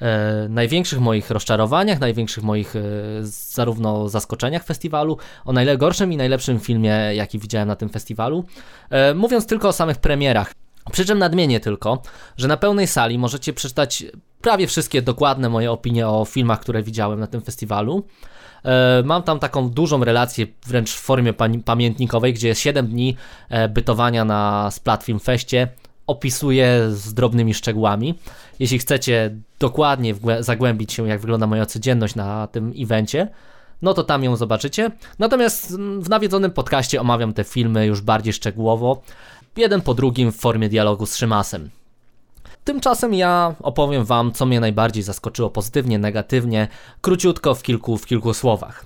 e, 0.00 0.46
największych 0.48 1.00
moich 1.00 1.30
rozczarowaniach, 1.30 2.00
największych 2.00 2.44
moich 2.44 2.76
e, 2.76 2.80
zarówno 3.22 4.08
zaskoczeniach 4.08 4.64
festiwalu, 4.64 5.18
o 5.44 5.52
najgorszym 5.52 6.12
i 6.12 6.16
najlepszym 6.16 6.60
filmie, 6.60 6.90
jaki 7.14 7.38
widziałem 7.38 7.68
na 7.68 7.76
tym 7.76 7.88
festiwalu. 7.88 8.44
E, 8.90 9.14
mówiąc 9.14 9.46
tylko 9.46 9.68
o 9.68 9.72
samych 9.72 9.98
premierach. 9.98 10.63
Przy 10.92 11.04
czym 11.04 11.18
nadmienię 11.18 11.60
tylko, 11.60 12.02
że 12.36 12.48
na 12.48 12.56
pełnej 12.56 12.86
sali 12.86 13.18
możecie 13.18 13.52
przeczytać 13.52 14.04
prawie 14.40 14.66
wszystkie 14.66 15.02
dokładne 15.02 15.48
moje 15.48 15.72
opinie 15.72 16.08
o 16.08 16.24
filmach, 16.24 16.60
które 16.60 16.82
widziałem 16.82 17.20
na 17.20 17.26
tym 17.26 17.40
festiwalu. 17.42 18.04
E, 18.64 19.02
mam 19.04 19.22
tam 19.22 19.38
taką 19.38 19.70
dużą 19.70 20.04
relację, 20.04 20.46
wręcz 20.66 20.90
w 20.90 21.00
formie 21.00 21.32
pamiętnikowej, 21.64 22.34
gdzie 22.34 22.48
jest 22.48 22.60
7 22.60 22.86
dni 22.86 23.16
e, 23.48 23.68
bytowania 23.68 24.24
na 24.24 24.70
Splat 24.70 25.04
Film 25.04 25.20
Feście. 25.20 25.68
Opisuję 26.06 26.90
z 26.90 27.14
drobnymi 27.14 27.54
szczegółami. 27.54 28.14
Jeśli 28.58 28.78
chcecie 28.78 29.36
dokładnie 29.58 30.14
zagłębić 30.40 30.92
się, 30.92 31.08
jak 31.08 31.20
wygląda 31.20 31.46
moja 31.46 31.66
codzienność 31.66 32.14
na 32.14 32.46
tym 32.46 32.72
evencie, 32.78 33.28
no 33.82 33.94
to 33.94 34.04
tam 34.04 34.24
ją 34.24 34.36
zobaczycie. 34.36 34.90
Natomiast 35.18 35.76
w 36.00 36.08
nawiedzonym 36.08 36.50
podcaście 36.50 37.00
omawiam 37.00 37.32
te 37.32 37.44
filmy 37.44 37.86
już 37.86 38.00
bardziej 38.00 38.32
szczegółowo 38.32 39.02
jeden 39.56 39.80
po 39.80 39.94
drugim 39.94 40.32
w 40.32 40.36
formie 40.36 40.68
dialogu 40.68 41.06
z 41.06 41.16
Szymasem. 41.16 41.70
Tymczasem 42.64 43.14
ja 43.14 43.54
opowiem 43.62 44.04
Wam, 44.04 44.32
co 44.32 44.46
mnie 44.46 44.60
najbardziej 44.60 45.02
zaskoczyło 45.02 45.50
pozytywnie, 45.50 45.98
negatywnie, 45.98 46.68
króciutko 47.00 47.54
w 47.54 47.62
kilku, 47.62 47.96
w 47.96 48.06
kilku 48.06 48.34
słowach. 48.34 48.84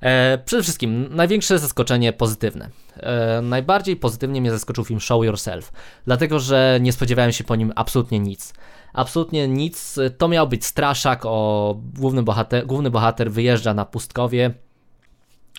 E, 0.00 0.38
przede 0.38 0.62
wszystkim 0.62 1.08
największe 1.10 1.58
zaskoczenie 1.58 2.12
pozytywne. 2.12 2.70
E, 2.96 3.40
najbardziej 3.42 3.96
pozytywnie 3.96 4.40
mnie 4.40 4.50
zaskoczył 4.50 4.84
film 4.84 5.00
Show 5.00 5.24
Yourself, 5.24 5.72
dlatego 6.04 6.38
że 6.38 6.78
nie 6.82 6.92
spodziewałem 6.92 7.32
się 7.32 7.44
po 7.44 7.56
nim 7.56 7.72
absolutnie 7.76 8.18
nic. 8.18 8.54
Absolutnie 8.92 9.48
nic. 9.48 9.98
To 10.18 10.28
miał 10.28 10.48
być 10.48 10.64
straszak 10.64 11.20
o 11.24 11.76
główny 11.94 12.22
bohater, 12.22 12.66
główny 12.66 12.90
bohater 12.90 13.32
wyjeżdża 13.32 13.74
na 13.74 13.84
pustkowie, 13.84 14.54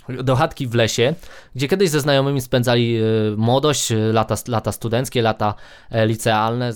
do 0.10 0.36
chatki 0.36 0.68
w 0.68 0.76
lesie, 0.76 1.16
gdzie 1.56 1.68
kiedyś 1.68 1.90
ze 1.90 2.00
znajomymi 2.00 2.42
spędzali 2.42 2.98
e, 2.98 3.02
młodość, 3.38 3.92
e, 3.92 3.96
lata, 3.96 4.36
lata 4.48 4.72
studenckie, 4.72 5.22
lata 5.22 5.54
e, 5.90 6.08
licealne. 6.08 6.74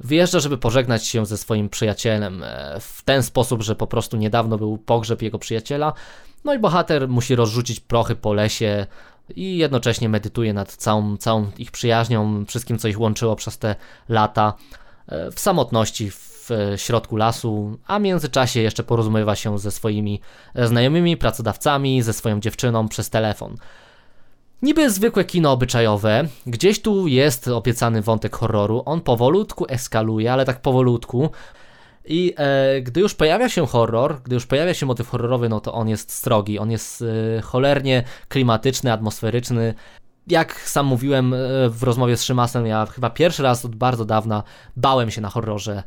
Wyjeżdża, 0.00 0.40
żeby 0.40 0.58
pożegnać 0.58 1.06
się 1.06 1.26
ze 1.26 1.38
swoim 1.38 1.68
przyjacielem 1.68 2.44
w 2.80 3.02
ten 3.02 3.22
sposób, 3.22 3.62
że 3.62 3.76
po 3.76 3.86
prostu 3.86 4.16
niedawno 4.16 4.58
był 4.58 4.78
pogrzeb 4.78 5.22
jego 5.22 5.38
przyjaciela. 5.38 5.92
No 6.44 6.54
i 6.54 6.58
bohater 6.58 7.08
musi 7.08 7.34
rozrzucić 7.34 7.80
prochy 7.80 8.16
po 8.16 8.32
lesie, 8.32 8.86
i 9.36 9.56
jednocześnie 9.56 10.08
medytuje 10.08 10.52
nad 10.52 10.76
całą, 10.76 11.16
całą 11.16 11.50
ich 11.58 11.70
przyjaźnią, 11.70 12.44
wszystkim, 12.46 12.78
co 12.78 12.88
ich 12.88 13.00
łączyło 13.00 13.36
przez 13.36 13.58
te 13.58 13.76
lata 14.08 14.54
w 15.32 15.40
samotności 15.40 16.10
w 16.10 16.31
środku 16.76 17.16
lasu, 17.16 17.78
a 17.86 17.98
w 17.98 18.02
międzyczasie 18.02 18.60
jeszcze 18.60 18.82
porozumiewa 18.82 19.36
się 19.36 19.58
ze 19.58 19.70
swoimi 19.70 20.20
znajomymi, 20.54 21.16
pracodawcami, 21.16 22.02
ze 22.02 22.12
swoją 22.12 22.40
dziewczyną 22.40 22.88
przez 22.88 23.10
telefon. 23.10 23.56
Niby 24.62 24.90
zwykłe 24.90 25.24
kino 25.24 25.52
obyczajowe, 25.52 26.24
gdzieś 26.46 26.82
tu 26.82 27.06
jest 27.06 27.48
opiecany 27.48 28.02
wątek 28.02 28.36
horroru, 28.36 28.82
on 28.86 29.00
powolutku 29.00 29.66
eskaluje, 29.68 30.32
ale 30.32 30.44
tak 30.44 30.60
powolutku. 30.60 31.30
I 32.04 32.34
e, 32.36 32.80
gdy 32.80 33.00
już 33.00 33.14
pojawia 33.14 33.48
się 33.48 33.66
horror, 33.66 34.20
gdy 34.24 34.34
już 34.34 34.46
pojawia 34.46 34.74
się 34.74 34.86
motyw 34.86 35.08
horrorowy, 35.08 35.48
no 35.48 35.60
to 35.60 35.74
on 35.74 35.88
jest 35.88 36.12
strogi, 36.12 36.58
on 36.58 36.70
jest 36.70 37.02
e, 37.38 37.40
cholernie 37.40 38.04
klimatyczny, 38.28 38.92
atmosferyczny. 38.92 39.74
Jak 40.26 40.60
sam 40.60 40.86
mówiłem 40.86 41.34
e, 41.34 41.38
w 41.68 41.82
rozmowie 41.82 42.16
z 42.16 42.24
Szymasem, 42.24 42.66
ja 42.66 42.86
chyba 42.86 43.10
pierwszy 43.10 43.42
raz 43.42 43.64
od 43.64 43.76
bardzo 43.76 44.04
dawna 44.04 44.42
bałem 44.76 45.10
się 45.10 45.20
na 45.20 45.28
horrorze 45.28 45.82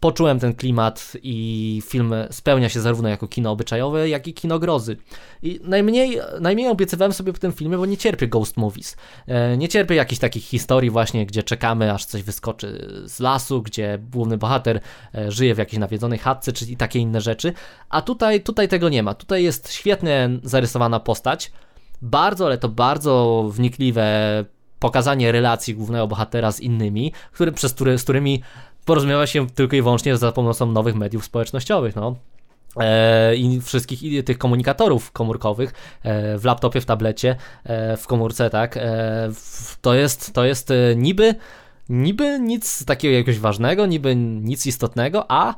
poczułem 0.00 0.40
ten 0.40 0.54
klimat 0.54 1.16
i 1.22 1.82
film 1.86 2.14
spełnia 2.30 2.68
się 2.68 2.80
zarówno 2.80 3.08
jako 3.08 3.28
kino 3.28 3.50
obyczajowe, 3.50 4.08
jak 4.08 4.26
i 4.26 4.34
kino 4.34 4.58
grozy. 4.58 4.96
I 5.42 5.60
najmniej, 5.62 6.20
najmniej 6.40 6.68
obiecywałem 6.68 7.12
sobie 7.12 7.32
w 7.32 7.38
tym 7.38 7.52
filmie, 7.52 7.76
bo 7.76 7.86
nie 7.86 7.96
cierpię 7.96 8.28
ghost 8.28 8.56
movies. 8.56 8.96
E, 9.26 9.56
nie 9.56 9.68
cierpię 9.68 9.94
jakichś 9.94 10.20
takich 10.20 10.44
historii 10.44 10.90
właśnie, 10.90 11.26
gdzie 11.26 11.42
czekamy 11.42 11.92
aż 11.92 12.04
coś 12.04 12.22
wyskoczy 12.22 12.88
z 13.06 13.20
lasu, 13.20 13.62
gdzie 13.62 13.98
główny 14.12 14.38
bohater 14.38 14.80
e, 15.14 15.32
żyje 15.32 15.54
w 15.54 15.58
jakiejś 15.58 15.80
nawiedzonej 15.80 16.18
chatce, 16.18 16.52
czy 16.52 16.76
takie 16.76 16.98
inne 16.98 17.20
rzeczy. 17.20 17.52
A 17.88 18.02
tutaj, 18.02 18.40
tutaj 18.40 18.68
tego 18.68 18.88
nie 18.88 19.02
ma. 19.02 19.14
Tutaj 19.14 19.44
jest 19.44 19.72
świetnie 19.72 20.30
zarysowana 20.42 21.00
postać, 21.00 21.52
bardzo, 22.02 22.46
ale 22.46 22.58
to 22.58 22.68
bardzo 22.68 23.44
wnikliwe 23.52 24.44
pokazanie 24.78 25.32
relacji 25.32 25.74
głównego 25.74 26.06
bohatera 26.06 26.52
z 26.52 26.60
innymi, 26.60 27.12
który, 27.32 27.52
przez 27.52 27.74
który, 27.74 27.98
z 27.98 28.02
którymi 28.02 28.42
porozumiewa 28.88 29.26
się 29.26 29.46
tylko 29.46 29.76
i 29.76 29.82
wyłącznie 29.82 30.16
za 30.16 30.32
pomocą 30.32 30.72
nowych 30.72 30.94
mediów 30.94 31.24
społecznościowych, 31.24 31.96
no. 31.96 32.16
E, 32.80 33.36
i 33.36 33.60
wszystkich 33.60 34.24
tych 34.24 34.38
komunikatorów 34.38 35.12
komórkowych 35.12 35.72
e, 36.02 36.38
w 36.38 36.44
laptopie, 36.44 36.80
w 36.80 36.84
tablecie, 36.84 37.36
e, 37.64 37.96
w 37.96 38.06
komórce, 38.06 38.50
tak, 38.50 38.78
to 39.80 39.94
jest, 39.94 40.32
to 40.32 40.44
jest 40.44 40.72
niby, 40.96 41.34
niby 41.88 42.40
nic 42.40 42.84
takiego 42.84 43.14
jakiegoś 43.14 43.38
ważnego, 43.38 43.86
niby 43.86 44.16
nic 44.16 44.66
istotnego, 44.66 45.24
a 45.28 45.54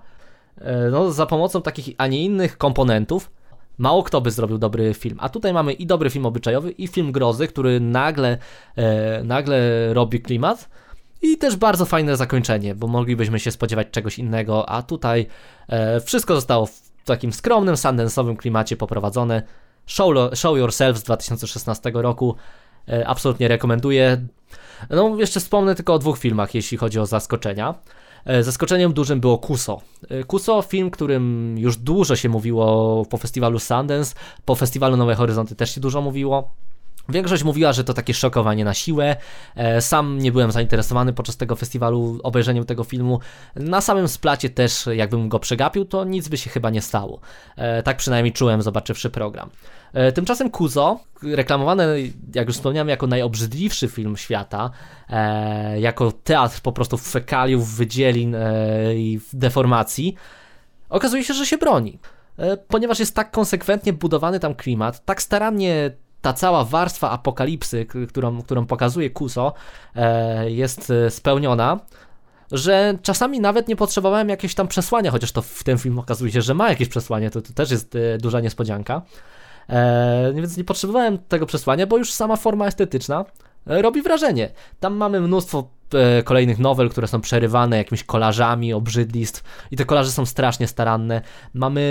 no, 0.90 1.10
za 1.10 1.26
pomocą 1.26 1.62
takich, 1.62 1.94
a 1.98 2.06
nie 2.06 2.24
innych 2.24 2.58
komponentów 2.58 3.30
mało 3.78 4.02
kto 4.02 4.20
by 4.20 4.30
zrobił 4.30 4.58
dobry 4.58 4.94
film. 4.94 5.18
A 5.20 5.28
tutaj 5.28 5.52
mamy 5.52 5.72
i 5.72 5.86
dobry 5.86 6.10
film 6.10 6.26
obyczajowy, 6.26 6.70
i 6.70 6.86
film 6.86 7.12
grozy, 7.12 7.48
który 7.48 7.80
nagle, 7.80 8.38
nagle 9.24 9.58
robi 9.94 10.20
klimat, 10.20 10.68
i 11.22 11.38
też 11.38 11.56
bardzo 11.56 11.84
fajne 11.84 12.16
zakończenie, 12.16 12.74
bo 12.74 12.86
moglibyśmy 12.86 13.40
się 13.40 13.50
spodziewać 13.50 13.86
czegoś 13.90 14.18
innego, 14.18 14.68
a 14.68 14.82
tutaj 14.82 15.26
e, 15.68 16.00
wszystko 16.00 16.34
zostało 16.34 16.66
w 16.66 16.80
takim 17.04 17.32
skromnym, 17.32 17.74
sandence'owym 17.74 18.36
klimacie 18.36 18.76
poprowadzone. 18.76 19.42
Show, 19.86 20.14
Show 20.34 20.58
Yourself 20.58 20.98
z 20.98 21.02
2016 21.02 21.90
roku 21.94 22.34
e, 22.88 23.08
absolutnie 23.08 23.48
rekomenduję. 23.48 24.26
No, 24.90 25.16
jeszcze 25.16 25.40
wspomnę 25.40 25.74
tylko 25.74 25.94
o 25.94 25.98
dwóch 25.98 26.18
filmach, 26.18 26.54
jeśli 26.54 26.78
chodzi 26.78 27.00
o 27.00 27.06
zaskoczenia. 27.06 27.74
E, 28.24 28.42
zaskoczeniem 28.42 28.92
dużym 28.92 29.20
było 29.20 29.38
Kuso. 29.38 29.80
E, 30.08 30.24
Kuso, 30.24 30.62
film, 30.62 30.90
którym 30.90 31.54
już 31.58 31.76
dużo 31.76 32.16
się 32.16 32.28
mówiło 32.28 33.04
po 33.04 33.16
festiwalu 33.16 33.58
Sundance, 33.58 34.14
po 34.44 34.54
festiwalu 34.54 34.96
Nowe 34.96 35.14
Horyzonty 35.14 35.56
też 35.56 35.74
się 35.74 35.80
dużo 35.80 36.00
mówiło. 36.00 36.54
Większość 37.10 37.44
mówiła, 37.44 37.72
że 37.72 37.84
to 37.84 37.94
takie 37.94 38.14
szokowanie 38.14 38.64
na 38.64 38.74
siłę. 38.74 39.16
E, 39.56 39.80
sam 39.80 40.18
nie 40.18 40.32
byłem 40.32 40.52
zainteresowany 40.52 41.12
podczas 41.12 41.36
tego 41.36 41.56
festiwalu 41.56 42.20
obejrzeniem 42.22 42.64
tego 42.64 42.84
filmu. 42.84 43.20
Na 43.56 43.80
samym 43.80 44.08
splacie 44.08 44.50
też, 44.50 44.88
jakbym 44.92 45.28
go 45.28 45.38
przegapił, 45.38 45.84
to 45.84 46.04
nic 46.04 46.28
by 46.28 46.36
się 46.36 46.50
chyba 46.50 46.70
nie 46.70 46.82
stało. 46.82 47.20
E, 47.56 47.82
tak 47.82 47.96
przynajmniej 47.96 48.32
czułem, 48.32 48.62
zobaczywszy 48.62 49.10
program. 49.10 49.50
E, 49.92 50.12
tymczasem 50.12 50.50
Kuzo, 50.50 51.00
reklamowany, 51.22 52.12
jak 52.34 52.46
już 52.46 52.56
wspomniałem, 52.56 52.88
jako 52.88 53.06
najobrzydliwszy 53.06 53.88
film 53.88 54.16
świata, 54.16 54.70
jako 55.78 56.12
teatr 56.12 56.60
po 56.60 56.72
prostu 56.72 56.98
fekaliów, 56.98 57.76
wydzielin 57.76 58.36
i 58.94 59.20
deformacji, 59.32 60.14
okazuje 60.88 61.24
się, 61.24 61.34
że 61.34 61.46
się 61.46 61.58
broni 61.58 61.98
ponieważ 62.68 62.98
jest 62.98 63.14
tak 63.14 63.30
konsekwentnie 63.30 63.92
budowany 63.92 64.40
tam 64.40 64.54
klimat, 64.54 65.04
tak 65.04 65.22
starannie 65.22 65.90
ta 66.22 66.32
cała 66.32 66.64
warstwa 66.64 67.10
apokalipsy, 67.10 67.86
którą, 68.08 68.42
którą 68.42 68.66
pokazuje 68.66 69.10
Kuso, 69.10 69.52
e, 69.96 70.50
jest 70.50 70.90
e, 70.90 71.10
spełniona, 71.10 71.80
że 72.52 72.98
czasami 73.02 73.40
nawet 73.40 73.68
nie 73.68 73.76
potrzebowałem 73.76 74.28
jakiegoś 74.28 74.54
tam 74.54 74.68
przesłania, 74.68 75.10
chociaż 75.10 75.32
to 75.32 75.42
w 75.42 75.64
tym 75.64 75.78
filmie 75.78 76.00
okazuje 76.00 76.32
się, 76.32 76.42
że 76.42 76.54
ma 76.54 76.68
jakieś 76.68 76.88
przesłanie, 76.88 77.30
to, 77.30 77.42
to 77.42 77.52
też 77.52 77.70
jest 77.70 77.96
e, 77.96 78.18
duża 78.18 78.40
niespodzianka. 78.40 79.02
więc 80.34 80.56
nie 80.56 80.64
potrzebowałem 80.64 81.18
tego 81.18 81.46
przesłania, 81.46 81.86
bo 81.86 81.98
już 81.98 82.12
sama 82.12 82.36
forma 82.36 82.66
estetyczna 82.66 83.24
robi 83.66 84.02
wrażenie. 84.02 84.50
Tam 84.80 84.96
mamy 84.96 85.20
mnóstwo 85.20 85.70
e, 85.94 86.22
kolejnych 86.22 86.58
nowel, 86.58 86.90
które 86.90 87.06
są 87.08 87.20
przerywane 87.20 87.76
jakimiś 87.76 88.04
kolażami, 88.04 88.72
obrzydlistw 88.72 89.66
i 89.70 89.76
te 89.76 89.84
kolaże 89.84 90.10
są 90.10 90.26
strasznie 90.26 90.66
staranne. 90.66 91.20
Mamy 91.54 91.82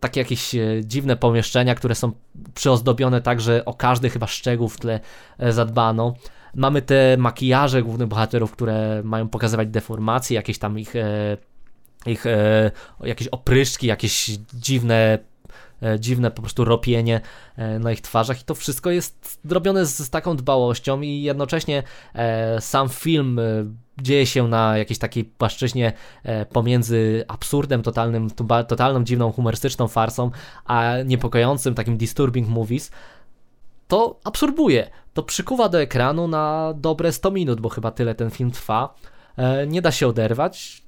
takie 0.00 0.20
jakieś 0.20 0.54
e, 0.54 0.80
dziwne 0.84 1.16
pomieszczenia, 1.16 1.74
które 1.74 1.94
są 1.94 2.12
przyozdobione 2.54 3.20
tak, 3.20 3.40
że 3.40 3.64
o 3.64 3.74
każdy 3.74 4.10
chyba 4.10 4.26
szczegół 4.26 4.68
w 4.68 4.78
tle 4.78 5.00
e, 5.38 5.52
zadbano. 5.52 6.14
Mamy 6.54 6.82
te 6.82 7.16
makijaże 7.18 7.82
głównych 7.82 8.08
bohaterów, 8.08 8.52
które 8.52 9.02
mają 9.04 9.28
pokazywać 9.28 9.68
deformacje, 9.68 10.34
jakieś 10.34 10.58
tam 10.58 10.78
ich 10.78 10.94
ich 12.06 12.26
e, 12.26 12.70
jakieś 13.04 13.28
opryszki, 13.28 13.86
jakieś 13.86 14.30
dziwne 14.54 15.18
E, 15.20 15.29
dziwne 15.98 16.30
po 16.30 16.42
prostu 16.42 16.64
ropienie 16.64 17.20
e, 17.56 17.78
na 17.78 17.92
ich 17.92 18.00
twarzach 18.00 18.40
i 18.40 18.44
to 18.44 18.54
wszystko 18.54 18.90
jest 18.90 19.40
zrobione 19.44 19.86
z, 19.86 19.98
z 19.98 20.10
taką 20.10 20.36
dbałością 20.36 21.00
i 21.00 21.22
jednocześnie 21.22 21.82
e, 22.14 22.60
sam 22.60 22.88
film 22.88 23.40
dzieje 24.02 24.26
się 24.26 24.48
na 24.48 24.78
jakiejś 24.78 24.98
takiej 24.98 25.24
płaszczyźnie 25.24 25.92
pomiędzy 26.52 27.24
absurdem 27.28 27.82
totalnym, 27.82 28.30
totalną 28.68 29.04
dziwną 29.04 29.32
humorystyczną 29.32 29.88
farsą, 29.88 30.30
a 30.64 30.92
niepokojącym 31.06 31.74
takim 31.74 31.96
disturbing 31.96 32.48
movies, 32.48 32.90
to 33.88 34.20
absorbuje, 34.24 34.90
to 35.14 35.22
przykuwa 35.22 35.68
do 35.68 35.80
ekranu 35.80 36.28
na 36.28 36.74
dobre 36.76 37.12
100 37.12 37.30
minut, 37.30 37.60
bo 37.60 37.68
chyba 37.68 37.90
tyle 37.90 38.14
ten 38.14 38.30
film 38.30 38.50
trwa. 38.50 38.94
Nie 39.66 39.82
da 39.82 39.92
się 39.92 40.08
oderwać. 40.08 40.82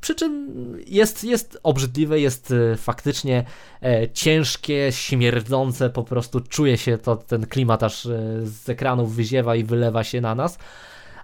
Przy 0.00 0.14
czym 0.14 0.52
jest, 0.86 1.24
jest 1.24 1.58
obrzydliwe, 1.62 2.20
jest 2.20 2.50
e, 2.50 2.76
faktycznie 2.76 3.44
e, 3.82 4.10
ciężkie, 4.10 4.92
śmierdzące, 4.92 5.90
po 5.90 6.04
prostu 6.04 6.40
czuje 6.40 6.78
się 6.78 6.98
to, 6.98 7.16
ten 7.16 7.46
klimat 7.46 7.82
aż 7.82 8.06
e, 8.06 8.10
z 8.42 8.68
ekranów 8.68 9.14
wyziewa 9.14 9.56
i 9.56 9.64
wylewa 9.64 10.04
się 10.04 10.20
na 10.20 10.34
nas, 10.34 10.58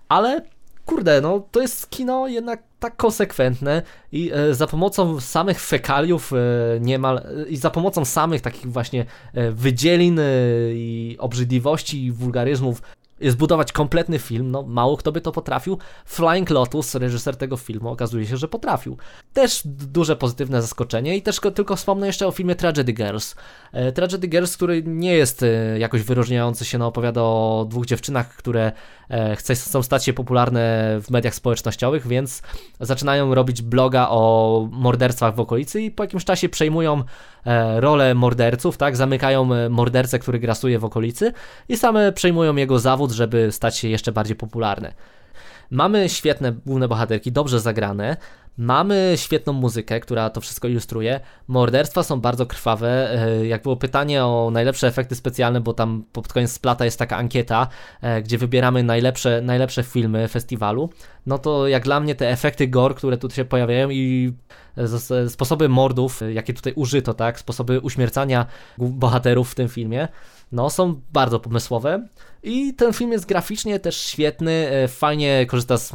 ale 0.09 0.43
kurde, 0.87 1.21
no 1.21 1.49
to 1.51 1.61
jest 1.61 1.91
kino 1.91 2.29
jednak 2.29 2.63
tak 2.81 2.97
konsekwentne 2.97 3.83
i 4.13 4.31
e, 4.33 4.55
za 4.55 4.67
pomocą 4.67 5.21
samych 5.21 5.61
fekaliów 5.61 6.33
e, 6.33 6.37
niemal 6.81 7.19
e, 7.19 7.49
i 7.49 7.57
za 7.57 7.71
pomocą 7.71 8.05
samych 8.05 8.41
takich 8.41 8.73
właśnie 8.73 9.07
e, 9.35 9.51
wydzielin 9.51 10.21
i 10.75 11.17
obrzydliwości 11.19 12.05
i 12.05 12.13
wulgaryzmów 12.13 12.83
zbudować 13.31 13.73
kompletny 13.73 14.19
film, 14.19 14.51
no 14.51 14.63
mało 14.63 14.97
kto 14.97 15.13
by 15.13 15.21
to 15.21 15.33
potrafił. 15.33 15.79
Flying 16.05 16.51
Lotus, 16.51 16.95
reżyser 16.95 17.37
tego 17.37 17.57
filmu, 17.57 17.89
okazuje 17.89 18.27
się, 18.27 18.37
że 18.37 18.49
potrafił. 18.49 18.97
Też 19.33 19.63
duże 19.65 20.17
pozytywne 20.17 20.63
zaskoczenie 20.63 21.17
i 21.17 21.23
też 21.23 21.41
tylko 21.55 21.77
wspomnę 21.77 22.07
jeszcze 22.07 22.27
o 22.27 22.31
filmie 22.31 22.55
Tragedy 22.55 22.93
Girls. 22.93 23.35
E, 23.73 23.93
Tragedy 23.93 24.29
Girls, 24.29 24.57
który 24.57 24.83
nie 24.87 25.13
jest 25.13 25.43
e, 25.43 25.79
jakoś 25.79 26.03
wyróżniający 26.03 26.65
się, 26.65 26.79
no 26.79 26.87
opowiada 26.87 27.23
o 27.23 27.67
dwóch 27.69 27.87
dziewczynach, 27.87 28.37
które 28.37 28.73
e, 29.09 29.37
chcą 29.37 29.83
stać 29.83 30.05
się 30.05 30.13
popularne 30.13 30.97
w 31.03 31.11
mediach 31.11 31.35
społecznościowych, 31.35 32.07
więc 32.07 32.43
zaczynają 32.81 33.35
robić 33.35 33.63
bloga 33.63 34.07
o 34.11 34.69
morderstwach 34.73 35.35
w 35.35 35.41
okolicy 35.41 35.83
i 35.83 35.91
po 35.91 36.03
jakimś 36.03 36.25
czasie 36.25 36.49
przejmują 36.49 37.05
rolę 37.77 38.15
morderców, 38.15 38.77
tak, 38.77 38.97
zamykają 38.97 39.69
mordercę, 39.71 40.19
który 40.19 40.39
grasuje 40.39 40.79
w 40.79 40.85
okolicy 40.85 41.33
i 41.69 41.77
same 41.77 42.13
przejmują 42.13 42.57
jego 42.57 42.79
zawód, 42.79 43.11
żeby 43.11 43.53
stać 43.53 43.77
się 43.77 43.89
jeszcze 43.89 44.13
bardziej 44.13 44.37
popularne. 44.37 44.93
Mamy 45.71 46.09
świetne 46.09 46.53
główne 46.53 46.89
bohaterki, 46.89 47.33
dobrze 47.33 47.61
zagrane. 47.61 48.17
Mamy 48.59 49.13
świetną 49.17 49.53
muzykę, 49.53 50.01
która 50.01 50.31
to 50.31 50.41
wszystko 50.41 50.69
ilustruje. 50.69 51.21
Morderstwa 51.49 52.03
są 52.03 52.21
bardzo 52.21 52.47
krwawe. 52.47 53.11
E, 53.11 53.47
jak 53.47 53.63
było 53.63 53.77
pytanie 53.77 54.25
o 54.25 54.51
najlepsze 54.53 54.87
efekty 54.87 55.15
specjalne, 55.15 55.61
bo 55.61 55.73
tam 55.73 56.05
pod 56.13 56.33
koniec 56.33 56.53
splata 56.53 56.85
jest 56.85 56.99
taka 56.99 57.17
ankieta, 57.17 57.69
e, 58.01 58.23
gdzie 58.23 58.39
wybieramy 58.39 58.83
najlepsze, 58.83 59.41
najlepsze 59.43 59.83
filmy 59.83 60.29
festiwalu, 60.29 60.91
no 61.27 61.39
to 61.39 61.69
jak 61.69 61.85
dla 61.85 62.01
mnie 62.01 62.15
te 62.15 62.31
efekty 62.31 62.69
gore, 62.69 62.95
które 62.95 63.19
tu 63.19 63.31
się 63.31 63.45
pojawiają 63.45 63.91
i 63.91 64.33
sposoby 65.29 65.69
mordów, 65.69 66.21
jakie 66.33 66.55
tutaj 66.55 66.73
użyto, 66.77 67.15
tak, 67.15 67.39
sposoby 67.39 67.81
uśmiercania 67.81 68.47
bohaterów 68.79 69.53
w 69.53 69.55
tym 69.55 69.69
filmie, 69.69 70.09
no 70.55 70.71
są 70.71 71.01
bardzo 71.13 71.41
pomysłowe 71.41 72.09
i 72.43 72.75
ten 72.75 72.93
film 72.93 73.13
jest 73.13 73.27
graficznie 73.27 73.81
też 73.81 73.97
świetny, 73.97 74.53
e, 74.53 74.89
fajnie 74.89 75.47
korzysta 75.47 75.77
z, 75.77 75.93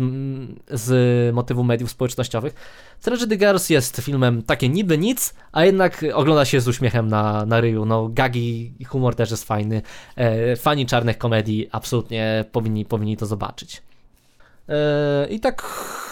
z 0.71 1.35
motywu 1.35 1.63
mediów 1.63 1.91
społecznościowych. 1.91 2.53
Tragedy 3.01 3.37
Girls 3.37 3.69
jest 3.69 3.97
filmem 3.97 4.43
takie 4.43 4.69
niby 4.69 4.97
nic, 4.97 5.33
a 5.51 5.65
jednak 5.65 6.05
ogląda 6.13 6.45
się 6.45 6.61
z 6.61 6.67
uśmiechem 6.67 7.07
na, 7.07 7.45
na 7.45 7.61
ryju. 7.61 7.85
No, 7.85 8.07
gagi 8.07 8.73
i 8.79 8.85
humor 8.85 9.15
też 9.15 9.31
jest 9.31 9.43
fajny. 9.43 9.81
E, 10.15 10.55
fani 10.55 10.85
czarnych 10.85 11.17
komedii 11.17 11.69
absolutnie 11.71 12.45
powinni, 12.51 12.85
powinni 12.85 13.17
to 13.17 13.25
zobaczyć. 13.25 13.81
E, 14.69 15.27
I 15.29 15.39
tak 15.39 15.63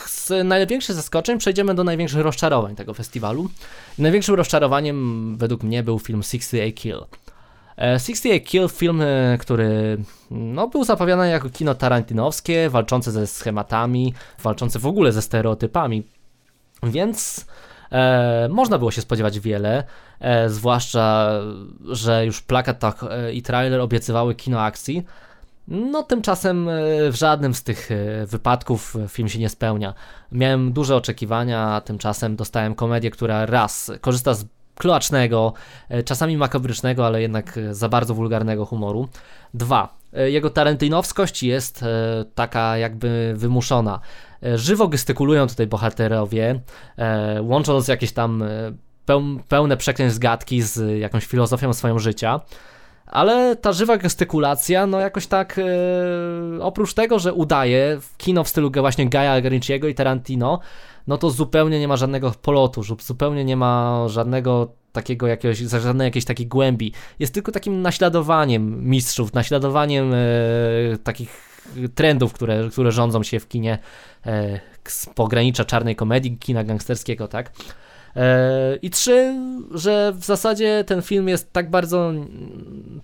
z 0.08 0.48
największych 0.48 0.96
zaskoczeń 0.96 1.38
przejdziemy 1.38 1.76
do 1.76 1.84
największych 1.84 2.22
rozczarowań 2.22 2.76
tego 2.76 2.94
festiwalu. 2.94 3.50
Największym 3.98 4.36
rozczarowaniem 4.36 5.38
według 5.38 5.64
mnie 5.64 5.84
był 5.84 6.00
film 6.00 6.24
68 6.24 6.74
Kill. 6.74 7.27
68 7.78 8.32
e, 8.32 8.40
Kill, 8.40 8.70
film, 8.70 9.02
e, 9.02 9.38
który 9.38 9.98
no, 10.32 10.68
był 10.68 10.84
zapowiadany 10.84 11.30
jako 11.30 11.50
kino 11.50 11.76
tarantinowskie, 11.76 12.70
walczące 12.70 13.12
ze 13.12 13.28
schematami, 13.28 14.14
walczące 14.44 14.80
w 14.80 14.86
ogóle 14.86 15.12
ze 15.12 15.22
stereotypami, 15.22 16.04
więc 16.84 17.46
e, 17.92 18.48
można 18.52 18.78
było 18.78 18.92
się 18.92 19.02
spodziewać 19.02 19.40
wiele, 19.40 19.84
e, 20.20 20.50
zwłaszcza, 20.50 21.32
że 21.86 22.26
już 22.26 22.42
plakat 22.42 22.80
tak, 22.80 23.06
e, 23.10 23.34
i 23.34 23.42
trailer 23.42 23.82
obiecywały 23.82 24.36
kino 24.36 24.62
akcji, 24.62 25.06
no, 25.68 26.04
tymczasem 26.04 26.70
w 27.12 27.16
żadnym 27.16 27.54
z 27.54 27.64
tych 27.64 27.90
wypadków 28.28 28.96
film 29.08 29.30
się 29.30 29.40
nie 29.40 29.50
spełnia. 29.50 29.94
Miałem 30.32 30.74
duże 30.74 30.96
oczekiwania, 30.96 31.60
a 31.60 31.82
tymczasem 31.82 32.36
dostałem 32.36 32.76
komedię, 32.76 33.12
która 33.12 33.46
raz 33.46 33.92
korzysta 34.02 34.34
z 34.34 34.46
kloacznego, 34.78 35.54
e, 35.90 36.04
czasami 36.04 36.38
makabrycznego, 36.38 37.06
ale 37.06 37.22
jednak 37.22 37.58
e, 37.58 37.74
za 37.74 37.90
bardzo 37.90 38.14
wulgarnego 38.14 38.66
humoru. 38.66 39.08
Dwa, 39.54 39.98
e, 40.14 40.32
jego 40.32 40.50
tarantynowskość 40.50 41.44
jest 41.44 41.86
taka 42.36 42.78
jakby 42.78 43.34
wymuszona. 43.38 44.00
Żywo 44.56 44.88
gestykulują 44.88 45.48
tutaj 45.48 45.68
bohaterowie, 45.68 46.60
łącząc 47.42 47.88
jakieś 47.88 48.12
tam 48.12 48.44
pełne 49.48 49.78
przekleństw 49.78 50.20
gadki 50.20 50.62
z 50.62 51.00
jakąś 51.00 51.26
filozofią 51.26 51.74
swojego 51.74 52.00
życia. 52.00 52.40
Ale 53.08 53.56
ta 53.56 53.74
żywa 53.74 53.98
gestykulacja, 53.98 54.88
no 54.88 55.00
jakoś 55.00 55.28
tak, 55.28 55.60
oprócz 56.60 56.94
tego, 56.94 57.20
że 57.20 57.34
udaje 57.34 58.00
kino 58.18 58.44
w 58.44 58.50
stylu 58.50 58.72
właśnie 58.72 59.10
Gaia 59.10 59.40
Ritchiego 59.40 59.88
i 59.88 59.96
Tarantino, 59.96 60.60
no 61.08 61.18
to 61.18 61.30
zupełnie 61.30 61.80
nie 61.80 61.88
ma 61.88 61.98
żadnego 61.98 62.32
polotu, 62.42 62.84
zupełnie 62.84 63.46
nie 63.46 63.58
ma 63.58 64.04
żadnego 64.08 64.68
takiego 64.92 65.28
jakiegoś, 65.28 65.58
żadnej 65.58 66.06
jakiejś 66.06 66.26
takiej 66.26 66.48
głębi. 66.48 66.94
Jest 67.20 67.34
tylko 67.34 67.52
takim 67.52 67.82
naśladowaniem 67.82 68.90
mistrzów, 68.90 69.34
naśladowaniem 69.34 70.14
e, 70.14 70.18
takich 71.04 71.48
trendów, 71.96 72.34
które, 72.34 72.70
które 72.72 72.92
rządzą 72.92 73.24
się 73.24 73.40
w 73.40 73.48
kinie 73.48 73.80
e, 74.26 74.60
z 74.84 75.06
pogranicza 75.06 75.66
czarnej 75.66 75.96
komedii, 75.96 76.38
kina 76.38 76.64
gangsterskiego, 76.64 77.28
tak? 77.28 77.52
E, 78.16 78.76
I 78.76 78.90
trzy, 78.90 79.36
że 79.72 80.14
w 80.16 80.26
zasadzie 80.26 80.84
ten 80.88 81.02
film 81.02 81.28
jest 81.28 81.54
tak 81.54 81.70
bardzo 81.70 82.14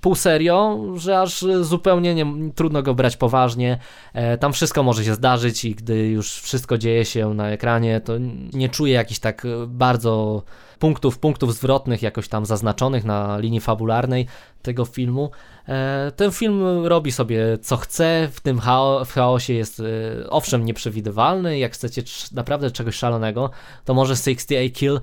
pół 0.04 0.16
serio, 0.16 0.80
że 0.96 1.20
aż 1.20 1.46
zupełnie 1.62 2.16
nie, 2.16 2.26
trudno 2.56 2.84
go 2.84 2.94
brać 2.94 3.18
poważnie. 3.18 3.78
E, 4.14 4.38
tam 4.38 4.54
wszystko 4.54 4.84
może 4.84 5.06
się 5.06 5.14
zdarzyć 5.14 5.66
i 5.66 5.76
gdy 5.76 6.08
już 6.08 6.34
wszystko 6.34 6.78
dzieje 6.78 7.06
się 7.06 7.34
na 7.34 7.50
ekranie, 7.50 8.02
to 8.02 8.14
nie 8.54 8.70
czuję 8.70 8.94
jakichś 8.94 9.20
tak 9.20 9.48
bardzo 9.68 10.44
punktów, 10.80 11.20
punktów 11.20 11.56
zwrotnych 11.56 12.02
jakoś 12.02 12.28
tam 12.28 12.46
zaznaczonych 12.46 13.06
na 13.06 13.38
linii 13.38 13.60
fabularnej 13.60 14.28
tego 14.62 14.86
filmu. 14.86 15.32
E, 15.68 16.12
ten 16.16 16.32
film 16.32 16.86
robi 16.86 17.12
sobie 17.12 17.58
co 17.62 17.78
chce, 17.78 18.30
w 18.32 18.42
tym 18.42 18.60
chao 18.60 19.06
w 19.06 19.14
chaosie 19.14 19.54
jest 19.54 19.80
e, 19.80 19.84
owszem 20.30 20.66
nieprzewidywalny, 20.66 21.60
jak 21.60 21.74
chcecie 21.74 22.04
naprawdę 22.32 22.72
czegoś 22.72 22.96
szalonego, 22.96 23.50
to 23.86 23.94
może 23.94 24.16
68 24.16 24.72
Kill 24.72 25.00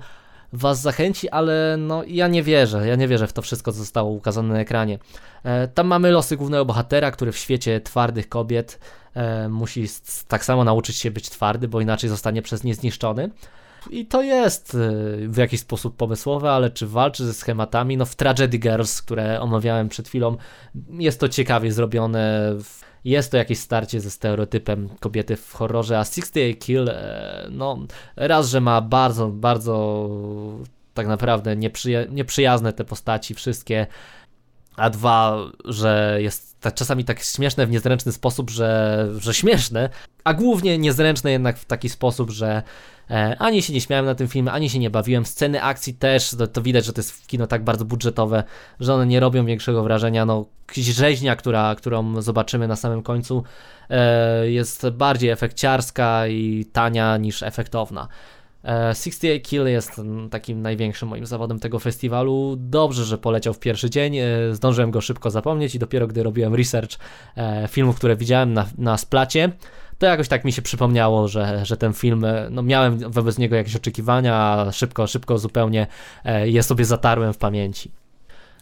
was 0.53 0.81
zachęci, 0.81 1.29
ale 1.29 1.75
no 1.79 2.03
ja 2.07 2.27
nie 2.27 2.43
wierzę, 2.43 2.87
ja 2.87 2.95
nie 2.95 3.07
wierzę 3.07 3.27
w 3.27 3.33
to 3.33 3.41
wszystko, 3.41 3.71
co 3.71 3.77
zostało 3.77 4.11
ukazane 4.11 4.53
na 4.53 4.59
ekranie. 4.59 4.99
E, 5.43 5.67
tam 5.67 5.87
mamy 5.87 6.11
losy 6.11 6.37
głównego 6.37 6.65
bohatera, 6.65 7.11
który 7.11 7.31
w 7.31 7.37
świecie 7.37 7.81
twardych 7.81 8.29
kobiet 8.29 8.79
musi 9.49 9.85
tak 10.27 10.45
samo 10.45 10.63
nauczyć 10.63 10.97
się 10.97 11.11
być 11.11 11.29
twardy, 11.29 11.67
bo 11.67 11.81
inaczej 11.81 12.09
zostanie 12.09 12.41
przez 12.41 12.63
nie 12.63 12.75
zniszczony. 12.75 13.29
I 13.89 14.05
to 14.05 14.21
jest 14.21 14.75
y, 14.75 15.27
w 15.27 15.37
jakiś 15.37 15.59
sposób 15.59 15.95
pomysłowe, 15.97 16.51
ale 16.51 16.69
czy 16.69 16.87
walczy 16.87 17.25
ze 17.25 17.33
schematami? 17.33 17.97
No 17.97 18.05
w 18.05 18.15
Tragedy 18.15 18.57
Girls, 18.57 19.01
które 19.01 19.41
omawiałem 19.41 19.89
przed 19.89 20.07
chwilą, 20.07 20.37
jest 20.89 21.19
to 21.19 21.29
ciekawie 21.29 21.71
zrobione. 21.71 22.55
Jest 23.05 23.31
to 23.31 23.37
jakieś 23.37 23.59
starcie 23.59 23.99
ze 23.99 24.09
stereotypem 24.11 24.89
kobiety 24.99 25.35
w 25.35 25.53
horrorze, 25.53 25.99
a 25.99 26.03
68 26.03 26.55
Kill, 26.55 26.89
e, 26.89 27.47
no 27.51 27.79
raz, 28.15 28.49
że 28.49 28.61
ma 28.61 28.81
bardzo, 28.81 29.27
bardzo 29.27 30.09
tak 30.93 31.07
naprawdę 31.07 31.55
nieprzyja 31.55 32.05
nieprzyjazne 32.05 32.73
te 32.73 32.85
postaci 32.85 33.33
wszystkie, 33.33 33.87
a 34.81 34.89
dwa, 34.89 35.37
że 35.65 36.17
jest 36.21 36.59
tak, 36.59 36.73
czasami 36.73 37.05
tak 37.05 37.19
śmieszne 37.19 37.67
w 37.67 37.71
niezręczny 37.71 38.11
sposób, 38.11 38.49
że, 38.49 39.07
że 39.17 39.33
śmieszne, 39.33 39.89
a 40.23 40.33
głównie 40.33 40.77
niezręczne 40.77 41.31
jednak 41.31 41.57
w 41.57 41.65
taki 41.65 41.89
sposób, 41.89 42.29
że 42.29 42.63
e, 43.09 43.35
ani 43.39 43.61
się 43.61 43.73
nie 43.73 43.81
śmiałem 43.81 44.05
na 44.05 44.15
tym 44.15 44.27
filmie, 44.27 44.51
ani 44.51 44.69
się 44.69 44.79
nie 44.79 44.89
bawiłem. 44.89 45.25
Sceny 45.25 45.63
akcji 45.63 45.93
też, 45.93 46.29
to, 46.29 46.47
to, 46.47 46.61
widać, 46.61 46.85
że 46.85 46.93
to 46.93 46.99
jest 46.99 47.27
kino 47.27 47.47
tak 47.47 47.63
bardzo 47.63 47.85
budżetowe, 47.85 48.43
że 48.79 48.93
one 48.93 49.05
nie 49.05 49.19
robią 49.19 49.45
większego 49.45 49.83
wrażenia. 49.83 50.25
No, 50.25 50.45
rzeźnia, 50.75 51.35
która, 51.35 51.75
którą 51.75 52.21
zobaczymy 52.21 52.67
na 52.67 52.75
samym 52.75 53.03
końcu, 53.03 53.43
e, 53.89 54.49
jest 54.49 54.89
bardziej 54.89 55.29
efekciarska 55.29 56.27
i 56.27 56.65
tania 56.73 57.17
niż 57.17 57.43
efektowna. 57.43 58.07
68 58.63 59.31
e, 59.31 59.39
Kill 59.39 59.67
jest 59.67 60.01
takim 60.31 60.61
największym 60.61 61.09
moim 61.09 61.25
zawodem 61.25 61.59
tego 61.59 61.79
festiwalu. 61.79 62.55
Dobrze, 62.59 63.05
że 63.05 63.17
poleciał 63.17 63.53
w 63.53 63.59
pierwszy 63.59 63.89
dzień. 63.89 64.17
E, 64.17 64.25
zdążyłem 64.51 64.91
go 64.91 65.01
szybko 65.01 65.31
zapomnieć 65.31 65.75
i 65.75 65.79
dopiero 65.79 66.07
gdy 66.07 66.23
robiłem 66.23 66.55
research 66.55 66.97
e, 67.37 67.67
filmów, 67.67 67.95
które 67.95 68.15
widziałem 68.15 68.53
na, 68.53 68.65
na 68.77 68.97
splacie, 68.97 69.51
to 69.97 70.05
jakoś 70.05 70.27
tak 70.27 70.45
mi 70.45 70.51
się 70.51 70.61
przypomniało, 70.61 71.27
że, 71.27 71.65
że 71.65 71.77
ten 71.77 71.93
film, 71.93 72.25
no 72.51 72.61
miałem 72.61 73.11
wobec 73.11 73.37
niego 73.37 73.55
jakieś 73.55 73.75
oczekiwania, 73.75 74.35
a 74.35 74.71
szybko, 74.71 75.07
szybko 75.07 75.37
zupełnie 75.37 75.87
je 76.43 76.63
sobie 76.63 76.85
zatarłem 76.85 77.33
w 77.33 77.37
pamięci. 77.37 77.91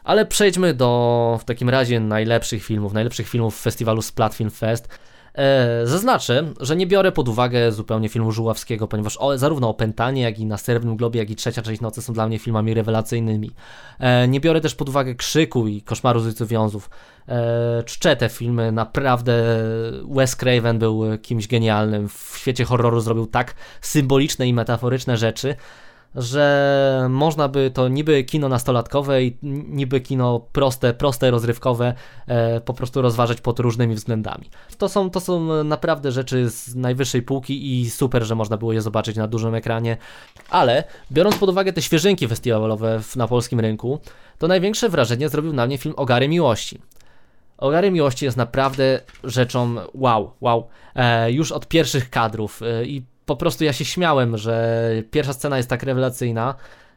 Ale 0.03 0.25
przejdźmy 0.25 0.73
do 0.73 1.37
w 1.41 1.45
takim 1.45 1.69
razie 1.69 1.99
najlepszych 1.99 2.63
filmów, 2.63 2.93
najlepszych 2.93 3.29
filmów 3.29 3.61
festiwalu 3.61 4.01
Splat 4.01 4.33
Film 4.35 4.49
Fest. 4.49 4.99
E, 5.35 5.87
zaznaczę, 5.87 6.53
że 6.59 6.75
nie 6.75 6.87
biorę 6.87 7.11
pod 7.11 7.29
uwagę 7.29 7.71
zupełnie 7.71 8.09
filmu 8.09 8.31
Żuławskiego, 8.31 8.87
ponieważ 8.87 9.17
o, 9.17 9.37
zarówno 9.37 9.69
Opętanie, 9.69 10.21
jak 10.21 10.39
i 10.39 10.45
Na 10.45 10.57
Srebrnym 10.57 10.97
Globie, 10.97 11.19
jak 11.19 11.29
i 11.29 11.35
Trzecia 11.35 11.61
Część 11.61 11.81
Nocy 11.81 12.01
są 12.01 12.13
dla 12.13 12.27
mnie 12.27 12.39
filmami 12.39 12.73
rewelacyjnymi. 12.73 13.51
E, 13.99 14.27
nie 14.27 14.39
biorę 14.39 14.61
też 14.61 14.75
pod 14.75 14.89
uwagę 14.89 15.15
Krzyku 15.15 15.67
i 15.67 15.81
Koszmaru 15.81 16.19
z 16.19 16.43
Wiązów. 16.43 16.89
E, 17.27 17.83
czczę 17.85 18.15
te 18.15 18.29
filmy, 18.29 18.71
naprawdę 18.71 19.33
Wes 20.11 20.35
Craven 20.35 20.79
był 20.79 21.03
kimś 21.21 21.47
genialnym. 21.47 22.09
W 22.09 22.33
świecie 22.37 22.65
horroru 22.65 22.99
zrobił 22.99 23.27
tak 23.27 23.55
symboliczne 23.81 24.47
i 24.47 24.53
metaforyczne 24.53 25.17
rzeczy, 25.17 25.55
że 26.15 27.07
można 27.09 27.47
by 27.47 27.71
to 27.71 27.87
niby 27.87 28.23
kino 28.23 28.49
nastolatkowe 28.49 29.23
i 29.23 29.37
niby 29.69 30.01
kino 30.01 30.39
proste, 30.51 30.93
proste, 30.93 31.31
rozrywkowe 31.31 31.93
e, 32.27 32.61
po 32.61 32.73
prostu 32.73 33.01
rozważać 33.01 33.41
pod 33.41 33.59
różnymi 33.59 33.95
względami. 33.95 34.49
To 34.77 34.89
są, 34.89 35.09
to 35.09 35.19
są 35.19 35.63
naprawdę 35.63 36.11
rzeczy 36.11 36.49
z 36.49 36.75
najwyższej 36.75 37.21
półki 37.21 37.81
i 37.81 37.89
super, 37.89 38.23
że 38.23 38.35
można 38.35 38.57
było 38.57 38.73
je 38.73 38.81
zobaczyć 38.81 39.17
na 39.17 39.27
dużym 39.27 39.55
ekranie, 39.55 39.97
ale 40.49 40.83
biorąc 41.11 41.37
pod 41.37 41.49
uwagę 41.49 41.73
te 41.73 41.81
świeżynki 41.81 42.27
festiwalowe 42.27 43.01
na 43.15 43.27
polskim 43.27 43.59
rynku, 43.59 43.99
to 44.37 44.47
największe 44.47 44.89
wrażenie 44.89 45.29
zrobił 45.29 45.53
na 45.53 45.65
mnie 45.65 45.77
film 45.77 45.93
Ogary 45.97 46.27
Miłości. 46.27 46.79
Ogary 47.57 47.91
Miłości 47.91 48.25
jest 48.25 48.37
naprawdę 48.37 49.01
rzeczą 49.23 49.75
wow, 49.93 50.31
wow. 50.41 50.67
E, 50.95 51.31
już 51.31 51.51
od 51.51 51.67
pierwszych 51.67 52.09
kadrów 52.09 52.61
e, 52.61 52.85
i 52.85 53.03
po 53.29 53.35
prostu 53.35 53.63
ja 53.63 53.73
się 53.73 53.85
śmiałem, 53.85 54.37
że 54.37 54.89
pierwsza 55.11 55.33
scena 55.33 55.57
jest 55.57 55.69
tak 55.69 55.83
rewelacyjna, 55.83 56.55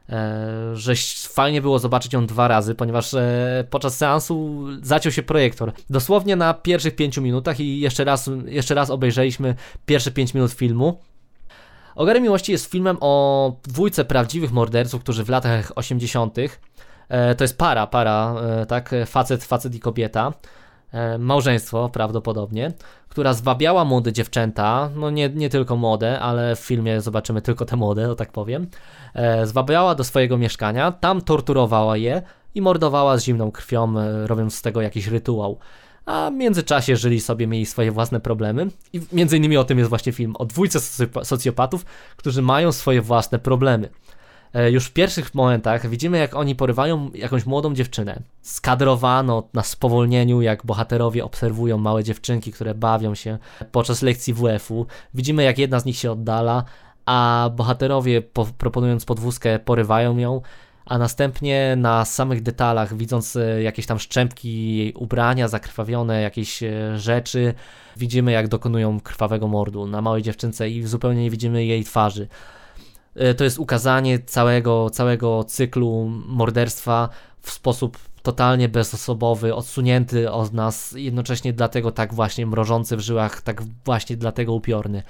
e, 0.09 0.70
że 0.74 0.93
fajnie 1.28 1.62
było 1.62 1.78
zobaczyć 1.78 2.12
ją 2.12 2.26
dwa 2.26 2.49
razy, 2.49 2.74
ponieważ 2.74 3.14
e, 3.14 3.64
podczas 3.70 3.97
seansu 3.97 4.66
zaciął 4.83 5.12
się 5.12 5.22
projektor. 5.22 5.72
Dosłownie 5.91 6.37
na 6.37 6.55
pierwszych 6.55 6.97
pięciu 6.97 7.22
minutach 7.22 7.61
i 7.61 7.80
jeszcze 7.80 8.05
raz, 8.05 8.30
jeszcze 8.47 8.74
raz 8.74 8.91
obejrzeliśmy 8.91 9.55
pierwsze 9.87 10.11
pięć 10.11 10.35
minut 10.35 10.53
filmu. 10.53 11.01
Ogary 11.95 12.20
Miłości 12.20 12.53
jest 12.53 12.70
filmem 12.70 12.97
o 13.01 13.57
dwójce 13.62 14.05
prawdziwych 14.05 14.53
morderców, 14.53 15.03
którzy 15.03 15.24
w 15.24 15.28
latach 15.28 15.72
80. 15.74 16.39
E, 17.09 17.35
to 17.35 17.45
jest 17.45 17.59
para, 17.59 17.87
para, 17.87 18.35
tak, 18.68 18.95
facet, 19.07 19.45
facet 19.45 19.74
i 19.74 19.80
kobieta, 19.80 20.33
małżeństwo 21.18 21.89
prawdopodobnie, 21.89 22.72
która 23.12 23.32
zwabiała 23.32 23.84
młode 23.84 24.12
dziewczęta, 24.12 24.90
no 24.96 25.10
nie, 25.10 25.28
nie 25.28 25.50
tylko 25.50 25.76
młode, 25.76 26.20
ale 26.20 26.56
w 26.56 26.58
filmie 26.58 27.00
zobaczymy 27.00 27.42
tylko 27.42 27.64
te 27.64 27.76
młode, 27.76 28.10
o 28.10 28.14
tak 28.14 28.32
powiem, 28.32 28.66
zwabiała 29.44 29.94
do 29.94 30.04
swojego 30.04 30.38
mieszkania, 30.38 30.92
tam 30.92 31.20
torturowała 31.20 31.96
je 31.96 32.22
i 32.54 32.62
mordowała 32.62 33.18
z 33.18 33.24
zimną 33.24 33.50
krwią, 33.50 33.94
robiąc 34.26 34.54
z 34.54 34.62
tego 34.62 34.80
jakiś 34.82 35.06
rytuał 35.06 35.58
a 36.06 36.30
w 36.30 36.34
międzyczasie 36.34 36.96
żyli 36.96 37.20
sobie, 37.20 37.46
mieli 37.46 37.66
swoje 37.66 37.92
własne 37.92 38.20
problemy. 38.20 38.66
I 38.92 39.00
między 39.12 39.36
innymi 39.36 39.56
o 39.56 39.64
tym 39.64 39.78
jest 39.78 39.88
właśnie 39.88 40.12
film, 40.12 40.36
o 40.36 40.44
dwójce 40.44 40.80
socjopatów, 41.24 41.84
którzy 42.16 42.42
mają 42.42 42.72
swoje 42.72 43.02
własne 43.02 43.38
problemy. 43.38 43.88
E, 44.55 44.70
już 44.70 44.86
w 44.86 44.92
pierwszych 44.92 45.34
momentach 45.34 45.88
widzimy, 45.88 46.18
jak 46.18 46.34
oni 46.34 46.55
porywają 46.55 47.11
jakąś 47.14 47.46
młodą 47.46 47.74
dziewczynę. 47.74 48.22
Skadrowano 48.42 49.48
na 49.55 49.62
spowolnieniu, 49.62 50.42
jak 50.42 50.66
bohaterowie 50.66 51.24
obserwują 51.24 51.78
małe 51.78 52.05
dziewczynki, 52.05 52.53
które 52.53 52.74
bawią 52.74 53.14
się 53.14 53.38
podczas 53.72 54.03
lekcji 54.03 54.34
WF-u. 54.34 54.86
Widzimy, 55.14 55.42
jak 55.42 55.59
jedna 55.59 55.80
z 55.80 55.84
nich 55.84 55.96
się 55.96 56.12
oddala, 56.12 56.64
a 57.07 57.50
bohaterowie, 57.57 58.22
po, 58.22 58.46
proponując 58.59 59.05
podwózkę, 59.05 59.59
porywają 59.59 60.18
ją 60.18 60.40
a 60.84 60.98
następnie 60.98 61.74
na 61.76 62.05
samych 62.05 62.42
detalach, 62.42 62.96
widząc 62.96 63.36
e, 63.36 63.62
jakieś 63.62 63.86
tam 63.86 63.98
szczępki 63.98 64.76
jej 64.76 64.92
ubrania, 64.92 65.48
zakrwawione 65.48 66.22
jakieś 66.22 66.62
e, 66.62 66.98
rzeczy, 66.98 67.55
widzimy 67.96 68.32
jak 68.32 68.48
dokonują 68.48 69.00
krwawego 69.00 69.48
mordu 69.48 69.86
na 69.86 70.03
małej 70.03 70.22
dziewczynce 70.22 70.70
i 70.70 70.82
zupełnie 70.82 71.22
nie 71.22 71.30
widzimy 71.30 71.64
jej 71.64 71.84
twarzy. 71.84 72.28
E, 73.14 73.34
to 73.34 73.44
jest 73.44 73.58
ukazanie 73.58 74.18
całego, 74.18 74.90
całego 74.90 75.44
cyklu 75.44 76.10
morderstwa 76.26 77.08
w 77.40 77.50
sposób 77.50 77.98
totalnie 78.22 78.68
bezosobowy, 78.68 79.54
odsunięty 79.54 80.30
od 80.30 80.52
nas, 80.52 80.94
jednocześnie 80.96 81.52
dlatego 81.52 81.92
tak 81.92 82.14
właśnie 82.14 82.46
mrożący 82.46 82.96
w 82.96 83.00
żyłach, 83.00 83.40
tak 83.42 83.62
właśnie 83.84 84.16
dlatego 84.16 84.52
upiorny. 84.52 85.02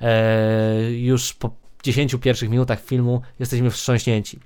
Eee, 0.00 1.04
już 1.04 1.34
po 1.34 1.50
10 1.82 2.16
pierwszych 2.20 2.50
minutach 2.50 2.80
filmu 2.80 3.20
jesteśmy 3.38 3.70
wstrząśnięci. 3.70 4.40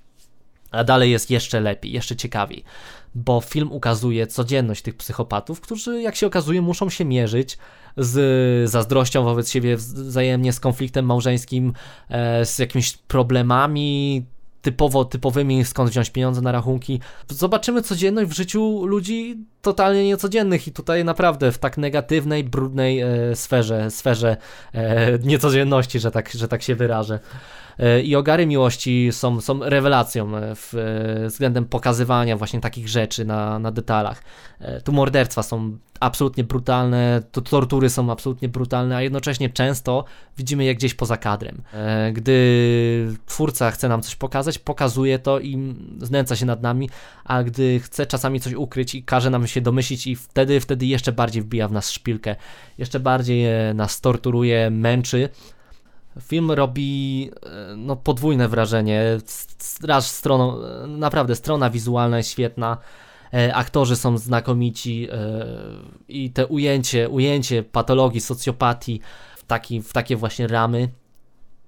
A 0.71 0.85
dalej 0.85 1.11
jest 1.11 1.31
jeszcze 1.31 1.61
lepiej, 1.61 1.93
jeszcze 1.93 2.16
ciekawiej, 2.16 2.64
bo 3.14 3.41
film 3.41 3.73
ukazuje 3.73 4.27
codzienność 4.27 4.83
tych 4.83 4.97
psychopatów, 4.97 5.61
którzy, 5.61 6.03
jak 6.03 6.16
się 6.16 6.27
okazuje, 6.27 6.62
muszą 6.62 6.91
się 6.91 7.05
mierzyć 7.05 7.59
z 7.97 8.71
zazdrością 8.71 9.25
wobec 9.25 9.51
siebie 9.51 9.77
wzajemnie, 9.77 10.53
z 10.53 10.61
konfliktem 10.61 11.07
małżeńskim, 11.07 11.73
e, 12.09 12.47
z 12.47 12.59
jakimiś 12.59 12.97
problemami 12.97 14.25
typowo 14.62 15.05
typowymi, 15.05 15.64
skąd 15.64 15.91
wziąć 15.91 16.11
pieniądze 16.11 16.41
na 16.41 16.53
rachunki. 16.53 17.01
Zobaczymy 17.29 17.83
codzienność 17.83 18.31
w 18.31 18.37
życiu 18.37 18.87
ludzi 18.87 19.39
totalnie 19.62 20.04
niecodziennych 20.04 20.68
i 20.68 20.72
tutaj 20.72 21.04
naprawdę 21.04 21.52
w 21.52 21.59
tak 21.59 21.78
negatywnej, 21.78 22.44
brudnej 22.44 23.00
e, 23.00 23.36
sferze, 23.36 23.90
sferze 23.90 24.36
e, 24.72 25.18
niecodzienności, 25.18 26.00
że 26.00 26.11
tak, 26.11 26.30
że 26.30 26.48
tak 26.48 26.62
się 26.62 26.74
wyrażę. 26.74 27.18
E, 27.78 28.02
i 28.02 28.16
ogary 28.16 28.46
miłości 28.46 29.09
są, 29.12 29.40
są 29.40 29.61
rewelacją 29.62 30.36
e, 30.36 30.54
w, 30.54 30.74
e, 30.74 31.28
względem 31.28 31.64
pokazywania 31.64 32.36
właśnie 32.36 32.61
takich 32.61 32.88
rzeczy 32.88 33.24
na, 33.24 33.59
na 33.59 33.72
detalach. 33.72 34.22
Tu 34.84 34.92
morderstwa 34.92 35.42
są 35.42 35.78
absolutnie 36.00 36.44
brutalne, 36.44 37.22
tu 37.32 37.42
tortury 37.42 37.90
są 37.90 38.12
absolutnie 38.12 38.48
brutalne, 38.48 38.96
a 38.96 39.02
jednocześnie 39.02 39.50
często 39.50 40.04
widzimy 40.38 40.64
je 40.64 40.74
gdzieś 40.74 40.94
poza 40.94 41.16
kadrem. 41.16 41.62
Gdy 42.12 43.14
twórca 43.26 43.70
chce 43.70 43.88
nam 43.88 44.02
coś 44.02 44.16
pokazać, 44.16 44.59
pokazuje 44.59 45.18
to 45.18 45.40
i 45.40 45.74
znęca 45.98 46.36
się 46.36 46.46
nad 46.46 46.62
nami, 46.62 46.90
a 47.24 47.42
gdy 47.42 47.80
chce 47.80 48.06
czasami 48.06 48.40
coś 48.40 48.52
ukryć 48.52 48.94
i 48.94 49.02
każe 49.02 49.30
nam 49.30 49.46
się 49.46 49.57
domyślić 49.61 50.06
i 50.06 50.16
wtedy, 50.16 50.61
wtedy 50.61 50.86
jeszcze 50.86 51.12
bardziej 51.12 51.42
wbija 51.42 51.68
w 51.68 51.72
nas 51.72 51.90
szpilkę, 51.90 52.36
jeszcze 52.78 53.00
bardziej 53.00 53.46
nas 53.74 54.00
torturuje, 54.00 54.70
męczy, 54.70 55.28
Film 56.20 56.50
robi 56.50 57.30
e, 57.42 57.76
no, 57.76 57.96
podwójne 57.96 58.48
wrażenie. 58.48 59.18
Raz 59.82 60.16
stroną, 60.16 60.64
e, 60.64 60.86
naprawdę 60.86 61.36
strona 61.36 61.70
wizualna 61.70 62.16
jest 62.16 62.30
świetna, 62.30 62.78
e, 63.34 63.54
aktorzy 63.54 63.96
są 63.96 64.18
znakomici 64.18 65.09
i 66.09 66.30
te 66.30 66.46
ujęcie, 66.46 67.09
ujęcie 67.09 67.62
patologii, 67.62 68.20
socjopatii 68.20 69.00
w, 69.36 69.44
taki, 69.44 69.82
w 69.82 69.92
takie 69.92 70.16
właśnie 70.16 70.46
ramy 70.46 70.88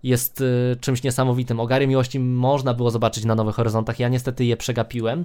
jest 0.02 0.44
czymś 0.80 1.02
niesamowitym. 1.02 1.60
Ogary 1.60 1.86
Miłości 1.86 2.20
można 2.20 2.74
było 2.74 2.90
zobaczyć 2.90 3.24
na 3.24 3.34
Nowych 3.34 3.54
Horyzontach, 3.54 3.98
ja 3.98 4.08
niestety 4.08 4.44
je 4.44 4.56
przegapiłem 4.56 5.24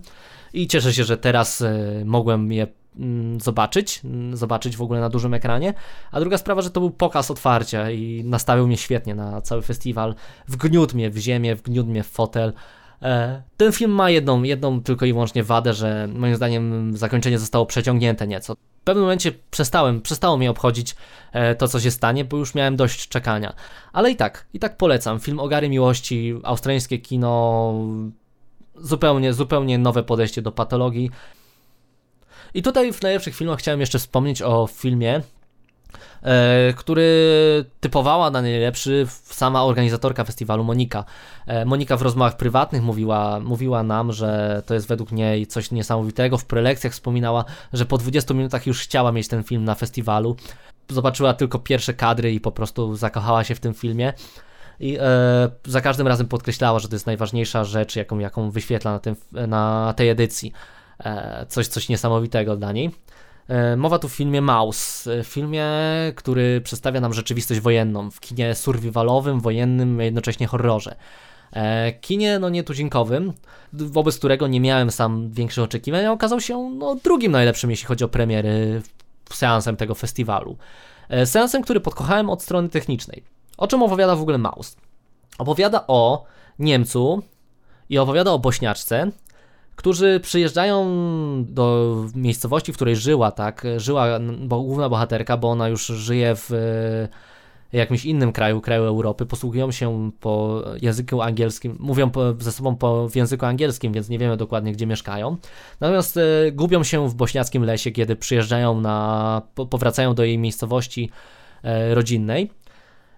i 0.54 0.68
cieszę 0.68 0.94
się, 0.94 1.04
że 1.04 1.18
teraz 1.18 1.64
mogłem 2.06 2.52
je 2.52 2.68
Mm, 3.00 3.40
zobaczyć, 3.40 4.02
mm, 4.04 4.38
zobaczyć 4.38 4.78
w 4.78 4.82
ogóle 4.82 5.00
na 5.00 5.10
dużym 5.10 5.34
ekranie, 5.34 5.74
a 6.12 6.20
druga 6.20 6.38
sprawa, 6.38 6.62
że 6.62 6.72
to 6.72 6.80
był 6.80 6.92
pokaz 6.92 7.32
otwarcia 7.32 7.92
i 7.92 8.24
nastawił 8.26 8.68
mnie 8.68 8.78
świetnie 8.78 9.16
na 9.16 9.42
cały 9.42 9.62
festiwal, 9.62 10.16
wgniótł 10.48 10.96
mnie 10.96 11.10
w 11.10 11.18
ziemię, 11.18 11.56
wgniótł 11.56 11.90
mnie 11.90 12.04
w 12.04 12.08
fotel. 12.08 12.54
E, 13.06 13.42
ten 13.58 13.72
film 13.72 13.92
ma 13.92 14.10
jedną, 14.10 14.44
jedną 14.44 14.82
tylko 14.82 15.06
i 15.06 15.14
wyłącznie 15.14 15.44
wadę, 15.44 15.74
że 15.74 16.08
moim 16.14 16.36
zdaniem 16.36 16.98
zakończenie 16.98 17.40
zostało 17.40 17.66
przeciągnięte 17.66 18.28
nieco. 18.28 18.56
W 18.56 18.84
pewnym 18.84 19.04
momencie 19.04 19.32
przestałem, 19.52 20.02
przestało 20.02 20.38
mnie 20.38 20.50
obchodzić 20.52 20.96
e, 21.32 21.56
to, 21.56 21.68
co 21.68 21.80
się 21.80 21.92
stanie, 21.92 22.26
bo 22.26 22.38
już 22.38 22.56
miałem 22.56 22.76
dość 22.76 23.08
czekania. 23.08 23.54
Ale 23.94 24.12
i 24.12 24.16
tak, 24.16 24.46
i 24.54 24.60
tak 24.60 24.78
polecam. 24.78 25.20
Film 25.20 25.40
Ogary 25.40 25.70
Miłości, 25.70 26.36
australijskie 26.44 26.98
kino, 26.98 27.74
zupełnie, 28.76 29.34
zupełnie 29.34 29.78
nowe 29.78 30.04
podejście 30.04 30.42
do 30.42 30.52
patologii. 30.52 31.12
I 32.54 32.62
tutaj 32.62 32.94
w 32.94 33.02
najlepszych 33.02 33.36
filmach 33.36 33.60
chciałem 33.60 33.80
jeszcze 33.80 34.00
wspomnieć 34.00 34.42
o 34.42 34.68
filmie, 34.68 35.22
który 36.76 37.06
typowała 37.80 38.32
na 38.32 38.42
najlepszy 38.42 39.08
sama 39.24 39.64
organizatorka 39.64 40.24
festiwalu 40.24 40.64
Monika. 40.64 41.06
E, 41.48 41.66
Monika 41.66 41.98
w 41.98 42.02
rozmowach 42.02 42.38
prywatnych 42.38 42.82
mówiła, 42.82 43.40
mówiła 43.40 43.84
nam, 43.84 44.12
że 44.12 44.62
to 44.66 44.74
jest 44.74 44.88
według 44.88 45.12
niej 45.12 45.48
coś 45.48 45.72
niesamowitego. 45.72 46.38
W 46.38 46.46
prelekcjach 46.46 46.94
wspominała, 46.94 47.46
że 47.74 47.86
po 47.86 47.98
20 47.98 48.34
minutach 48.34 48.68
już 48.68 48.82
chciała 48.82 49.12
mieć 49.12 49.28
ten 49.28 49.44
film 49.44 49.64
na 49.64 49.76
festiwalu. 49.76 50.36
Zobaczyła 50.90 51.34
tylko 51.34 51.60
pierwsze 51.60 51.94
kadry 51.94 52.34
i 52.34 52.40
po 52.40 52.52
prostu 52.52 52.96
zakochała 52.96 53.44
się 53.44 53.56
w 53.56 53.60
tym 53.60 53.74
filmie. 53.74 54.14
I 54.80 54.98
e, 55.00 55.50
za 55.66 55.82
każdym 55.82 56.08
razem 56.08 56.28
podkreślała, 56.28 56.80
że 56.80 56.88
to 56.88 56.96
jest 56.96 57.06
najważniejsza 57.06 57.64
rzecz, 57.64 57.96
jaką, 57.96 58.20
jaką 58.20 58.52
wyświetla 58.52 58.92
na, 58.92 59.00
tym, 59.00 59.16
na 59.32 59.94
tej 59.98 60.10
edycji. 60.10 60.54
E, 61.00 61.46
coś, 61.50 61.68
coś 61.68 61.90
niesamowitego 61.90 62.56
dla 62.58 62.72
niej. 62.72 62.92
E, 63.48 63.76
mowa 63.76 64.00
tu 64.00 64.10
w 64.10 64.14
filmie 64.14 64.42
Maus, 64.42 65.08
e, 65.08 65.24
filmie, 65.24 65.66
który 66.16 66.62
przedstawia 66.62 67.02
nam 67.02 67.14
rzeczywistość 67.14 67.60
wojenną, 67.60 68.12
w 68.12 68.20
kinie 68.20 68.56
survivalowym, 68.56 69.40
wojennym, 69.40 70.02
jednocześnie 70.02 70.48
horrorze. 70.48 70.96
Kinie 72.02 72.40
no 72.40 72.50
nietuzinkowym, 72.50 73.34
wobec 73.74 74.18
którego 74.18 74.48
nie 74.48 74.62
miałem 74.62 74.92
sam 74.92 75.32
większych 75.32 75.64
oczekiwań, 75.64 76.06
a 76.06 76.12
okazał 76.12 76.42
się 76.42 76.58
no, 76.58 76.96
drugim 76.96 77.32
najlepszym, 77.32 77.70
jeśli 77.70 77.88
chodzi 77.88 78.04
o 78.04 78.08
premiery, 78.08 78.82
seansem 79.30 79.76
tego 79.76 79.96
festiwalu. 79.96 80.58
Seansem, 81.26 81.62
który 81.62 81.80
podkochałem 81.80 82.30
od 82.30 82.44
strony 82.44 82.70
technicznej. 82.70 83.24
O 83.58 83.68
czym 83.68 83.84
opowiada 83.84 84.16
w 84.16 84.22
ogóle 84.22 84.38
Maus? 84.38 84.76
Opowiada 85.38 85.84
o 85.88 86.26
Niemcu 86.60 87.22
i 87.90 87.98
opowiada 87.98 88.32
o 88.32 88.40
Bośniaczce, 88.40 89.12
którzy 89.76 90.20
przyjeżdżają 90.20 90.86
do 91.50 91.96
miejscowości, 92.16 92.74
w 92.74 92.76
której 92.76 92.96
żyła, 92.96 93.32
tak, 93.32 93.64
żyła 93.78 94.20
bo, 94.40 94.62
główna 94.62 94.90
bohaterka, 94.90 95.38
bo 95.38 95.50
ona 95.50 95.68
już 95.68 95.86
żyje 95.86 96.36
w 96.36 96.52
e, 97.74 97.78
jakimś 97.78 98.06
innym 98.06 98.32
kraju, 98.32 98.62
kraju 98.62 98.84
Europy, 98.84 99.26
posługują 99.26 99.72
się 99.72 100.12
po 100.20 100.64
języku 100.82 101.22
angielskim, 101.22 101.78
mówią 101.80 102.10
po, 102.10 102.34
ze 102.40 102.52
sobą 102.52 102.76
po, 102.76 103.10
w 103.10 103.16
języku 103.16 103.46
angielskim, 103.46 103.94
więc 103.94 104.10
nie 104.10 104.20
wiemy 104.20 104.38
dokładnie, 104.38 104.72
gdzie 104.72 104.86
mieszkają. 104.86 105.38
Natomiast 105.80 106.18
e, 106.18 106.52
gubią 106.52 106.84
się 106.84 107.10
w 107.10 107.16
bośniackim 107.16 107.64
lesie, 107.64 107.92
kiedy 107.92 108.16
przyjeżdżają 108.16 108.82
na, 108.82 109.42
po, 109.56 109.66
powracają 109.66 110.16
do 110.16 110.24
jej 110.24 110.38
miejscowości 110.38 111.10
e, 111.64 111.96
rodzinnej. 111.96 112.52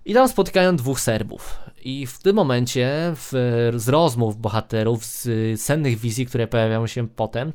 I 0.08 0.14
tam 0.14 0.30
spotykają 0.30 0.76
dwóch 0.76 1.00
Serbów. 1.00 1.60
I 1.84 2.08
w 2.08 2.20
tym 2.20 2.36
momencie, 2.36 3.14
w, 3.16 3.32
z 3.76 3.90
rozmów 3.90 4.38
bohaterów, 4.38 5.06
z 5.06 5.62
sennych 5.62 6.00
wizji, 6.00 6.26
które 6.26 6.48
pojawiają 6.48 6.88
się 6.88 7.08
potem, 7.08 7.54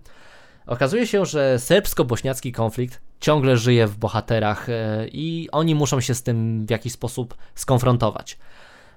okazuje 0.66 1.06
się, 1.06 1.26
że 1.26 1.58
serbsko-bośniacki 1.58 2.52
konflikt 2.52 3.00
ciągle 3.20 3.56
żyje 3.56 3.86
w 3.86 3.96
bohaterach 3.96 4.68
e, 4.68 5.06
i 5.08 5.48
oni 5.52 5.74
muszą 5.74 6.00
się 6.00 6.14
z 6.14 6.22
tym 6.22 6.66
w 6.66 6.70
jakiś 6.70 6.92
sposób 6.92 7.34
skonfrontować. 7.54 8.38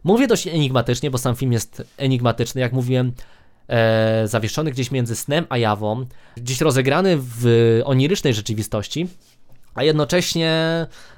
Mówię 0.04 0.28
dość 0.28 0.48
enigmatycznie, 0.48 1.12
bo 1.12 1.18
sam 1.18 1.36
film 1.36 1.54
jest 1.54 1.84
enigmatyczny, 1.98 2.62
jak 2.62 2.74
mówiłem, 2.74 3.12
e, 3.68 4.28
zawieszony 4.28 4.72
gdzieś 4.72 4.92
między 4.92 5.16
snem 5.16 5.46
a 5.50 5.58
jawą, 5.58 6.06
gdzieś 6.38 6.62
rozegrany 6.62 7.18
w 7.18 7.46
onirycznej 7.86 8.34
rzeczywistości, 8.34 9.08
a 9.76 9.84
jednocześnie 9.84 10.52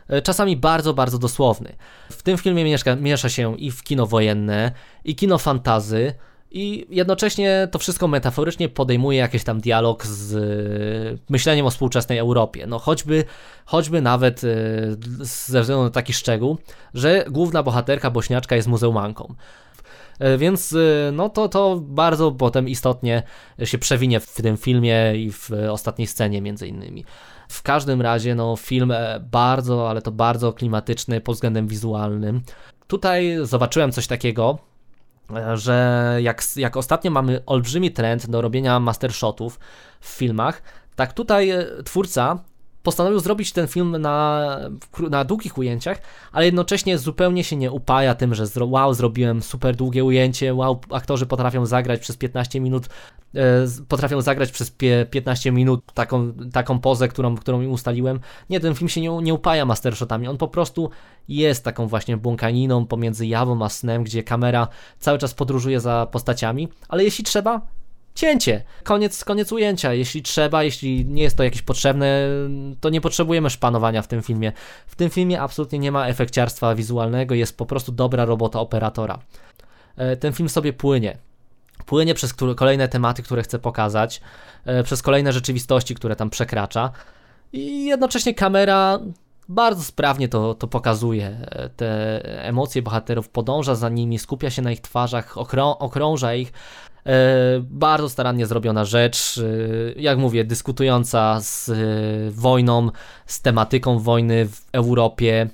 e, 0.08 0.22
czasami 0.22 0.58
bardzo, 0.58 0.94
bardzo 0.94 1.20
dosłowny. 1.20 1.76
W 2.12 2.24
tym 2.24 2.38
filmie 2.38 2.64
mieszka, 2.64 2.96
miesza 2.96 3.30
się 3.30 3.58
i 3.58 3.72
w 3.72 3.84
kino 3.84 4.08
wojenne, 4.08 4.72
i 5.04 5.16
kino 5.16 5.38
fantazy, 5.38 6.14
i 6.52 6.88
jednocześnie 6.90 7.68
to 7.72 7.80
wszystko 7.80 8.08
metaforycznie 8.08 8.70
podejmuje 8.70 9.20
jakiś 9.20 9.44
tam 9.44 9.62
dialog 9.62 10.06
z 10.06 10.36
e, 10.36 11.20
myśleniem 11.30 11.66
o 11.66 11.70
współczesnej 11.70 12.18
Europie. 12.18 12.68
No 12.68 12.80
choćby, 12.80 13.24
choćby 13.66 14.02
nawet 14.02 14.44
e, 14.44 14.48
ze 15.20 15.62
względu 15.62 15.84
na 15.84 15.90
taki 15.90 16.14
szczegół, 16.14 16.58
że 16.94 17.26
główna 17.30 17.64
bohaterka 17.64 18.12
bośniaczka 18.12 18.56
jest 18.56 18.68
muzeumanką. 18.68 19.36
Więc 20.38 20.76
no 21.12 21.30
to, 21.30 21.50
to 21.50 21.82
bardzo 21.82 22.32
potem 22.32 22.70
istotnie 22.70 23.24
się 23.64 23.78
przewinie 23.78 24.20
w 24.20 24.34
tym 24.34 24.58
filmie 24.58 25.14
i 25.16 25.32
w 25.32 25.52
ostatniej 25.70 26.08
scenie 26.08 26.42
między 26.42 26.68
innymi. 26.68 27.06
W 27.48 27.64
każdym 27.64 28.02
razie, 28.02 28.36
no, 28.36 28.56
film 28.56 28.92
e, 28.92 29.20
bardzo, 29.20 29.90
ale 29.90 30.02
to 30.02 30.12
bardzo 30.12 30.54
klimatyczny 30.54 31.22
pod 31.22 31.36
względem 31.36 31.68
wizualnym. 31.68 32.42
Tutaj 32.88 33.38
zobaczyłem 33.44 33.92
coś 33.92 34.08
takiego, 34.08 34.58
e, 35.36 35.58
że 35.58 36.18
jak, 36.22 36.44
jak 36.56 36.78
ostatnio 36.78 37.12
mamy 37.12 37.46
olbrzymi 37.46 37.92
trend 37.92 38.30
do 38.30 38.42
robienia 38.42 38.80
mastershotów 38.80 39.60
w 40.00 40.08
filmach, 40.08 40.62
tak 40.96 41.14
tutaj 41.14 41.50
e, 41.50 41.66
twórca 41.86 42.40
postanowił 42.88 43.20
zrobić 43.20 43.52
ten 43.52 43.68
film 43.68 43.98
na, 43.98 44.60
na 45.10 45.24
długich 45.24 45.58
ujęciach, 45.58 46.02
ale 46.32 46.46
jednocześnie 46.46 46.98
zupełnie 46.98 47.44
się 47.44 47.56
nie 47.56 47.72
upaja 47.72 48.16
tym, 48.16 48.36
że 48.36 48.46
wow, 48.60 48.94
zrobiłem 48.94 49.42
super 49.42 49.76
długie 49.76 50.04
ujęcie, 50.04 50.54
wow, 50.54 50.80
aktorzy 50.92 51.26
potrafią 51.26 51.66
zagrać 51.66 52.00
przez 52.00 52.18
15 52.18 52.60
minut, 52.60 52.88
e, 53.36 53.40
potrafią 53.88 54.22
zagrać 54.22 54.52
przez 54.52 54.74
15 55.12 55.52
minut 55.52 55.94
taką, 55.94 56.34
taką 56.54 56.80
pozę, 56.80 57.08
którą, 57.08 57.36
którą 57.36 57.62
im 57.62 57.72
ustaliłem. 57.72 58.20
Nie, 58.50 58.60
ten 58.60 58.76
film 58.76 58.90
się 58.90 59.02
nie, 59.02 59.10
nie 59.22 59.34
upaja 59.34 59.66
mastershotami, 59.66 60.28
on 60.28 60.38
po 60.38 60.48
prostu 60.48 60.90
jest 61.28 61.64
taką 61.64 61.88
właśnie 61.88 62.18
błąkaniną 62.18 62.86
pomiędzy 62.86 63.28
jawą 63.28 63.66
a 63.66 63.70
snem, 63.70 64.04
gdzie 64.04 64.24
kamera 64.24 64.68
cały 65.00 65.18
czas 65.18 65.34
podróżuje 65.34 65.80
za 65.80 66.08
postaciami, 66.12 66.68
ale 66.90 67.04
jeśli 67.04 67.24
trzeba, 67.24 67.62
cięcie. 68.18 68.64
Koniec, 68.84 69.26
koniec 69.26 69.52
ujęcia. 69.52 69.94
Jeśli 69.94 70.22
trzeba, 70.22 70.64
jeśli 70.64 71.06
nie 71.06 71.24
jest 71.24 71.38
to 71.38 71.44
jakieś 71.44 71.62
potrzebne, 71.62 72.28
to 72.80 72.90
nie 72.90 73.02
potrzebujemy 73.02 73.50
szpanowania 73.50 74.02
w 74.02 74.08
tym 74.08 74.22
filmie. 74.22 74.52
W 74.88 74.96
tym 74.96 75.10
filmie 75.10 75.42
absolutnie 75.42 75.80
nie 75.80 75.92
ma 75.92 76.08
efekciarstwa 76.08 76.76
wizualnego, 76.76 77.36
jest 77.36 77.58
po 77.58 77.66
prostu 77.66 77.92
dobra 77.92 78.26
robota 78.26 78.60
operatora. 78.60 79.20
E, 79.98 80.18
ten 80.18 80.34
film 80.34 80.50
sobie 80.50 80.74
płynie. 80.74 81.18
Płynie 81.86 82.14
przez 82.14 82.34
kolejne 82.34 82.88
tematy, 82.88 83.24
które 83.24 83.44
chce 83.44 83.60
pokazać, 83.60 84.22
e, 84.66 84.84
przez 84.84 85.02
kolejne 85.02 85.34
rzeczywistości, 85.34 85.96
które 85.96 86.16
tam 86.16 86.30
przekracza. 86.30 86.92
I 87.54 87.86
jednocześnie 87.86 88.34
kamera 88.34 89.00
bardzo 89.50 89.84
sprawnie 89.84 90.28
to, 90.28 90.54
to 90.54 90.68
pokazuje. 90.68 91.28
E, 91.28 91.70
te 91.70 92.22
emocje 92.44 92.82
bohaterów 92.82 93.30
podąża 93.30 93.76
za 93.76 93.90
nimi, 93.90 94.20
skupia 94.20 94.50
się 94.50 94.62
na 94.62 94.72
ich 94.72 94.82
twarzach, 94.82 95.38
okrą 95.38 95.78
okrąża 95.78 96.36
ich, 96.36 96.54
bardzo 97.62 98.10
starannie 98.10 98.46
zrobiona 98.46 98.86
rzecz, 98.86 99.38
e, 99.38 100.02
jak 100.02 100.18
mówię, 100.18 100.46
dyskutująca 100.46 101.42
z 101.42 101.70
e, 101.70 101.74
wojną, 102.32 102.90
z 103.26 103.42
tematyką 103.42 104.00
wojny 104.00 104.48
w 104.48 104.62
Europie. 104.72 105.50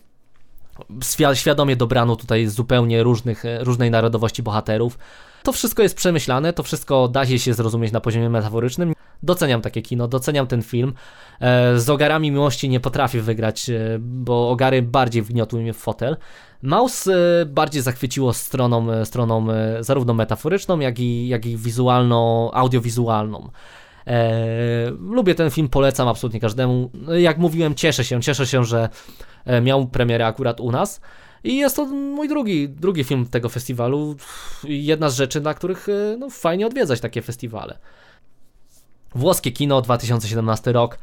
Świadomie 1.33 1.75
dobrano 1.75 2.15
tutaj 2.15 2.47
zupełnie 2.47 3.03
różnych, 3.03 3.43
różnej 3.59 3.91
narodowości 3.91 4.43
bohaterów. 4.43 4.97
To 5.43 5.51
wszystko 5.51 5.83
jest 5.83 5.95
przemyślane, 5.95 6.53
to 6.53 6.63
wszystko 6.63 7.07
da 7.07 7.25
się 7.25 7.53
zrozumieć 7.53 7.91
na 7.91 8.01
poziomie 8.01 8.29
metaforycznym. 8.29 8.93
Doceniam 9.23 9.61
takie 9.61 9.81
kino, 9.81 10.07
doceniam 10.07 10.47
ten 10.47 10.61
film. 10.61 10.93
Z 11.75 11.89
ogarami 11.89 12.31
miłości 12.31 12.69
nie 12.69 12.79
potrafię 12.79 13.21
wygrać, 13.21 13.71
bo 13.99 14.49
ogary 14.49 14.81
bardziej 14.81 15.21
wgniotły 15.21 15.61
mnie 15.61 15.73
w 15.73 15.77
fotel. 15.77 16.17
Mouse 16.63 17.07
e, 17.07 17.45
bardziej 17.45 17.81
zachwyciło 17.81 18.33
stroną, 18.33 18.91
e, 18.91 19.05
stroną 19.05 19.51
e, 19.51 19.83
zarówno 19.83 20.13
metaforyczną, 20.13 20.79
jak 20.79 20.99
i, 20.99 21.27
jak 21.27 21.45
i 21.45 21.57
wizualną, 21.57 22.51
audiowizualną. 22.51 23.49
E, 24.07 24.91
lubię 24.91 25.35
ten 25.35 25.51
film, 25.51 25.69
polecam 25.69 26.07
absolutnie 26.07 26.39
każdemu. 26.39 26.91
Jak 27.17 27.37
mówiłem, 27.37 27.75
cieszę 27.75 28.03
się, 28.03 28.21
cieszę 28.21 28.47
się, 28.47 28.63
że 28.65 28.89
miał 29.61 29.87
premierę 29.87 30.25
akurat 30.25 30.59
u 30.59 30.71
nas. 30.71 31.01
I 31.43 31.57
jest 31.57 31.75
to 31.75 31.85
mój 31.85 32.27
drugi, 32.27 32.69
drugi 32.69 33.03
film 33.03 33.25
tego 33.25 33.49
festiwalu. 33.49 34.15
Jedna 34.63 35.09
z 35.09 35.15
rzeczy, 35.15 35.41
na 35.41 35.53
których 35.53 35.87
no, 36.19 36.29
fajnie 36.29 36.67
odwiedzać 36.67 36.99
takie 36.99 37.21
festiwale. 37.21 37.77
Włoskie 39.15 39.51
kino, 39.51 39.81
2017 39.81 40.71
rok. 40.71 40.97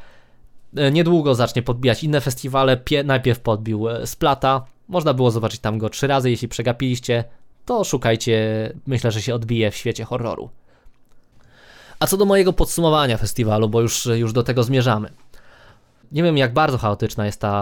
Niedługo 0.93 1.35
zacznie 1.35 1.63
podbijać 1.63 2.05
inne 2.05 2.21
festiwale. 2.21 2.77
Pie 2.77 3.05
najpierw 3.05 3.41
podbił 3.41 3.87
Splata, 4.05 4.65
można 4.91 5.15
było 5.15 5.31
zobaczyć 5.31 5.61
tam 5.61 5.79
go 5.79 5.89
trzy 5.89 6.07
razy, 6.07 6.31
jeśli 6.31 6.49
przegapiliście, 6.49 7.25
to 7.65 7.85
szukajcie, 7.85 8.73
myślę, 8.87 9.11
że 9.11 9.23
się 9.23 9.35
odbije 9.35 9.71
w 9.71 9.77
świecie 9.77 10.05
horroru. 10.05 10.51
A 12.01 12.07
co 12.07 12.17
do 12.17 12.25
mojego 12.25 12.53
podsumowania 12.53 13.17
festiwalu, 13.17 13.69
bo 13.69 13.81
już, 13.81 14.07
już 14.07 14.33
do 14.33 14.43
tego 14.43 14.63
zmierzamy. 14.63 15.11
Nie 16.13 16.23
wiem, 16.23 16.37
jak 16.37 16.53
bardzo 16.53 16.79
chaotyczna 16.79 17.27
jest 17.27 17.41
ta 17.41 17.53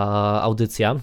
audycja. 0.43 0.97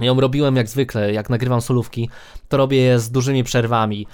Ją 0.00 0.20
robiłem 0.20 0.56
jak 0.56 0.68
zwykle, 0.68 1.12
jak 1.12 1.30
nagrywam 1.30 1.60
solówki, 1.60 2.10
to 2.48 2.56
robię 2.56 2.80
je 2.80 2.98
z 2.98 3.10
dużymi 3.10 3.44
przerwami. 3.44 4.06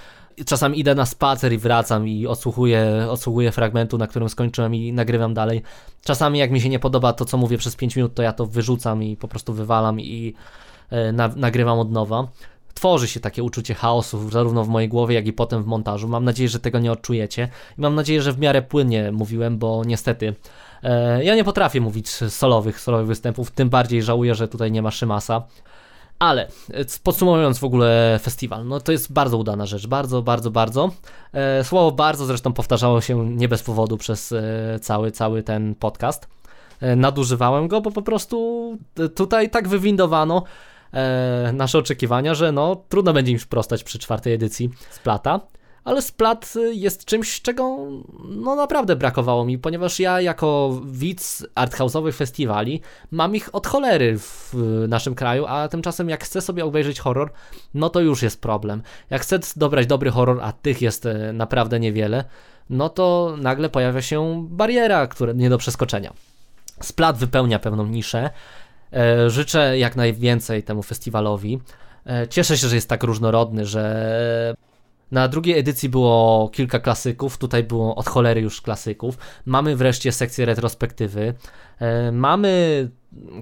Czasami 0.46 0.80
idę 0.80 0.94
na 0.94 1.06
spacer 1.06 1.52
i 1.52 1.58
wracam 1.58 2.08
i 2.08 2.26
odsłuchuję, 2.26 3.06
odsłuchuję 3.10 3.52
fragmentu, 3.52 3.98
na 3.98 4.06
którym 4.06 4.28
skończyłem 4.28 4.74
i 4.74 4.92
nagrywam 4.92 5.34
dalej. 5.34 5.62
Czasami 6.04 6.38
jak 6.38 6.50
mi 6.50 6.60
się 6.60 6.68
nie 6.68 6.78
podoba 6.78 7.12
to, 7.12 7.24
co 7.24 7.36
mówię 7.36 7.58
przez 7.58 7.76
5 7.76 7.96
minut, 7.96 8.14
to 8.14 8.22
ja 8.22 8.32
to 8.32 8.46
wyrzucam 8.46 9.02
i 9.02 9.16
po 9.16 9.28
prostu 9.28 9.52
wywalam 9.52 10.00
i 10.00 10.34
na, 11.12 11.28
nagrywam 11.36 11.78
od 11.78 11.92
nowa. 11.92 12.28
Tworzy 12.74 13.08
się 13.08 13.20
takie 13.20 13.42
uczucie 13.42 13.74
chaosu, 13.74 14.30
zarówno 14.30 14.64
w 14.64 14.68
mojej 14.68 14.88
głowie, 14.88 15.14
jak 15.14 15.26
i 15.26 15.32
potem 15.32 15.62
w 15.62 15.66
montażu. 15.66 16.08
Mam 16.08 16.24
nadzieję, 16.24 16.48
że 16.48 16.60
tego 16.60 16.78
nie 16.78 16.92
odczujecie. 16.92 17.48
I 17.78 17.80
mam 17.80 17.94
nadzieję, 17.94 18.22
że 18.22 18.32
w 18.32 18.38
miarę 18.38 18.62
płynnie 18.62 19.12
mówiłem, 19.12 19.58
bo 19.58 19.82
niestety 19.86 20.34
e, 20.82 21.24
ja 21.24 21.34
nie 21.34 21.44
potrafię 21.44 21.80
mówić 21.80 22.08
solowych, 22.10 22.80
solowych 22.80 23.06
występów, 23.06 23.50
tym 23.50 23.68
bardziej 23.68 24.02
żałuję, 24.02 24.34
że 24.34 24.48
tutaj 24.48 24.72
nie 24.72 24.82
ma 24.82 24.90
Szymasa. 24.90 25.42
Ale 26.18 26.48
e, 26.72 26.84
podsumowując 27.02 27.58
w 27.58 27.64
ogóle 27.64 28.18
festiwal, 28.22 28.66
no 28.66 28.80
to 28.80 28.92
jest 28.92 29.12
bardzo 29.12 29.38
udana 29.38 29.66
rzecz, 29.66 29.86
bardzo, 29.86 30.22
bardzo, 30.22 30.50
bardzo. 30.50 30.90
E, 31.32 31.64
słowo 31.64 31.92
bardzo 31.92 32.26
zresztą 32.26 32.52
powtarzało 32.52 33.00
się 33.00 33.26
nie 33.26 33.48
bez 33.48 33.62
powodu 33.62 33.96
przez 33.96 34.32
e, 34.32 34.78
cały, 34.80 35.10
cały 35.10 35.42
ten 35.42 35.74
podcast. 35.74 36.28
E, 36.80 36.96
nadużywałem 36.96 37.68
go, 37.68 37.80
bo 37.80 37.90
po 37.90 38.02
prostu 38.02 38.78
tutaj 39.14 39.50
tak 39.50 39.68
wywindowano, 39.68 40.44
e, 40.92 41.52
nasze 41.54 41.78
oczekiwania, 41.78 42.34
że 42.34 42.52
no 42.52 42.76
trudno 42.88 43.12
będzie 43.12 43.32
im 43.32 43.38
sprostać 43.38 43.84
przy 43.84 43.98
czwartej 43.98 44.32
edycji 44.32 44.70
Splata. 44.90 45.40
Ale 45.84 46.02
Splat 46.02 46.54
jest 46.72 47.04
czymś, 47.04 47.42
czego 47.42 47.78
no 48.28 48.56
naprawdę 48.56 48.96
brakowało 48.96 49.44
mi, 49.44 49.58
ponieważ 49.58 50.00
ja 50.00 50.20
jako 50.20 50.80
widz 50.84 51.46
arthouse'owych 51.54 52.12
festiwali 52.12 52.80
mam 53.10 53.36
ich 53.36 53.54
od 53.54 53.66
cholery 53.66 54.18
w 54.18 54.54
naszym 54.88 55.14
kraju, 55.14 55.46
a 55.48 55.68
tymczasem 55.68 56.08
jak 56.08 56.24
chcę 56.24 56.40
sobie 56.40 56.64
obejrzeć 56.64 57.00
horror, 57.00 57.32
no 57.74 57.90
to 57.90 58.00
już 58.00 58.22
jest 58.22 58.40
problem. 58.40 58.82
Jak 59.10 59.22
chcę 59.22 59.38
dobrać 59.56 59.86
dobry 59.86 60.10
horror, 60.10 60.40
a 60.42 60.52
tych 60.52 60.82
jest 60.82 61.06
e, 61.06 61.32
naprawdę 61.32 61.80
niewiele, 61.80 62.24
no 62.70 62.88
to 62.88 63.36
nagle 63.38 63.68
pojawia 63.68 64.02
się 64.02 64.46
bariera, 64.50 65.06
która 65.06 65.32
nie 65.32 65.50
do 65.50 65.58
przeskoczenia. 65.58 66.12
Splat 66.80 67.18
wypełnia 67.18 67.58
pewną 67.58 67.86
niszę, 67.86 68.30
życzę 69.26 69.78
jak 69.78 69.96
najwięcej 69.96 70.62
temu 70.62 70.82
festiwalowi. 70.82 71.60
E, 72.06 72.28
cieszę 72.28 72.58
się, 72.58 72.68
że 72.68 72.74
jest 72.74 72.88
tak 72.88 73.02
różnorodny, 73.02 73.66
że 73.66 74.54
na 75.10 75.28
drugiej 75.28 75.58
edycji 75.58 75.88
było 75.88 76.48
kilka 76.52 76.78
klasyków, 76.78 77.38
tutaj 77.38 77.64
było 77.64 77.94
od 77.94 78.08
cholery 78.08 78.40
już 78.40 78.60
klasyków. 78.60 79.18
Mamy 79.46 79.76
wreszcie 79.76 80.12
sekcję 80.12 80.46
retrospektywy. 80.46 81.34
E, 81.78 82.12
mamy 82.12 82.90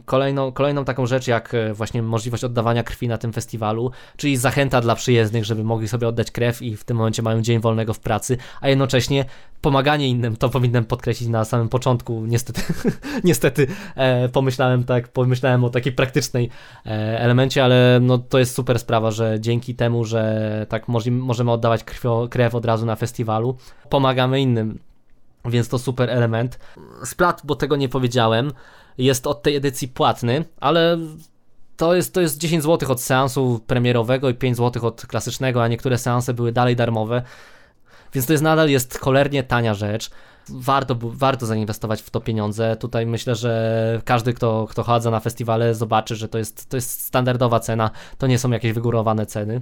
kolejną, 0.05 0.53
kolejną 0.53 0.85
taką 0.85 1.07
rzecz, 1.07 1.27
jak 1.27 1.55
e, 1.55 1.75
właśnie 1.75 2.03
możliwość 2.03 2.45
oddawania 2.45 2.83
krwi 2.83 3.09
na 3.09 3.19
tym 3.19 3.33
festiwalu, 3.33 3.91
czyli 4.17 4.37
zachęta 4.37 4.81
dla 4.81 4.95
przyjezdnych, 4.95 5.45
żeby 5.45 5.65
mogli 5.65 5.89
sobie 5.89 6.09
oddać 6.09 6.31
krew 6.31 6.63
i 6.63 6.77
w 6.77 6.85
tym 6.85 6.97
momencie 6.97 7.23
mają 7.23 7.43
dzień 7.43 7.61
wolnego 7.61 7.95
w 7.95 8.01
pracy, 8.01 8.37
a 8.61 8.69
jednocześnie 8.69 9.25
pomaganie 9.61 10.09
innym, 10.09 10.37
to 10.37 10.49
powinienem 10.49 10.85
podkreślić 10.85 11.29
na 11.29 11.45
samym 11.45 11.69
początku, 11.69 12.27
niestety, 12.27 12.63
niestety 13.25 13.67
e, 13.97 14.29
pomyślałem 14.29 14.85
tak, 14.85 15.09
pomyślałem 15.09 15.65
o 15.65 15.71
takiej 15.71 15.93
praktycznej 15.93 16.51
e, 16.87 16.91
elemencie, 17.21 17.65
ale 17.65 17.99
no 18.03 18.19
to 18.19 18.39
jest 18.39 18.55
super 18.55 18.79
sprawa, 18.79 19.11
że 19.11 19.41
dzięki 19.41 19.75
temu, 19.75 20.05
że 20.05 20.67
tak 20.69 20.89
możemy 21.11 21.53
oddawać 21.53 21.85
krwio, 21.85 22.29
krew 22.31 22.55
od 22.55 22.65
razu 22.65 22.87
na 22.87 22.97
festiwalu, 22.97 23.57
pomagamy 23.89 24.41
innym. 24.41 24.79
Więc 25.45 25.69
to 25.69 25.79
super 25.79 26.11
element. 26.11 26.59
Splat, 27.05 27.43
bo 27.45 27.55
tego 27.55 27.77
nie 27.77 27.89
powiedziałem, 27.89 28.53
jest 29.01 29.27
od 29.27 29.43
tej 29.43 29.57
edycji 29.57 29.89
płatny, 29.89 30.45
ale 30.61 30.99
to 31.77 31.95
jest, 31.95 32.15
to 32.15 32.21
jest 32.21 32.39
10 32.39 32.63
zł 32.63 32.93
od 32.93 33.01
seansu 33.01 33.61
premierowego 33.67 34.29
i 34.29 34.35
5 34.35 34.57
zł 34.57 34.87
od 34.87 35.07
klasycznego, 35.07 35.63
a 35.63 35.69
niektóre 35.69 35.99
seanse 35.99 36.35
były 36.35 36.53
dalej 36.53 36.77
darmowe. 36.77 37.23
Więc 38.15 38.27
to 38.27 38.33
jest 38.33 38.43
nadal 38.43 38.71
jest 38.71 38.99
cholernie 38.99 39.43
tania 39.43 39.75
rzecz. 39.75 40.11
Warto, 40.49 40.97
warto 41.01 41.47
zainwestować 41.47 42.03
w 42.03 42.11
to 42.11 42.21
pieniądze. 42.21 42.77
Tutaj 42.77 43.07
myślę, 43.07 43.35
że 43.35 44.03
każdy, 44.05 44.35
kto, 44.35 44.67
kto 44.71 44.83
chodza 44.83 45.11
na 45.11 45.21
festiwale, 45.21 45.75
zobaczy, 45.75 46.17
że 46.17 46.29
to 46.29 46.39
jest, 46.39 46.69
to 46.69 46.77
jest 46.77 47.03
standardowa 47.03 47.61
cena, 47.61 47.91
to 48.19 48.27
nie 48.27 48.39
są 48.39 48.51
jakieś 48.51 48.73
wygórowane 48.73 49.27
ceny. 49.27 49.61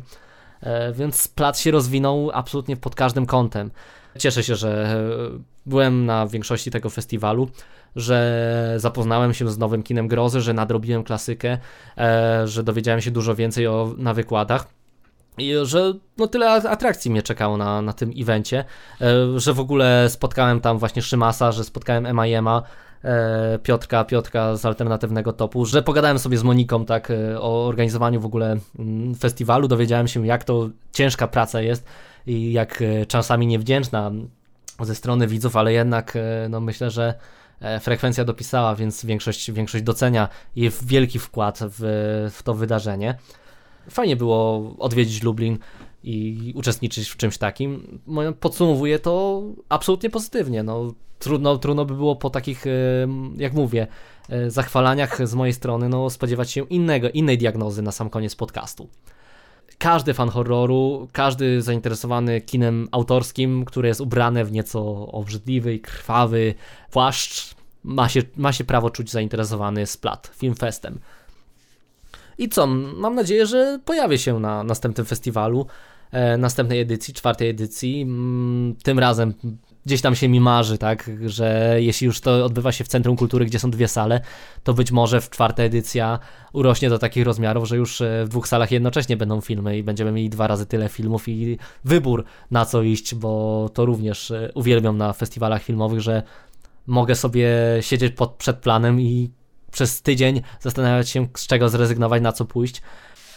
E, 0.60 0.92
więc 0.92 1.28
plac 1.28 1.60
się 1.60 1.70
rozwinął 1.70 2.30
absolutnie 2.34 2.76
pod 2.76 2.94
każdym 2.94 3.26
kątem. 3.26 3.70
Cieszę 4.18 4.42
się, 4.42 4.56
że 4.56 5.00
byłem 5.66 6.06
na 6.06 6.26
większości 6.26 6.70
tego 6.70 6.90
festiwalu, 6.90 7.48
że 7.96 8.74
zapoznałem 8.76 9.34
się 9.34 9.50
z 9.50 9.58
nowym 9.58 9.82
kinem 9.82 10.08
grozy, 10.08 10.40
że 10.40 10.54
nadrobiłem 10.54 11.04
klasykę, 11.04 11.58
e, 11.98 12.42
że 12.46 12.62
dowiedziałem 12.62 13.00
się 13.00 13.10
dużo 13.10 13.34
więcej 13.34 13.66
o, 13.66 13.94
na 13.96 14.14
wykładach. 14.14 14.66
I 15.38 15.54
że 15.62 15.94
no 16.16 16.26
tyle 16.26 16.50
atrakcji 16.50 17.10
mnie 17.10 17.22
czekało 17.22 17.56
na, 17.56 17.82
na 17.82 17.92
tym 17.92 18.12
evencie, 18.16 18.64
e, 19.00 19.40
że 19.40 19.54
w 19.54 19.60
ogóle 19.60 20.06
spotkałem 20.10 20.60
tam 20.60 20.78
właśnie 20.78 21.02
Szymasa, 21.02 21.52
że 21.52 21.64
spotkałem 21.64 22.04
MIM'a, 22.04 22.62
e, 23.04 23.58
Piotrka, 23.62 24.04
Piotrka 24.04 24.56
z 24.56 24.64
alternatywnego 24.64 25.32
topu, 25.32 25.66
że 25.66 25.82
pogadałem 25.82 26.18
sobie 26.18 26.38
z 26.38 26.42
Moniką 26.42 26.84
tak 26.84 27.12
o 27.40 27.66
organizowaniu 27.66 28.20
w 28.20 28.26
ogóle 28.26 28.56
mm, 28.78 29.14
festiwalu, 29.14 29.68
dowiedziałem 29.68 30.08
się 30.08 30.26
jak 30.26 30.44
to 30.44 30.68
ciężka 30.92 31.28
praca 31.28 31.60
jest 31.60 31.84
i 32.26 32.52
jak 32.52 32.82
czasami 33.08 33.46
niewdzięczna 33.46 34.10
ze 34.80 34.94
strony 34.94 35.26
widzów, 35.26 35.56
ale 35.56 35.72
jednak 35.72 36.18
no 36.48 36.60
myślę, 36.60 36.90
że 36.90 37.14
E, 37.14 37.37
frekwencja 37.80 38.24
dopisała, 38.24 38.74
więc 38.74 39.04
większość, 39.04 39.52
większość 39.52 39.84
docenia 39.84 40.28
jej 40.56 40.70
wielki 40.82 41.18
wkład 41.18 41.58
w, 41.62 41.80
w 42.32 42.42
to 42.42 42.54
wydarzenie. 42.54 43.14
Fajnie 43.90 44.16
było 44.16 44.70
odwiedzić 44.78 45.22
Lublin 45.22 45.58
i 46.04 46.52
uczestniczyć 46.56 47.08
w 47.08 47.16
czymś 47.16 47.38
takim. 47.38 48.00
Podsumowuję 48.40 48.98
to 48.98 49.42
absolutnie 49.68 50.10
pozytywnie. 50.10 50.62
No, 50.62 50.94
trudno, 51.18 51.58
trudno 51.58 51.84
by 51.84 51.94
było 51.94 52.16
po 52.16 52.30
takich, 52.30 52.66
e, 52.66 52.70
jak 53.36 53.52
mówię, 53.52 53.86
e, 54.28 54.50
zachwalaniach 54.50 55.28
z 55.28 55.34
mojej 55.34 55.52
strony, 55.52 55.88
no, 55.88 56.10
spodziewać 56.10 56.50
się 56.50 56.64
innego, 56.64 57.10
innej 57.10 57.38
diagnozy 57.38 57.82
na 57.82 57.92
sam 57.92 58.10
koniec 58.10 58.36
podcastu 58.36 58.88
każdy 59.78 60.14
fan 60.14 60.28
horroru, 60.28 61.08
każdy 61.12 61.62
zainteresowany 61.62 62.40
kinem 62.40 62.88
autorskim, 62.92 63.64
które 63.64 63.88
jest 63.88 64.00
ubrane 64.00 64.44
w 64.44 64.52
nieco 64.52 65.06
obrzydliwy 65.06 65.74
i 65.74 65.80
krwawy 65.80 66.54
płaszcz, 66.90 67.54
ma 67.84 68.08
się, 68.08 68.22
ma 68.36 68.52
się 68.52 68.64
prawo 68.64 68.90
czuć 68.90 69.10
zainteresowany 69.10 69.86
Splat, 69.86 70.30
Filmfestem. 70.36 70.98
I 72.38 72.48
co, 72.48 72.66
mam 72.96 73.14
nadzieję, 73.14 73.46
że 73.46 73.78
pojawię 73.84 74.18
się 74.18 74.40
na 74.40 74.64
następnym 74.64 75.06
festiwalu, 75.06 75.66
e, 76.10 76.36
następnej 76.36 76.80
edycji, 76.80 77.14
czwartej 77.14 77.48
edycji. 77.48 78.06
Tym 78.82 78.98
razem 78.98 79.34
gdzieś 79.88 80.00
tam 80.00 80.14
się 80.14 80.28
mi 80.28 80.40
marzy, 80.40 80.78
tak, 80.78 81.10
że 81.26 81.76
jeśli 81.78 82.04
już 82.04 82.20
to 82.20 82.44
odbywa 82.44 82.72
się 82.72 82.84
w 82.84 82.88
Centrum 82.88 83.16
Kultury, 83.16 83.46
gdzie 83.46 83.58
są 83.58 83.70
dwie 83.70 83.88
sale, 83.88 84.20
to 84.64 84.74
być 84.74 84.92
może 84.92 85.20
w 85.20 85.30
czwarta 85.30 85.62
edycja 85.62 86.18
urośnie 86.52 86.90
do 86.90 86.98
takich 86.98 87.24
rozmiarów, 87.24 87.68
że 87.68 87.76
już 87.76 88.00
e, 88.00 88.24
w 88.24 88.28
dwóch 88.28 88.48
salach 88.48 88.70
jednocześnie 88.70 89.16
będą 89.16 89.40
filmy 89.40 89.78
i 89.78 89.82
będziemy 89.82 90.12
mieli 90.12 90.30
dwa 90.30 90.46
razy 90.46 90.66
tyle 90.66 90.88
filmów 90.88 91.28
i 91.28 91.58
wybór 91.84 92.24
na 92.50 92.64
co 92.64 92.82
iść, 92.82 93.14
bo 93.14 93.70
to 93.74 93.84
również 93.84 94.30
e, 94.30 94.50
uwielbiam 94.54 94.96
na 94.96 95.12
festiwalach 95.12 95.62
filmowych, 95.62 96.00
że 96.00 96.22
mogę 96.86 97.14
sobie 97.14 97.48
siedzieć 97.80 98.14
pod, 98.14 98.30
przed 98.30 98.56
planem 98.56 99.00
i 99.00 99.30
przez 99.72 100.02
tydzień 100.02 100.42
zastanawiać 100.60 101.10
się, 101.10 101.26
z 101.36 101.46
czego 101.46 101.68
zrezygnować, 101.68 102.22
na 102.22 102.32
co 102.32 102.44
pójść. 102.44 102.82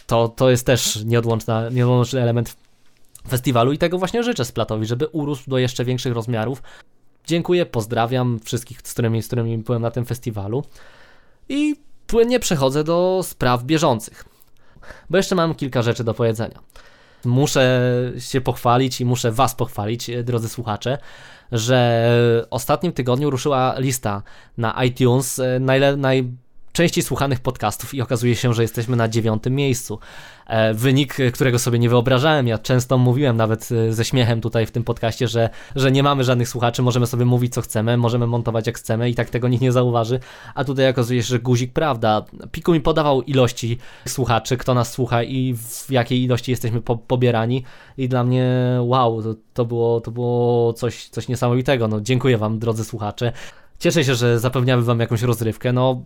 To, 0.06 0.28
to 0.28 0.50
jest 0.50 0.66
też 0.66 1.04
nieodłączny 1.04 2.22
element 2.22 2.56
festiwalu 3.28 3.72
i 3.72 3.78
tego 3.78 3.98
właśnie 3.98 4.22
życzę 4.22 4.44
Splatowi, 4.44 4.86
żeby 4.86 5.06
urósł 5.06 5.50
do 5.50 5.58
jeszcze 5.58 5.84
większych 5.84 6.14
rozmiarów. 6.14 6.62
Dziękuję, 7.26 7.66
pozdrawiam 7.66 8.40
wszystkich, 8.44 8.78
z 8.84 8.92
którymi, 8.92 9.22
z 9.22 9.26
którymi 9.26 9.58
byłem 9.58 9.82
na 9.82 9.90
tym 9.90 10.04
festiwalu 10.04 10.64
i 11.48 11.76
płynnie 12.06 12.40
przechodzę 12.40 12.84
do 12.84 13.20
spraw 13.22 13.64
bieżących, 13.64 14.24
bo 15.10 15.16
jeszcze 15.16 15.34
mam 15.34 15.54
kilka 15.54 15.82
rzeczy 15.82 16.04
do 16.04 16.14
powiedzenia. 16.14 16.60
Muszę 17.24 17.92
się 18.18 18.40
pochwalić 18.40 19.00
i 19.00 19.04
muszę 19.04 19.32
Was 19.32 19.54
pochwalić, 19.54 20.10
drodzy 20.24 20.48
słuchacze, 20.48 20.98
że 21.52 22.06
w 22.08 22.46
ostatnim 22.50 22.92
tygodniu 22.92 23.30
ruszyła 23.30 23.74
lista 23.78 24.22
na 24.58 24.84
iTunes 24.84 25.38
e, 25.38 25.60
najle, 25.60 25.96
naj, 25.96 26.32
częściej 26.72 27.04
słuchanych 27.04 27.40
podcastów 27.40 27.94
i 27.94 28.02
okazuje 28.02 28.36
się, 28.36 28.54
że 28.54 28.62
jesteśmy 28.62 28.96
na 28.96 29.08
dziewiątym 29.08 29.54
miejscu. 29.54 29.98
E, 30.46 30.74
wynik, 30.74 31.16
którego 31.32 31.58
sobie 31.58 31.78
nie 31.78 31.88
wyobrażałem. 31.88 32.46
Ja 32.46 32.58
często 32.58 32.98
mówiłem 32.98 33.36
nawet 33.36 33.68
e, 33.72 33.92
ze 33.92 34.04
śmiechem 34.04 34.40
tutaj 34.40 34.66
w 34.66 34.70
tym 34.70 34.84
podcaście, 34.84 35.28
że, 35.28 35.50
że 35.76 35.92
nie 35.92 36.02
mamy 36.02 36.24
żadnych 36.24 36.48
słuchaczy, 36.48 36.82
możemy 36.82 37.06
sobie 37.06 37.24
mówić 37.24 37.54
co 37.54 37.62
chcemy, 37.62 37.96
możemy 37.96 38.26
montować 38.26 38.66
jak 38.66 38.78
chcemy 38.78 39.10
i 39.10 39.14
tak 39.14 39.30
tego 39.30 39.48
nikt 39.48 39.62
nie 39.62 39.72
zauważy. 39.72 40.20
A 40.54 40.64
tutaj 40.64 40.90
okazuje 40.90 41.22
się, 41.22 41.28
że 41.28 41.38
guzik 41.38 41.72
prawda. 41.72 42.24
Piku 42.52 42.72
mi 42.72 42.80
podawał 42.80 43.22
ilości 43.22 43.78
słuchaczy, 44.08 44.56
kto 44.56 44.74
nas 44.74 44.92
słucha 44.92 45.22
i 45.22 45.54
w 45.54 45.90
jakiej 45.90 46.22
ilości 46.22 46.50
jesteśmy 46.50 46.80
po, 46.80 46.96
pobierani 46.96 47.64
i 47.98 48.08
dla 48.08 48.24
mnie 48.24 48.46
wow, 48.80 49.22
to, 49.22 49.34
to, 49.54 49.64
było, 49.64 50.00
to 50.00 50.10
było 50.10 50.72
coś, 50.72 51.08
coś 51.08 51.28
niesamowitego. 51.28 51.88
No, 51.88 52.00
dziękuję 52.00 52.38
Wam, 52.38 52.58
drodzy 52.58 52.84
słuchacze. 52.84 53.32
Cieszę 53.82 54.04
się, 54.04 54.14
że 54.14 54.38
zapewniamy 54.38 54.82
Wam 54.82 55.00
jakąś 55.00 55.22
rozrywkę. 55.22 55.72
No, 55.72 56.04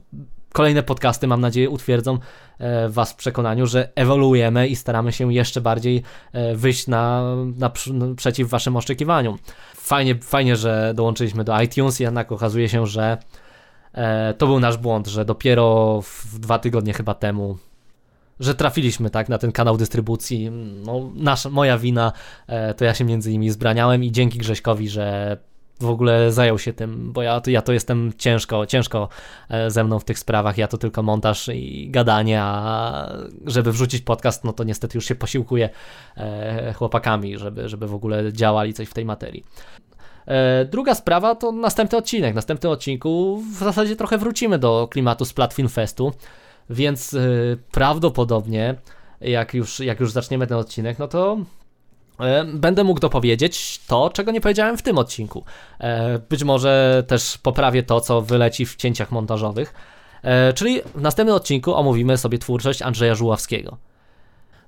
kolejne 0.52 0.82
podcasty, 0.82 1.26
mam 1.26 1.40
nadzieję, 1.40 1.70
utwierdzą 1.70 2.18
e, 2.58 2.88
Was 2.88 3.12
w 3.12 3.16
przekonaniu, 3.16 3.66
że 3.66 3.88
ewoluujemy 3.94 4.68
i 4.68 4.76
staramy 4.76 5.12
się 5.12 5.34
jeszcze 5.34 5.60
bardziej 5.60 6.02
e, 6.32 6.54
wyjść 6.54 6.86
na, 6.86 7.22
na, 7.56 7.70
przeciw 8.16 8.48
Waszym 8.48 8.76
oczekiwaniom. 8.76 9.38
Fajnie, 9.74 10.14
fajnie, 10.14 10.56
że 10.56 10.92
dołączyliśmy 10.94 11.44
do 11.44 11.60
iTunes, 11.60 12.00
jednak 12.00 12.32
okazuje 12.32 12.68
się, 12.68 12.86
że 12.86 13.18
e, 13.92 14.34
to 14.34 14.46
był 14.46 14.60
nasz 14.60 14.76
błąd, 14.76 15.06
że 15.06 15.24
dopiero 15.24 16.00
w 16.02 16.38
dwa 16.38 16.58
tygodnie 16.58 16.92
chyba 16.92 17.14
temu 17.14 17.58
że 18.40 18.54
trafiliśmy 18.54 19.10
tak 19.10 19.28
na 19.28 19.38
ten 19.38 19.52
kanał 19.52 19.76
dystrybucji. 19.76 20.50
No, 20.84 21.10
nasza, 21.14 21.50
moja 21.50 21.78
wina, 21.78 22.12
to 22.76 22.84
ja 22.84 22.94
się 22.94 23.04
między 23.04 23.30
nimi 23.30 23.50
zbraniałem 23.50 24.04
i 24.04 24.12
dzięki 24.12 24.38
Grześkowi, 24.38 24.88
że 24.88 25.36
w 25.80 25.90
ogóle 25.90 26.32
zajął 26.32 26.58
się 26.58 26.72
tym, 26.72 27.12
bo 27.12 27.22
ja, 27.22 27.42
ja 27.46 27.62
to 27.62 27.72
jestem 27.72 28.12
ciężko, 28.18 28.66
ciężko 28.66 29.08
e, 29.48 29.70
ze 29.70 29.84
mną 29.84 29.98
w 29.98 30.04
tych 30.04 30.18
sprawach, 30.18 30.58
ja 30.58 30.68
to 30.68 30.78
tylko 30.78 31.02
montaż 31.02 31.48
i 31.48 31.90
gadanie, 31.90 32.40
a 32.42 33.12
żeby 33.46 33.72
wrzucić 33.72 34.02
podcast, 34.02 34.44
no 34.44 34.52
to 34.52 34.64
niestety 34.64 34.98
już 34.98 35.04
się 35.04 35.14
posiłkuję 35.14 35.70
e, 36.16 36.72
chłopakami, 36.72 37.38
żeby, 37.38 37.68
żeby 37.68 37.86
w 37.86 37.94
ogóle 37.94 38.32
działali 38.32 38.74
coś 38.74 38.88
w 38.88 38.94
tej 38.94 39.04
materii. 39.04 39.44
E, 40.26 40.64
druga 40.64 40.94
sprawa 40.94 41.34
to 41.34 41.52
następny 41.52 41.98
odcinek. 41.98 42.32
W 42.32 42.36
następnym 42.36 42.72
odcinku 42.72 43.42
w 43.54 43.58
zasadzie 43.58 43.96
trochę 43.96 44.18
wrócimy 44.18 44.58
do 44.58 44.88
klimatu 44.90 45.24
z 45.24 45.32
Platfilm 45.32 45.68
Festu, 45.68 46.12
więc 46.70 47.16
prawdopodobnie 47.72 48.74
jak 49.20 49.54
już, 49.54 49.80
jak 49.80 50.00
już 50.00 50.12
zaczniemy 50.12 50.46
ten 50.46 50.56
odcinek, 50.56 50.98
no 50.98 51.08
to 51.08 51.38
będę 52.54 52.84
mógł 52.84 53.00
dopowiedzieć 53.00 53.80
to, 53.86 54.10
czego 54.10 54.30
nie 54.30 54.40
powiedziałem 54.40 54.78
w 54.78 54.82
tym 54.82 54.98
odcinku. 54.98 55.44
E, 55.80 56.18
być 56.18 56.44
może 56.44 57.04
też 57.06 57.38
poprawię 57.38 57.82
to, 57.82 58.00
co 58.00 58.20
wyleci 58.20 58.66
w 58.66 58.76
cięciach 58.76 59.12
montażowych. 59.12 59.74
E, 60.22 60.52
czyli 60.52 60.80
w 60.94 61.00
następnym 61.00 61.36
odcinku 61.36 61.74
omówimy 61.74 62.18
sobie 62.18 62.38
twórczość 62.38 62.82
Andrzeja 62.82 63.14
Żuławskiego. 63.14 63.76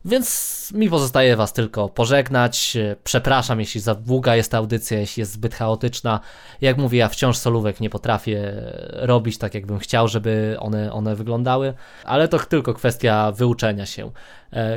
Więc 0.05 0.72
mi 0.74 0.90
pozostaje 0.90 1.36
Was 1.36 1.53
tylko 1.53 1.88
pożegnać. 1.88 2.76
Przepraszam, 3.05 3.61
jeśli 3.61 3.80
za 3.80 3.94
długa 3.94 4.36
jest 4.36 4.51
ta 4.51 4.59
audycja, 4.59 4.99
jeśli 4.99 5.20
jest 5.20 5.32
zbyt 5.32 5.55
chaotyczna. 5.55 6.20
Jak 6.61 6.76
mówię, 6.78 6.99
ja 6.99 7.09
wciąż 7.09 7.36
solówek 7.36 7.80
nie 7.80 7.90
potrafię 7.90 8.62
robić 8.92 9.38
tak, 9.38 9.55
jakbym 9.55 9.78
chciał, 9.78 10.09
żeby 10.09 10.57
one, 10.61 10.92
one 10.92 11.16
wyglądały, 11.16 11.74
ale 12.05 12.28
to 12.28 12.38
tylko 12.38 12.74
kwestia 12.74 13.32
wyuczenia 13.32 13.86
się. 13.86 14.11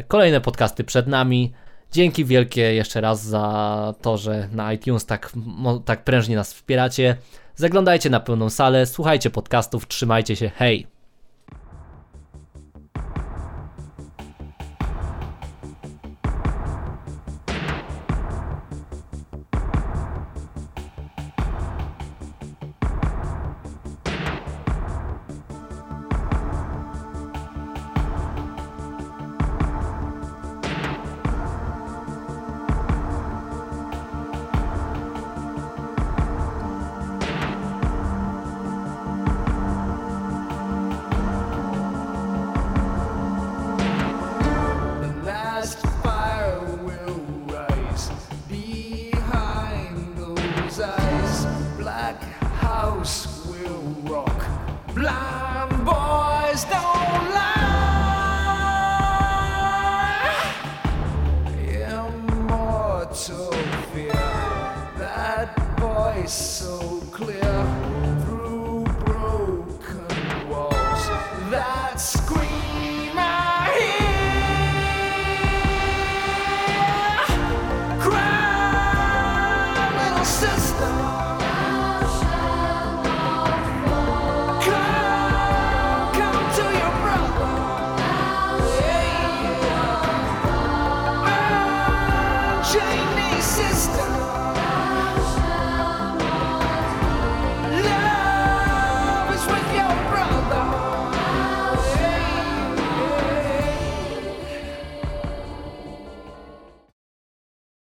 Kolejne 0.07 0.41
podcasty 0.41 0.83
przed 0.83 1.07
nami. 1.07 1.53
Dzięki 1.91 2.25
wielkie 2.25 2.61
jeszcze 2.61 3.01
raz 3.01 3.23
za 3.25 3.93
to, 4.01 4.17
że 4.17 4.47
na 4.51 4.73
iTunes 4.73 5.05
tak, 5.05 5.33
tak 5.85 6.03
prężnie 6.03 6.35
nas 6.35 6.53
wspieracie. 6.53 7.15
Zaglądajcie 7.55 8.09
na 8.09 8.19
pełną 8.19 8.49
salę, 8.49 8.85
słuchajcie 8.85 9.29
podcastów, 9.29 9.87
trzymajcie 9.87 10.35
się, 10.35 10.49
hej! 10.55 11.00